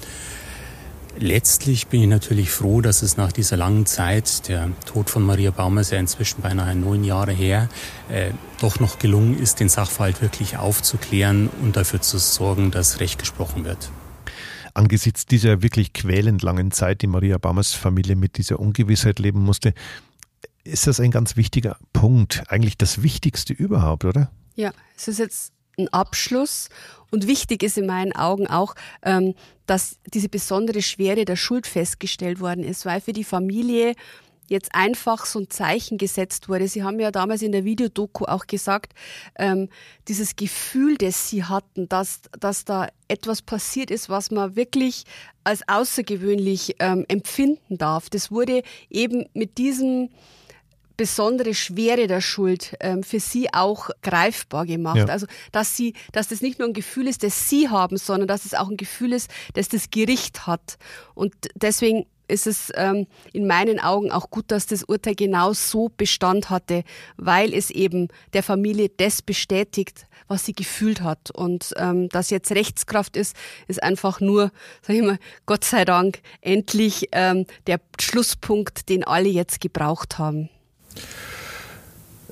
Letztlich 1.17 1.89
bin 1.89 2.03
ich 2.03 2.09
natürlich 2.09 2.51
froh, 2.51 2.81
dass 2.81 3.03
es 3.03 3.17
nach 3.17 3.33
dieser 3.33 3.57
langen 3.57 3.87
Zeit, 3.87 4.49
der 4.49 4.71
Tod 4.87 5.11
von 5.11 5.25
Maria 5.25 5.51
Baumer 5.51 5.81
ist 5.81 5.91
ja 5.91 5.99
inzwischen 5.99 6.43
beinahe 6.43 6.77
neun 6.77 7.03
Jahre 7.03 7.33
her, 7.33 7.69
äh, 8.09 8.31
doch 8.61 8.79
noch 8.79 8.99
gelungen 8.99 9.39
ist, 9.39 9.59
den 9.59 9.69
Sachverhalt 9.69 10.23
wirklich 10.23 10.59
aufzuklären 10.59 11.49
und 11.63 11.77
dafür 11.77 12.01
zu 12.01 12.19
sorgen, 12.19 12.71
dass 12.71 13.01
Recht 13.01 13.19
gesprochen 13.19 13.65
wird. 13.65 13.91
Angesichts 14.75 15.27
dieser 15.27 15.63
wirklich 15.63 15.93
quälend 15.93 16.43
langen 16.43 16.71
Zeit, 16.71 17.03
die 17.03 17.09
Maria 17.09 17.39
Baumers 17.39 17.75
Familie 17.75 18.15
mit 18.15 18.39
dieser 18.39 18.61
Ungewissheit 18.61 19.19
leben 19.19 19.41
musste, 19.43 19.75
ist 20.63 20.87
das 20.87 21.01
ein 21.01 21.11
ganz 21.11 21.37
wichtiger 21.37 21.79
Punkt, 21.93 22.45
eigentlich 22.49 22.79
das 22.79 23.03
Wichtigste 23.03 23.53
überhaupt, 23.53 24.05
oder? 24.05 24.31
Ja, 24.55 24.73
es 24.97 25.09
ist 25.09 25.19
jetzt 25.19 25.53
ein 25.79 25.89
Abschluss. 25.89 26.69
Und 27.11 27.27
wichtig 27.27 27.63
ist 27.63 27.79
in 27.79 27.87
meinen 27.87 28.13
Augen 28.13 28.47
auch, 28.47 28.75
ähm, 29.03 29.35
dass 29.67 29.99
diese 30.07 30.29
besondere 30.29 30.83
Schwere 30.83 31.25
der 31.25 31.37
Schuld 31.37 31.67
festgestellt 31.67 32.41
worden 32.41 32.65
ist, 32.65 32.85
weil 32.85 33.01
für 33.01 33.13
die 33.13 33.25
Familie 33.25 33.95
jetzt 34.49 34.75
einfach 34.75 35.27
so 35.27 35.41
ein 35.41 35.51
Zeichen 35.51 35.99
gesetzt 35.99 36.49
wurde. 36.49 36.69
Sie 36.69 36.83
haben 36.83 36.99
ja 36.99 37.11
damals 37.11 37.43
in 37.43 37.53
der 37.53 37.65
Videodoku 37.65 38.25
auch 38.25 38.47
gesagt, 38.47 38.95
ähm, 39.39 39.69
dieses 40.09 40.37
Gefühl, 40.37 40.97
das 40.97 41.29
Sie 41.29 41.45
hatten, 41.45 41.89
dass, 41.89 42.23
dass 42.39 42.65
da 42.65 42.89
etwas 43.09 43.43
passiert 43.43 43.91
ist, 43.91 44.09
was 44.09 44.31
man 44.31 44.57
wirklich 44.57 45.05
als 45.45 45.69
außergewöhnlich 45.69 46.77
ähm, 46.79 47.05
empfinden 47.09 47.79
darf. 47.79 48.11
Das 48.11 48.31
wurde 48.31 48.63
eben 48.91 49.27
mit 49.35 49.59
diesem 49.59 50.09
besondere 50.99 51.55
Schwere 51.55 52.07
der 52.09 52.21
Schuld 52.21 52.77
ähm, 52.81 53.03
für 53.03 53.21
sie 53.21 53.55
auch 53.55 53.89
greifbar 54.03 54.67
gemacht. 54.67 54.97
Ja. 54.99 55.07
Also 55.07 55.27
dass 55.53 55.75
sie, 55.75 55.95
dass 56.13 56.29
das 56.29 56.43
nicht 56.43 56.59
nur 56.59 56.69
ein 56.69 56.75
Gefühl 56.75 57.07
ist, 57.07 57.23
das 57.23 57.49
sie 57.49 57.71
haben, 57.71 57.97
sondern 57.97 58.29
dass 58.29 58.45
es 58.45 58.53
auch 58.53 58.69
ein 58.69 58.77
Gefühl 58.77 59.15
ist, 59.15 59.31
das 59.55 59.69
das 59.69 59.91
Gericht 59.91 60.47
hat. 60.47 60.77
Und 61.15 61.35
deswegen 61.55 62.05
ist 62.27 62.47
es 62.47 62.71
ähm, 62.75 63.07
in 63.33 63.47
meinen 63.47 63.81
Augen 63.81 64.11
auch 64.11 64.29
gut, 64.29 64.47
dass 64.49 64.67
das 64.67 64.85
Urteil 64.85 65.15
genau 65.15 65.53
so 65.55 65.89
Bestand 65.97 66.51
hatte, 66.51 66.83
weil 67.17 67.55
es 67.55 67.71
eben 67.71 68.09
der 68.33 68.43
Familie 68.43 68.91
das 68.95 69.23
bestätigt, 69.23 70.07
was 70.27 70.45
sie 70.45 70.53
gefühlt 70.53 71.01
hat. 71.01 71.31
Und 71.31 71.73
ähm, 71.77 72.09
dass 72.11 72.31
jetzt 72.31 72.51
Rechtskraft 72.53 73.17
ist, 73.17 73.35
ist 73.69 73.83
einfach 73.83 74.21
nur, 74.21 74.51
sag 74.83 74.97
ich 74.97 75.03
mal, 75.03 75.19
Gott 75.47 75.65
sei 75.65 75.85
Dank 75.85 76.21
endlich 76.41 77.09
ähm, 77.13 77.47
der 77.69 77.81
Schlusspunkt, 78.01 78.89
den 78.89 79.05
alle 79.05 79.29
jetzt 79.29 79.61
gebraucht 79.61 80.19
haben. 80.19 80.51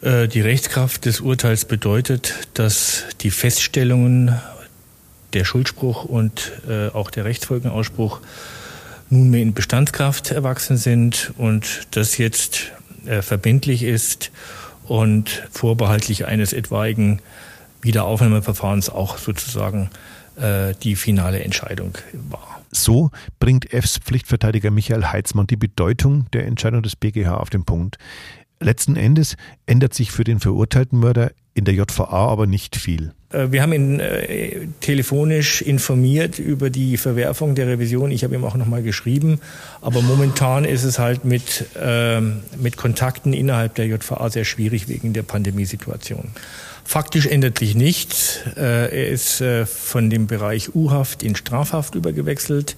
Äh, 0.03 0.29
die 0.29 0.41
Rechtskraft 0.41 1.05
des 1.05 1.21
Urteils 1.21 1.65
bedeutet, 1.65 2.49
dass 2.55 3.05
die 3.21 3.31
Feststellungen 3.31 4.39
der 5.33 5.45
Schuldspruch 5.45 6.05
und 6.05 6.53
äh, 6.69 6.89
auch 6.89 7.11
der 7.11 7.25
Rechtsfolgenausspruch 7.25 8.21
nunmehr 9.11 9.43
in 9.43 9.55
Bestandskraft 9.55 10.31
erwachsen 10.31 10.77
sind 10.77 11.33
und 11.39 11.87
das 11.93 12.19
jetzt 12.19 12.73
äh, 13.07 13.23
verbindlich 13.23 13.83
ist 13.83 14.31
und 14.85 15.43
vorbehaltlich 15.51 16.27
eines 16.27 16.53
etwaigen 16.53 17.21
Wiederaufnahmeverfahrens 17.83 18.91
auch 18.91 19.19
sozusagen 19.19 19.91
die 20.83 20.97
finale 20.97 21.43
Entscheidung 21.43 21.97
war. 22.29 22.61
So 22.71 23.11
bringt 23.41 23.73
Fs 23.73 23.97
Pflichtverteidiger 23.97 24.71
Michael 24.71 25.07
Heitzmann 25.07 25.47
die 25.47 25.57
Bedeutung 25.57 26.27
der 26.35 26.47
Entscheidung 26.47 26.83
des 26.83 26.95
BGH 26.95 27.39
auf 27.39 27.49
den 27.49 27.65
Punkt. 27.65 27.97
Letzten 28.61 28.97
Endes 28.97 29.37
ändert 29.67 29.95
sich 29.95 30.11
für 30.11 30.25
den 30.25 30.41
verurteilten 30.41 30.99
Mörder 30.99 31.33
in 31.55 31.65
der 31.65 31.75
JVA 31.75 32.29
aber 32.29 32.47
nicht 32.47 32.77
viel. 32.77 33.13
Äh, 33.31 33.51
wir 33.51 33.63
haben 33.63 33.73
ihn 33.73 34.01
äh, 34.01 34.67
telefonisch 34.81 35.63
informiert 35.63 36.39
über 36.39 36.71
die 36.71 36.97
Verwerfung 36.97 37.55
der 37.55 37.67
Revision. 37.67 38.11
Ich 38.11 38.25
habe 38.25 38.35
ihm 38.35 38.45
auch 38.45 38.57
nochmal 38.57 38.83
geschrieben. 38.83 39.41
Aber 39.81 40.03
momentan 40.03 40.65
ist 40.65 40.85
es 40.85 40.99
halt 40.99 41.25
mit, 41.25 41.65
äh, 41.81 42.21
mit 42.21 42.77
Kontakten 42.77 43.33
innerhalb 43.33 43.75
der 43.75 43.87
JVA 43.87 44.29
sehr 44.31 44.45
schwierig 44.45 44.89
wegen 44.89 45.13
der 45.13 45.23
Pandemiesituation. 45.23 46.31
Faktisch 46.87 47.27
ändert 47.27 47.59
sich 47.59 47.75
nichts. 47.75 48.41
Äh, 48.57 48.61
er 48.61 49.09
ist 49.09 49.41
äh, 49.41 49.67
von 49.67 50.09
dem 50.09 50.29
Bereich 50.29 50.75
U-Haft 50.75 51.25
in 51.25 51.35
Strafhaft 51.35 51.97
übergewechselt. 51.97 52.77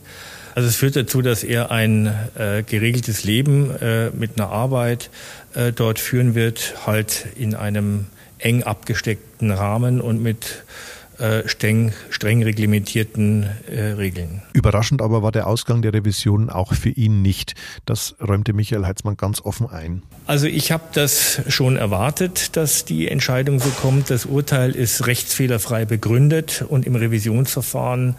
Also 0.54 0.70
es 0.70 0.76
führt 0.76 0.96
dazu, 0.96 1.20
dass 1.20 1.44
er 1.44 1.70
ein 1.70 2.06
äh, 2.36 2.62
geregeltes 2.62 3.22
Leben 3.22 3.70
mit 4.18 4.32
einer 4.36 4.48
Arbeit 4.48 5.10
äh, 5.54 5.72
dort 5.72 5.98
führen 5.98 6.34
wird, 6.34 6.74
halt 6.86 7.26
in 7.36 7.54
einem 7.54 8.06
eng 8.38 8.62
abgesteckten 8.62 9.50
Rahmen 9.50 10.00
und 10.00 10.22
mit 10.22 10.64
äh, 11.18 11.48
streng, 11.48 11.92
streng 12.10 12.44
reglementierten 12.44 13.48
äh, 13.68 13.80
Regeln. 13.92 14.42
Überraschend 14.52 15.02
aber 15.02 15.20
war 15.20 15.32
der 15.32 15.48
Ausgang 15.48 15.82
der 15.82 15.92
Revision 15.92 16.48
auch 16.48 16.74
für 16.74 16.90
ihn 16.90 17.22
nicht. 17.22 17.54
Das 17.86 18.14
räumte 18.20 18.52
Michael 18.52 18.86
Heitzmann 18.86 19.16
ganz 19.16 19.40
offen 19.40 19.68
ein. 19.68 20.02
Also 20.26 20.46
ich 20.46 20.70
habe 20.70 20.84
das 20.92 21.40
schon 21.48 21.76
erwartet, 21.76 22.56
dass 22.56 22.84
die 22.84 23.08
Entscheidung 23.08 23.58
so 23.58 23.70
kommt. 23.70 24.10
Das 24.10 24.26
Urteil 24.26 24.70
ist 24.70 25.08
rechtsfehlerfrei 25.08 25.86
begründet 25.86 26.64
und 26.68 26.86
im 26.86 26.94
Revisionsverfahren 26.94 28.14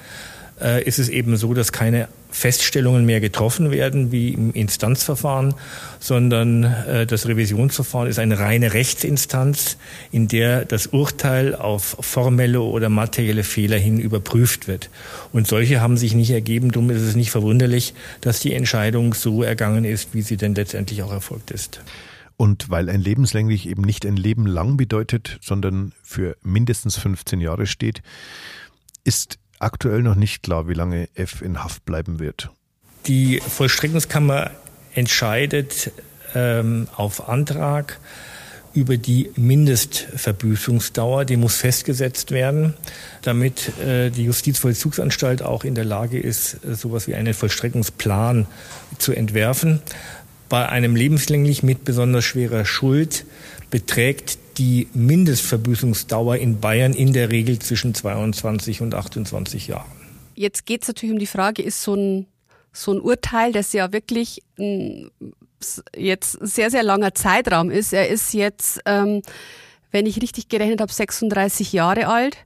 äh, 0.61 0.83
ist 0.83 0.99
es 0.99 1.07
eben 1.07 1.37
so, 1.37 1.53
dass 1.53 1.71
keine 1.71 2.09
Feststellungen 2.29 3.05
mehr 3.05 3.19
getroffen 3.19 3.71
werden 3.71 4.11
wie 4.11 4.29
im 4.29 4.53
Instanzverfahren, 4.53 5.55
sondern 5.99 6.63
äh, 6.63 7.05
das 7.05 7.27
Revisionsverfahren 7.27 8.07
ist 8.07 8.19
eine 8.19 8.39
reine 8.39 8.73
Rechtsinstanz, 8.73 9.77
in 10.11 10.27
der 10.27 10.65
das 10.65 10.87
Urteil 10.87 11.55
auf 11.55 11.97
formelle 11.99 12.61
oder 12.61 12.89
materielle 12.89 13.43
Fehler 13.43 13.77
hin 13.77 13.99
überprüft 13.99 14.67
wird. 14.67 14.89
Und 15.33 15.47
solche 15.47 15.81
haben 15.81 15.97
sich 15.97 16.13
nicht 16.13 16.29
ergeben. 16.31 16.71
Darum 16.71 16.91
ist 16.91 17.01
es 17.01 17.15
nicht 17.15 17.31
verwunderlich, 17.31 17.93
dass 18.21 18.39
die 18.39 18.53
Entscheidung 18.53 19.13
so 19.13 19.41
ergangen 19.41 19.83
ist, 19.83 20.13
wie 20.13 20.21
sie 20.21 20.37
denn 20.37 20.53
letztendlich 20.53 21.01
auch 21.03 21.11
erfolgt 21.11 21.51
ist. 21.51 21.81
Und 22.37 22.69
weil 22.69 22.89
ein 22.89 23.01
lebenslänglich 23.01 23.67
eben 23.67 23.81
nicht 23.81 24.05
ein 24.05 24.15
Leben 24.15 24.45
lang 24.45 24.77
bedeutet, 24.77 25.39
sondern 25.41 25.91
für 26.03 26.37
mindestens 26.41 26.95
15 26.95 27.41
Jahre 27.41 27.67
steht, 27.67 28.01
ist 29.03 29.39
aktuell 29.59 30.01
noch 30.01 30.15
nicht 30.15 30.43
klar, 30.43 30.67
wie 30.67 30.73
lange 30.73 31.09
F 31.15 31.41
in 31.41 31.63
Haft 31.63 31.85
bleiben 31.85 32.19
wird. 32.19 32.49
Die 33.05 33.39
Vollstreckungskammer 33.39 34.51
entscheidet 34.93 35.91
ähm, 36.35 36.87
auf 36.95 37.29
Antrag 37.29 37.99
über 38.73 38.97
die 38.97 39.31
Mindestverbüßungsdauer. 39.35 41.25
Die 41.25 41.37
muss 41.37 41.57
festgesetzt 41.57 42.31
werden, 42.31 42.75
damit 43.21 43.77
äh, 43.79 44.09
die 44.09 44.25
Justizvollzugsanstalt 44.25 45.41
auch 45.41 45.63
in 45.63 45.75
der 45.75 45.85
Lage 45.85 46.19
ist, 46.19 46.63
äh, 46.65 46.75
sowas 46.75 47.07
wie 47.07 47.15
einen 47.15 47.33
Vollstreckungsplan 47.33 48.47
zu 48.97 49.13
entwerfen. 49.13 49.81
Bei 50.49 50.69
einem 50.69 50.95
lebenslänglich 50.95 51.63
mit 51.63 51.83
besonders 51.83 52.25
schwerer 52.25 52.65
Schuld 52.65 53.25
beträgt 53.69 54.37
die 54.59 54.87
Mindestverbüßungsdauer 54.93 56.35
in 56.35 56.59
Bayern 56.59 56.93
in 56.93 57.13
der 57.13 57.31
Regel 57.31 57.59
zwischen 57.59 57.95
22 57.95 58.81
und 58.81 58.93
28 58.93 59.67
Jahren. 59.67 59.89
Jetzt 60.35 60.65
geht 60.65 60.83
es 60.83 60.89
natürlich 60.89 61.13
um 61.13 61.19
die 61.19 61.25
Frage, 61.25 61.61
ist 61.61 61.81
so 61.81 61.95
ein, 61.95 62.27
so 62.73 62.91
ein 62.91 63.01
Urteil, 63.01 63.53
das 63.53 63.73
ja 63.73 63.91
wirklich 63.93 64.43
ein, 64.59 65.09
jetzt 65.95 66.37
sehr, 66.41 66.69
sehr 66.69 66.83
langer 66.83 67.15
Zeitraum 67.15 67.71
ist. 67.71 67.93
Er 67.93 68.09
ist 68.09 68.33
jetzt, 68.33 68.81
ähm, 68.85 69.21
wenn 69.91 70.05
ich 70.05 70.21
richtig 70.21 70.49
gerechnet 70.49 70.81
habe, 70.81 70.91
36 70.91 71.73
Jahre 71.73 72.07
alt. 72.07 72.37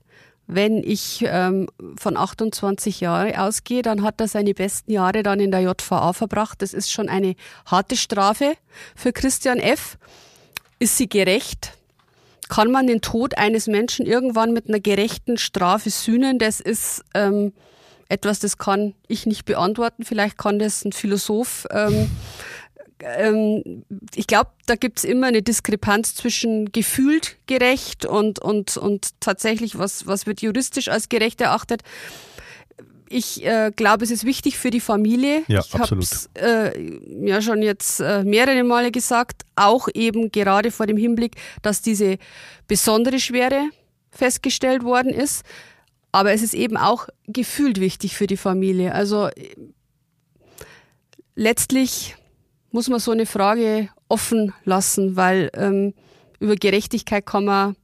Wenn 0.46 0.84
ich 0.84 1.24
ähm, 1.26 1.68
von 1.98 2.16
28 2.16 3.00
Jahren 3.00 3.34
ausgehe, 3.34 3.82
dann 3.82 4.02
hat 4.02 4.20
er 4.20 4.28
seine 4.28 4.54
besten 4.54 4.92
Jahre 4.92 5.22
dann 5.22 5.40
in 5.40 5.50
der 5.50 5.60
JVA 5.60 6.12
verbracht. 6.12 6.60
Das 6.60 6.74
ist 6.74 6.92
schon 6.92 7.08
eine 7.08 7.34
harte 7.66 7.96
Strafe 7.96 8.54
für 8.94 9.12
Christian 9.12 9.58
F. 9.58 9.96
Ist 10.78 10.98
sie 10.98 11.08
gerecht? 11.08 11.72
Kann 12.54 12.70
man 12.70 12.86
den 12.86 13.00
Tod 13.00 13.36
eines 13.36 13.66
Menschen 13.66 14.06
irgendwann 14.06 14.52
mit 14.52 14.68
einer 14.68 14.78
gerechten 14.78 15.38
Strafe 15.38 15.90
sühnen? 15.90 16.38
Das 16.38 16.60
ist 16.60 17.02
ähm, 17.12 17.52
etwas, 18.08 18.38
das 18.38 18.58
kann 18.58 18.94
ich 19.08 19.26
nicht 19.26 19.44
beantworten. 19.44 20.04
Vielleicht 20.04 20.38
kann 20.38 20.60
das 20.60 20.84
ein 20.84 20.92
Philosoph. 20.92 21.66
Ähm, 21.72 22.08
ähm, 23.00 23.84
ich 24.14 24.28
glaube, 24.28 24.50
da 24.66 24.76
gibt's 24.76 25.02
immer 25.02 25.26
eine 25.26 25.42
Diskrepanz 25.42 26.14
zwischen 26.14 26.70
gefühlt 26.70 27.38
gerecht 27.48 28.06
und, 28.06 28.38
und, 28.38 28.76
und 28.76 29.20
tatsächlich, 29.20 29.76
was, 29.76 30.06
was 30.06 30.26
wird 30.26 30.40
juristisch 30.40 30.86
als 30.86 31.08
gerecht 31.08 31.40
erachtet. 31.40 31.82
Ich 33.16 33.46
äh, 33.46 33.70
glaube, 33.76 34.02
es 34.02 34.10
ist 34.10 34.24
wichtig 34.24 34.58
für 34.58 34.70
die 34.70 34.80
Familie. 34.80 35.44
Ja, 35.46 35.60
ich 35.60 35.72
absolut. 35.72 36.04
Äh, 36.34 36.98
ja 37.24 37.40
schon 37.40 37.62
jetzt 37.62 38.00
äh, 38.00 38.24
mehrere 38.24 38.64
Male 38.64 38.90
gesagt, 38.90 39.42
auch 39.54 39.86
eben 39.94 40.32
gerade 40.32 40.72
vor 40.72 40.86
dem 40.86 40.96
Hinblick, 40.96 41.36
dass 41.62 41.80
diese 41.80 42.18
besondere 42.66 43.20
Schwere 43.20 43.70
festgestellt 44.10 44.82
worden 44.82 45.12
ist. 45.12 45.44
Aber 46.10 46.32
es 46.32 46.42
ist 46.42 46.54
eben 46.54 46.76
auch 46.76 47.06
gefühlt 47.28 47.78
wichtig 47.78 48.16
für 48.16 48.26
die 48.26 48.36
Familie. 48.36 48.92
Also 48.92 49.28
letztlich 51.36 52.16
muss 52.72 52.88
man 52.88 52.98
so 52.98 53.12
eine 53.12 53.26
Frage 53.26 53.90
offen 54.08 54.52
lassen, 54.64 55.14
weil 55.14 55.52
ähm, 55.54 55.94
über 56.40 56.56
Gerechtigkeit 56.56 57.24
kann 57.24 57.44
man 57.44 57.76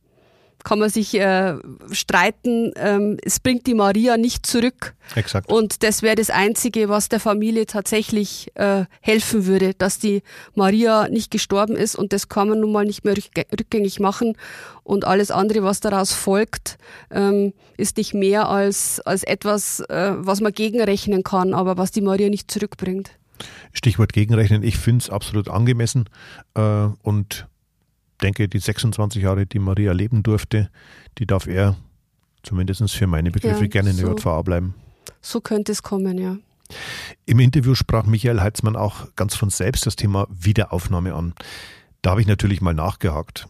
kann 0.65 0.79
man 0.79 0.91
sich 0.91 1.15
äh, 1.15 1.55
streiten. 1.93 2.73
Ähm, 2.77 3.17
es 3.25 3.41
bringt 3.41 3.67
die 3.67 3.75
Maria 3.75 4.17
nicht 4.17 4.47
zurück. 4.47 4.95
Exakt. 5.15 5.51
Und 5.51 5.83
das 5.83 6.03
wäre 6.03 6.17
das 6.17 6.31
Einzige, 6.31 6.89
was 6.89 7.09
der 7.09 7.21
Familie 7.21 7.67
tatsächlich 7.67 8.51
äh, 8.55 8.85
helfen 9.01 9.47
würde, 9.47 9.75
dass 9.75 9.99
die 9.99 10.23
Maria 10.55 11.09
nicht 11.09 11.31
gestorben 11.31 11.77
ist. 11.77 11.97
Und 11.97 12.13
das 12.13 12.29
kann 12.29 12.49
man 12.49 12.61
nun 12.61 12.73
mal 12.73 12.85
nicht 12.85 13.05
mehr 13.05 13.15
rückgängig 13.17 14.01
machen. 14.01 14.37
Und 14.83 15.05
alles 15.07 15.31
andere, 15.31 15.63
was 15.63 15.81
daraus 15.81 16.13
folgt, 16.13 16.79
ähm, 17.11 17.53
ist 17.77 17.97
nicht 17.97 18.15
mehr 18.15 18.49
als, 18.49 19.01
als 19.01 19.23
etwas, 19.25 19.81
äh, 19.81 20.13
was 20.17 20.41
man 20.41 20.53
gegenrechnen 20.53 21.23
kann, 21.23 21.55
aber 21.55 21.77
was 21.77 21.91
die 21.91 22.01
Maria 22.01 22.29
nicht 22.29 22.51
zurückbringt. 22.51 23.11
Stichwort 23.73 24.13
gegenrechnen. 24.13 24.63
Ich 24.63 24.79
finde 24.79 25.03
es 25.03 25.11
absolut 25.11 25.49
angemessen. 25.49 26.09
Äh, 26.55 26.89
und 27.03 27.47
denke, 28.21 28.49
die 28.49 28.59
26 28.59 29.23
Jahre, 29.23 29.47
die 29.47 29.59
Maria 29.59 29.93
leben 29.93 30.23
durfte, 30.23 30.71
die 31.18 31.27
darf 31.27 31.47
er 31.47 31.77
zumindest 32.43 32.91
für 32.93 33.07
meine 33.07 33.31
Begriffe 33.31 33.62
ja, 33.62 33.68
gerne 33.68 33.91
in 33.91 33.97
der 33.97 34.07
so, 34.07 34.12
JVA 34.12 34.43
bleiben. 34.43 34.75
So 35.21 35.41
könnte 35.41 35.73
es 35.73 35.83
kommen, 35.83 36.18
ja. 36.18 36.37
Im 37.27 37.41
Interview 37.41 37.75
sprach 37.75 38.07
Michael 38.07 38.41
Heitzmann 38.41 38.77
auch 38.77 39.09
ganz 39.16 39.35
von 39.35 39.51
selbst 39.51 39.87
das 39.87 39.97
Thema 39.97 40.27
Wiederaufnahme 40.31 41.14
an. 41.14 41.35
Da 42.03 42.11
habe 42.11 42.21
ich 42.21 42.27
natürlich 42.27 42.61
mal 42.61 42.75
nachgehakt. 42.75 43.49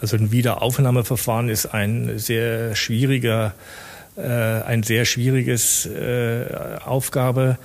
Also 0.00 0.16
ein 0.16 0.30
Wiederaufnahmeverfahren 0.30 1.48
ist 1.48 1.66
ein 1.66 2.18
sehr 2.18 2.76
schwieriger, 2.76 3.54
äh, 4.16 4.22
ein 4.22 4.82
sehr 4.82 5.04
schwieriges 5.06 5.86
äh, 5.86 6.78
Aufgabe 6.84 7.58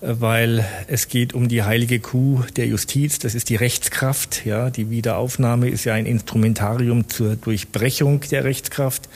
weil 0.00 0.64
es 0.86 1.08
geht 1.08 1.32
um 1.32 1.48
die 1.48 1.62
heilige 1.62 1.98
Kuh 1.98 2.42
der 2.56 2.66
Justiz, 2.66 3.18
das 3.18 3.34
ist 3.34 3.48
die 3.48 3.56
Rechtskraft. 3.56 4.46
Ja, 4.46 4.70
die 4.70 4.90
Wiederaufnahme 4.90 5.68
ist 5.68 5.84
ja 5.84 5.94
ein 5.94 6.06
Instrumentarium 6.06 7.08
zur 7.08 7.36
Durchbrechung 7.36 8.20
der 8.30 8.44
Rechtskraft. 8.44 9.08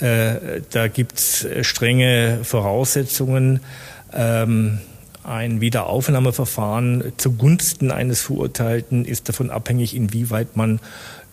Äh, 0.00 0.62
da 0.70 0.88
gibt's 0.88 1.46
strenge 1.62 2.40
Voraussetzungen. 2.42 3.60
Ähm, 4.12 4.78
ein 5.22 5.60
Wiederaufnahmeverfahren 5.60 7.12
zugunsten 7.16 7.90
eines 7.90 8.20
Verurteilten 8.22 9.04
ist 9.04 9.28
davon 9.28 9.50
abhängig, 9.50 9.96
inwieweit 9.96 10.56
man 10.56 10.80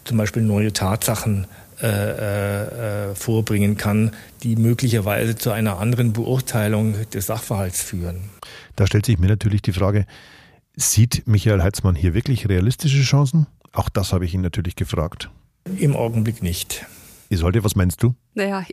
zum 0.06 0.18
Beispiel 0.18 0.44
neue 0.44 0.74
Tatsachen 0.74 1.46
äh, 1.82 3.10
äh, 3.10 3.16
vorbringen 3.16 3.76
kann, 3.76 4.12
die 4.44 4.56
möglicherweise 4.56 5.36
zu 5.36 5.52
einer 5.52 5.80
anderen 5.80 6.14
Beurteilung 6.14 6.96
des 7.12 7.26
Sachverhalts 7.26 7.82
führen. 7.82 8.22
Da 8.76 8.88
stellt 8.88 9.06
sich 9.06 9.20
mir 9.20 9.28
natürlich 9.28 9.62
die 9.62 9.74
Frage, 9.74 10.06
sieht 10.76 11.28
Michael 11.28 11.62
Heitzmann 11.62 11.96
hier 11.96 12.14
wirklich 12.14 12.48
realistische 12.48 13.02
Chancen? 13.04 13.48
Auch 13.74 13.90
das 13.90 14.14
habe 14.14 14.26
ich 14.26 14.34
ihn 14.34 14.42
natürlich 14.42 14.76
gefragt. 14.76 15.30
Im 15.78 15.96
Augenblick 15.96 16.42
nicht. 16.42 16.86
Isolde, 17.32 17.64
was 17.64 17.76
meinst 17.76 18.04
du? 18.04 18.14
Naja, 18.34 18.66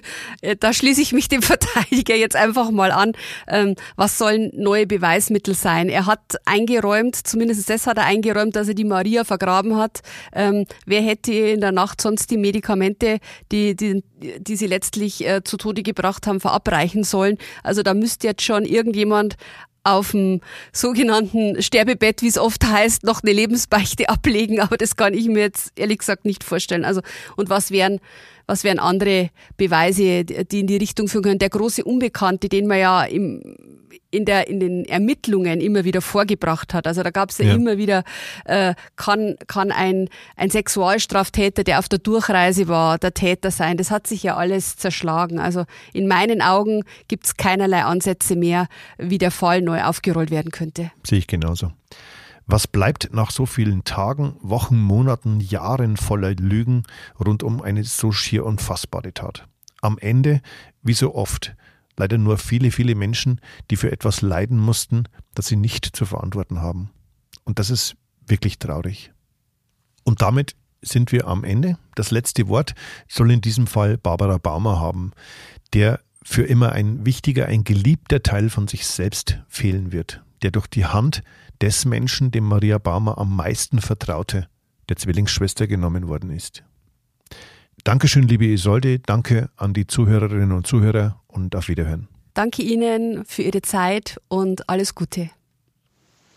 da 0.60 0.72
schließe 0.72 1.00
ich 1.00 1.12
mich 1.12 1.28
dem 1.28 1.40
Verteidiger 1.40 2.14
jetzt 2.14 2.36
einfach 2.36 2.70
mal 2.70 2.90
an. 2.92 3.12
Ähm, 3.48 3.74
was 3.96 4.18
sollen 4.18 4.50
neue 4.54 4.86
Beweismittel 4.86 5.54
sein? 5.54 5.88
Er 5.88 6.06
hat 6.06 6.36
eingeräumt, 6.44 7.16
zumindest 7.16 7.70
das 7.70 7.86
hat 7.86 7.96
er 7.96 8.04
eingeräumt, 8.04 8.54
dass 8.54 8.68
er 8.68 8.74
die 8.74 8.84
Maria 8.84 9.24
vergraben 9.24 9.76
hat. 9.76 10.02
Ähm, 10.34 10.66
wer 10.84 11.00
hätte 11.00 11.32
in 11.32 11.60
der 11.60 11.72
Nacht 11.72 12.00
sonst 12.00 12.30
die 12.30 12.36
Medikamente, 12.36 13.18
die, 13.50 13.74
die, 13.74 14.02
die 14.38 14.56
sie 14.56 14.66
letztlich 14.66 15.26
äh, 15.26 15.42
zu 15.42 15.56
Tode 15.56 15.82
gebracht 15.82 16.26
haben, 16.26 16.40
verabreichen 16.40 17.04
sollen? 17.04 17.38
Also 17.62 17.82
da 17.82 17.94
müsste 17.94 18.26
jetzt 18.26 18.42
schon 18.42 18.64
irgendjemand 18.66 19.36
auf 19.84 20.12
dem 20.12 20.40
sogenannten 20.72 21.60
Sterbebett, 21.60 22.22
wie 22.22 22.28
es 22.28 22.38
oft 22.38 22.64
heißt, 22.64 23.04
noch 23.04 23.22
eine 23.22 23.32
Lebensbeichte 23.32 24.08
ablegen, 24.08 24.60
aber 24.60 24.76
das 24.76 24.96
kann 24.96 25.14
ich 25.14 25.26
mir 25.26 25.40
jetzt 25.40 25.72
ehrlich 25.76 25.98
gesagt 25.98 26.24
nicht 26.24 26.44
vorstellen. 26.44 26.84
Also 26.84 27.00
und 27.36 27.50
was 27.50 27.70
wären 27.70 28.00
was 28.52 28.64
wären 28.64 28.78
andere 28.78 29.30
Beweise, 29.56 30.24
die 30.24 30.60
in 30.60 30.66
die 30.66 30.76
Richtung 30.76 31.08
führen 31.08 31.24
können? 31.24 31.38
Der 31.38 31.48
große 31.48 31.84
Unbekannte, 31.84 32.50
den 32.50 32.66
man 32.66 32.78
ja 32.78 33.02
im 33.04 33.56
in, 34.10 34.26
der, 34.26 34.46
in 34.46 34.60
den 34.60 34.84
Ermittlungen 34.84 35.60
immer 35.62 35.84
wieder 35.84 36.02
vorgebracht 36.02 36.74
hat. 36.74 36.86
Also 36.86 37.02
da 37.02 37.08
gab 37.08 37.30
es 37.30 37.38
ja, 37.38 37.46
ja, 37.46 37.54
immer 37.54 37.78
wieder, 37.78 38.04
äh, 38.44 38.74
kann, 38.94 39.36
kann 39.46 39.72
ein, 39.72 40.10
ein 40.36 40.50
Sexualstraftäter, 40.50 41.64
der 41.64 41.78
auf 41.78 41.88
der 41.88 41.98
Durchreise 41.98 42.68
war, 42.68 42.98
der 42.98 43.14
Täter 43.14 43.50
sein. 43.50 43.78
Das 43.78 43.90
hat 43.90 44.06
sich 44.06 44.22
ja 44.22 44.36
alles 44.36 44.76
zerschlagen. 44.76 45.38
Also 45.38 45.64
in 45.94 46.08
meinen 46.08 46.42
Augen 46.42 46.84
gibt 47.08 47.24
es 47.24 47.38
keinerlei 47.38 47.84
Ansätze 47.84 48.36
mehr, 48.36 48.68
wie 48.98 49.16
der 49.16 49.30
Fall 49.30 49.62
neu 49.62 49.82
aufgerollt 49.82 50.30
werden 50.30 50.52
könnte. 50.52 50.90
Sehe 51.04 51.18
ich 51.18 51.26
genauso. 51.26 51.72
Was 52.46 52.66
bleibt 52.66 53.10
nach 53.12 53.30
so 53.30 53.46
vielen 53.46 53.84
Tagen, 53.84 54.36
Wochen, 54.40 54.80
Monaten, 54.80 55.40
Jahren 55.40 55.96
voller 55.96 56.34
Lügen 56.34 56.82
rund 57.18 57.42
um 57.42 57.62
eine 57.62 57.84
so 57.84 58.12
schier 58.12 58.44
unfassbare 58.44 59.14
Tat? 59.14 59.46
Am 59.80 59.98
Ende, 59.98 60.40
wie 60.82 60.94
so 60.94 61.14
oft, 61.14 61.54
leider 61.96 62.18
nur 62.18 62.38
viele, 62.38 62.70
viele 62.70 62.94
Menschen, 62.94 63.40
die 63.70 63.76
für 63.76 63.92
etwas 63.92 64.22
leiden 64.22 64.58
mussten, 64.58 65.04
das 65.34 65.46
sie 65.46 65.56
nicht 65.56 65.94
zu 65.96 66.04
verantworten 66.04 66.60
haben. 66.60 66.90
Und 67.44 67.58
das 67.58 67.70
ist 67.70 67.96
wirklich 68.26 68.58
traurig. 68.58 69.12
Und 70.04 70.22
damit 70.22 70.56
sind 70.80 71.12
wir 71.12 71.28
am 71.28 71.44
Ende. 71.44 71.78
Das 71.94 72.10
letzte 72.10 72.48
Wort 72.48 72.74
soll 73.08 73.30
in 73.30 73.40
diesem 73.40 73.66
Fall 73.66 73.98
Barbara 73.98 74.38
Baumer 74.38 74.80
haben, 74.80 75.12
der 75.74 76.00
für 76.24 76.42
immer 76.42 76.72
ein 76.72 77.04
wichtiger, 77.06 77.46
ein 77.46 77.64
geliebter 77.64 78.22
Teil 78.22 78.50
von 78.50 78.68
sich 78.68 78.86
selbst 78.86 79.40
fehlen 79.48 79.92
wird, 79.92 80.22
der 80.42 80.50
durch 80.50 80.66
die 80.66 80.84
Hand 80.84 81.22
des 81.60 81.84
Menschen, 81.84 82.30
dem 82.30 82.44
Maria 82.44 82.78
Baumer 82.78 83.18
am 83.18 83.34
meisten 83.36 83.80
vertraute, 83.80 84.48
der 84.88 84.96
Zwillingsschwester 84.96 85.66
genommen 85.66 86.08
worden 86.08 86.30
ist. 86.30 86.64
Dankeschön, 87.84 88.28
liebe 88.28 88.46
Isolde. 88.46 89.00
Danke 89.00 89.50
an 89.56 89.74
die 89.74 89.86
Zuhörerinnen 89.86 90.52
und 90.52 90.66
Zuhörer 90.66 91.20
und 91.26 91.56
auf 91.56 91.68
Wiederhören. 91.68 92.08
Danke 92.34 92.62
Ihnen 92.62 93.24
für 93.26 93.42
Ihre 93.42 93.62
Zeit 93.62 94.20
und 94.28 94.68
alles 94.68 94.94
Gute. 94.94 95.30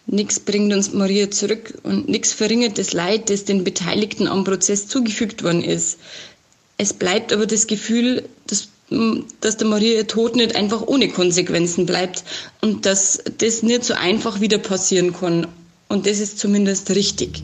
Nichts 0.08 0.39
bringt 0.39 0.74
uns 0.74 0.93
Maria 0.93 1.32
zurück 1.32 1.80
und 1.84 2.08
nichts 2.08 2.34
verringert 2.34 2.78
das 2.78 2.93
Leid, 2.93 3.30
das 3.30 3.45
den 3.45 3.64
Beteiligten 3.64 4.28
am 4.28 4.43
Prozess 4.43 4.88
zugefügt 4.88 5.43
worden 5.43 5.64
ist. 5.64 5.99
Es 6.78 6.93
bleibt 6.93 7.34
aber 7.34 7.47
das 7.47 7.68
Gefühl, 7.68 8.28
dass, 8.47 8.70
dass 9.42 9.58
der 9.58 9.68
Maria 9.68 9.96
ihr 9.96 10.08
Tod 10.08 10.36
nicht 10.36 10.56
einfach 10.56 10.82
ohne 10.86 11.10
Konsequenzen 11.10 11.86
bleibt 11.86 12.24
und 12.62 12.86
dass 12.86 13.24
das 13.38 13.64
nicht 13.64 13.84
so 13.84 13.94
einfach 13.96 14.42
wieder 14.42 14.58
passieren 14.58 15.14
kann. 15.14 15.48
Und 15.88 16.08
das 16.08 16.20
ist 16.20 16.40
zumindest 16.40 16.90
richtig. 16.92 17.44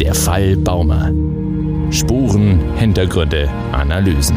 Der 0.00 0.14
Fall 0.14 0.56
Baumer. 0.56 1.12
Spuren, 1.90 2.76
Hintergründe, 2.76 3.48
Analysen. 3.72 4.36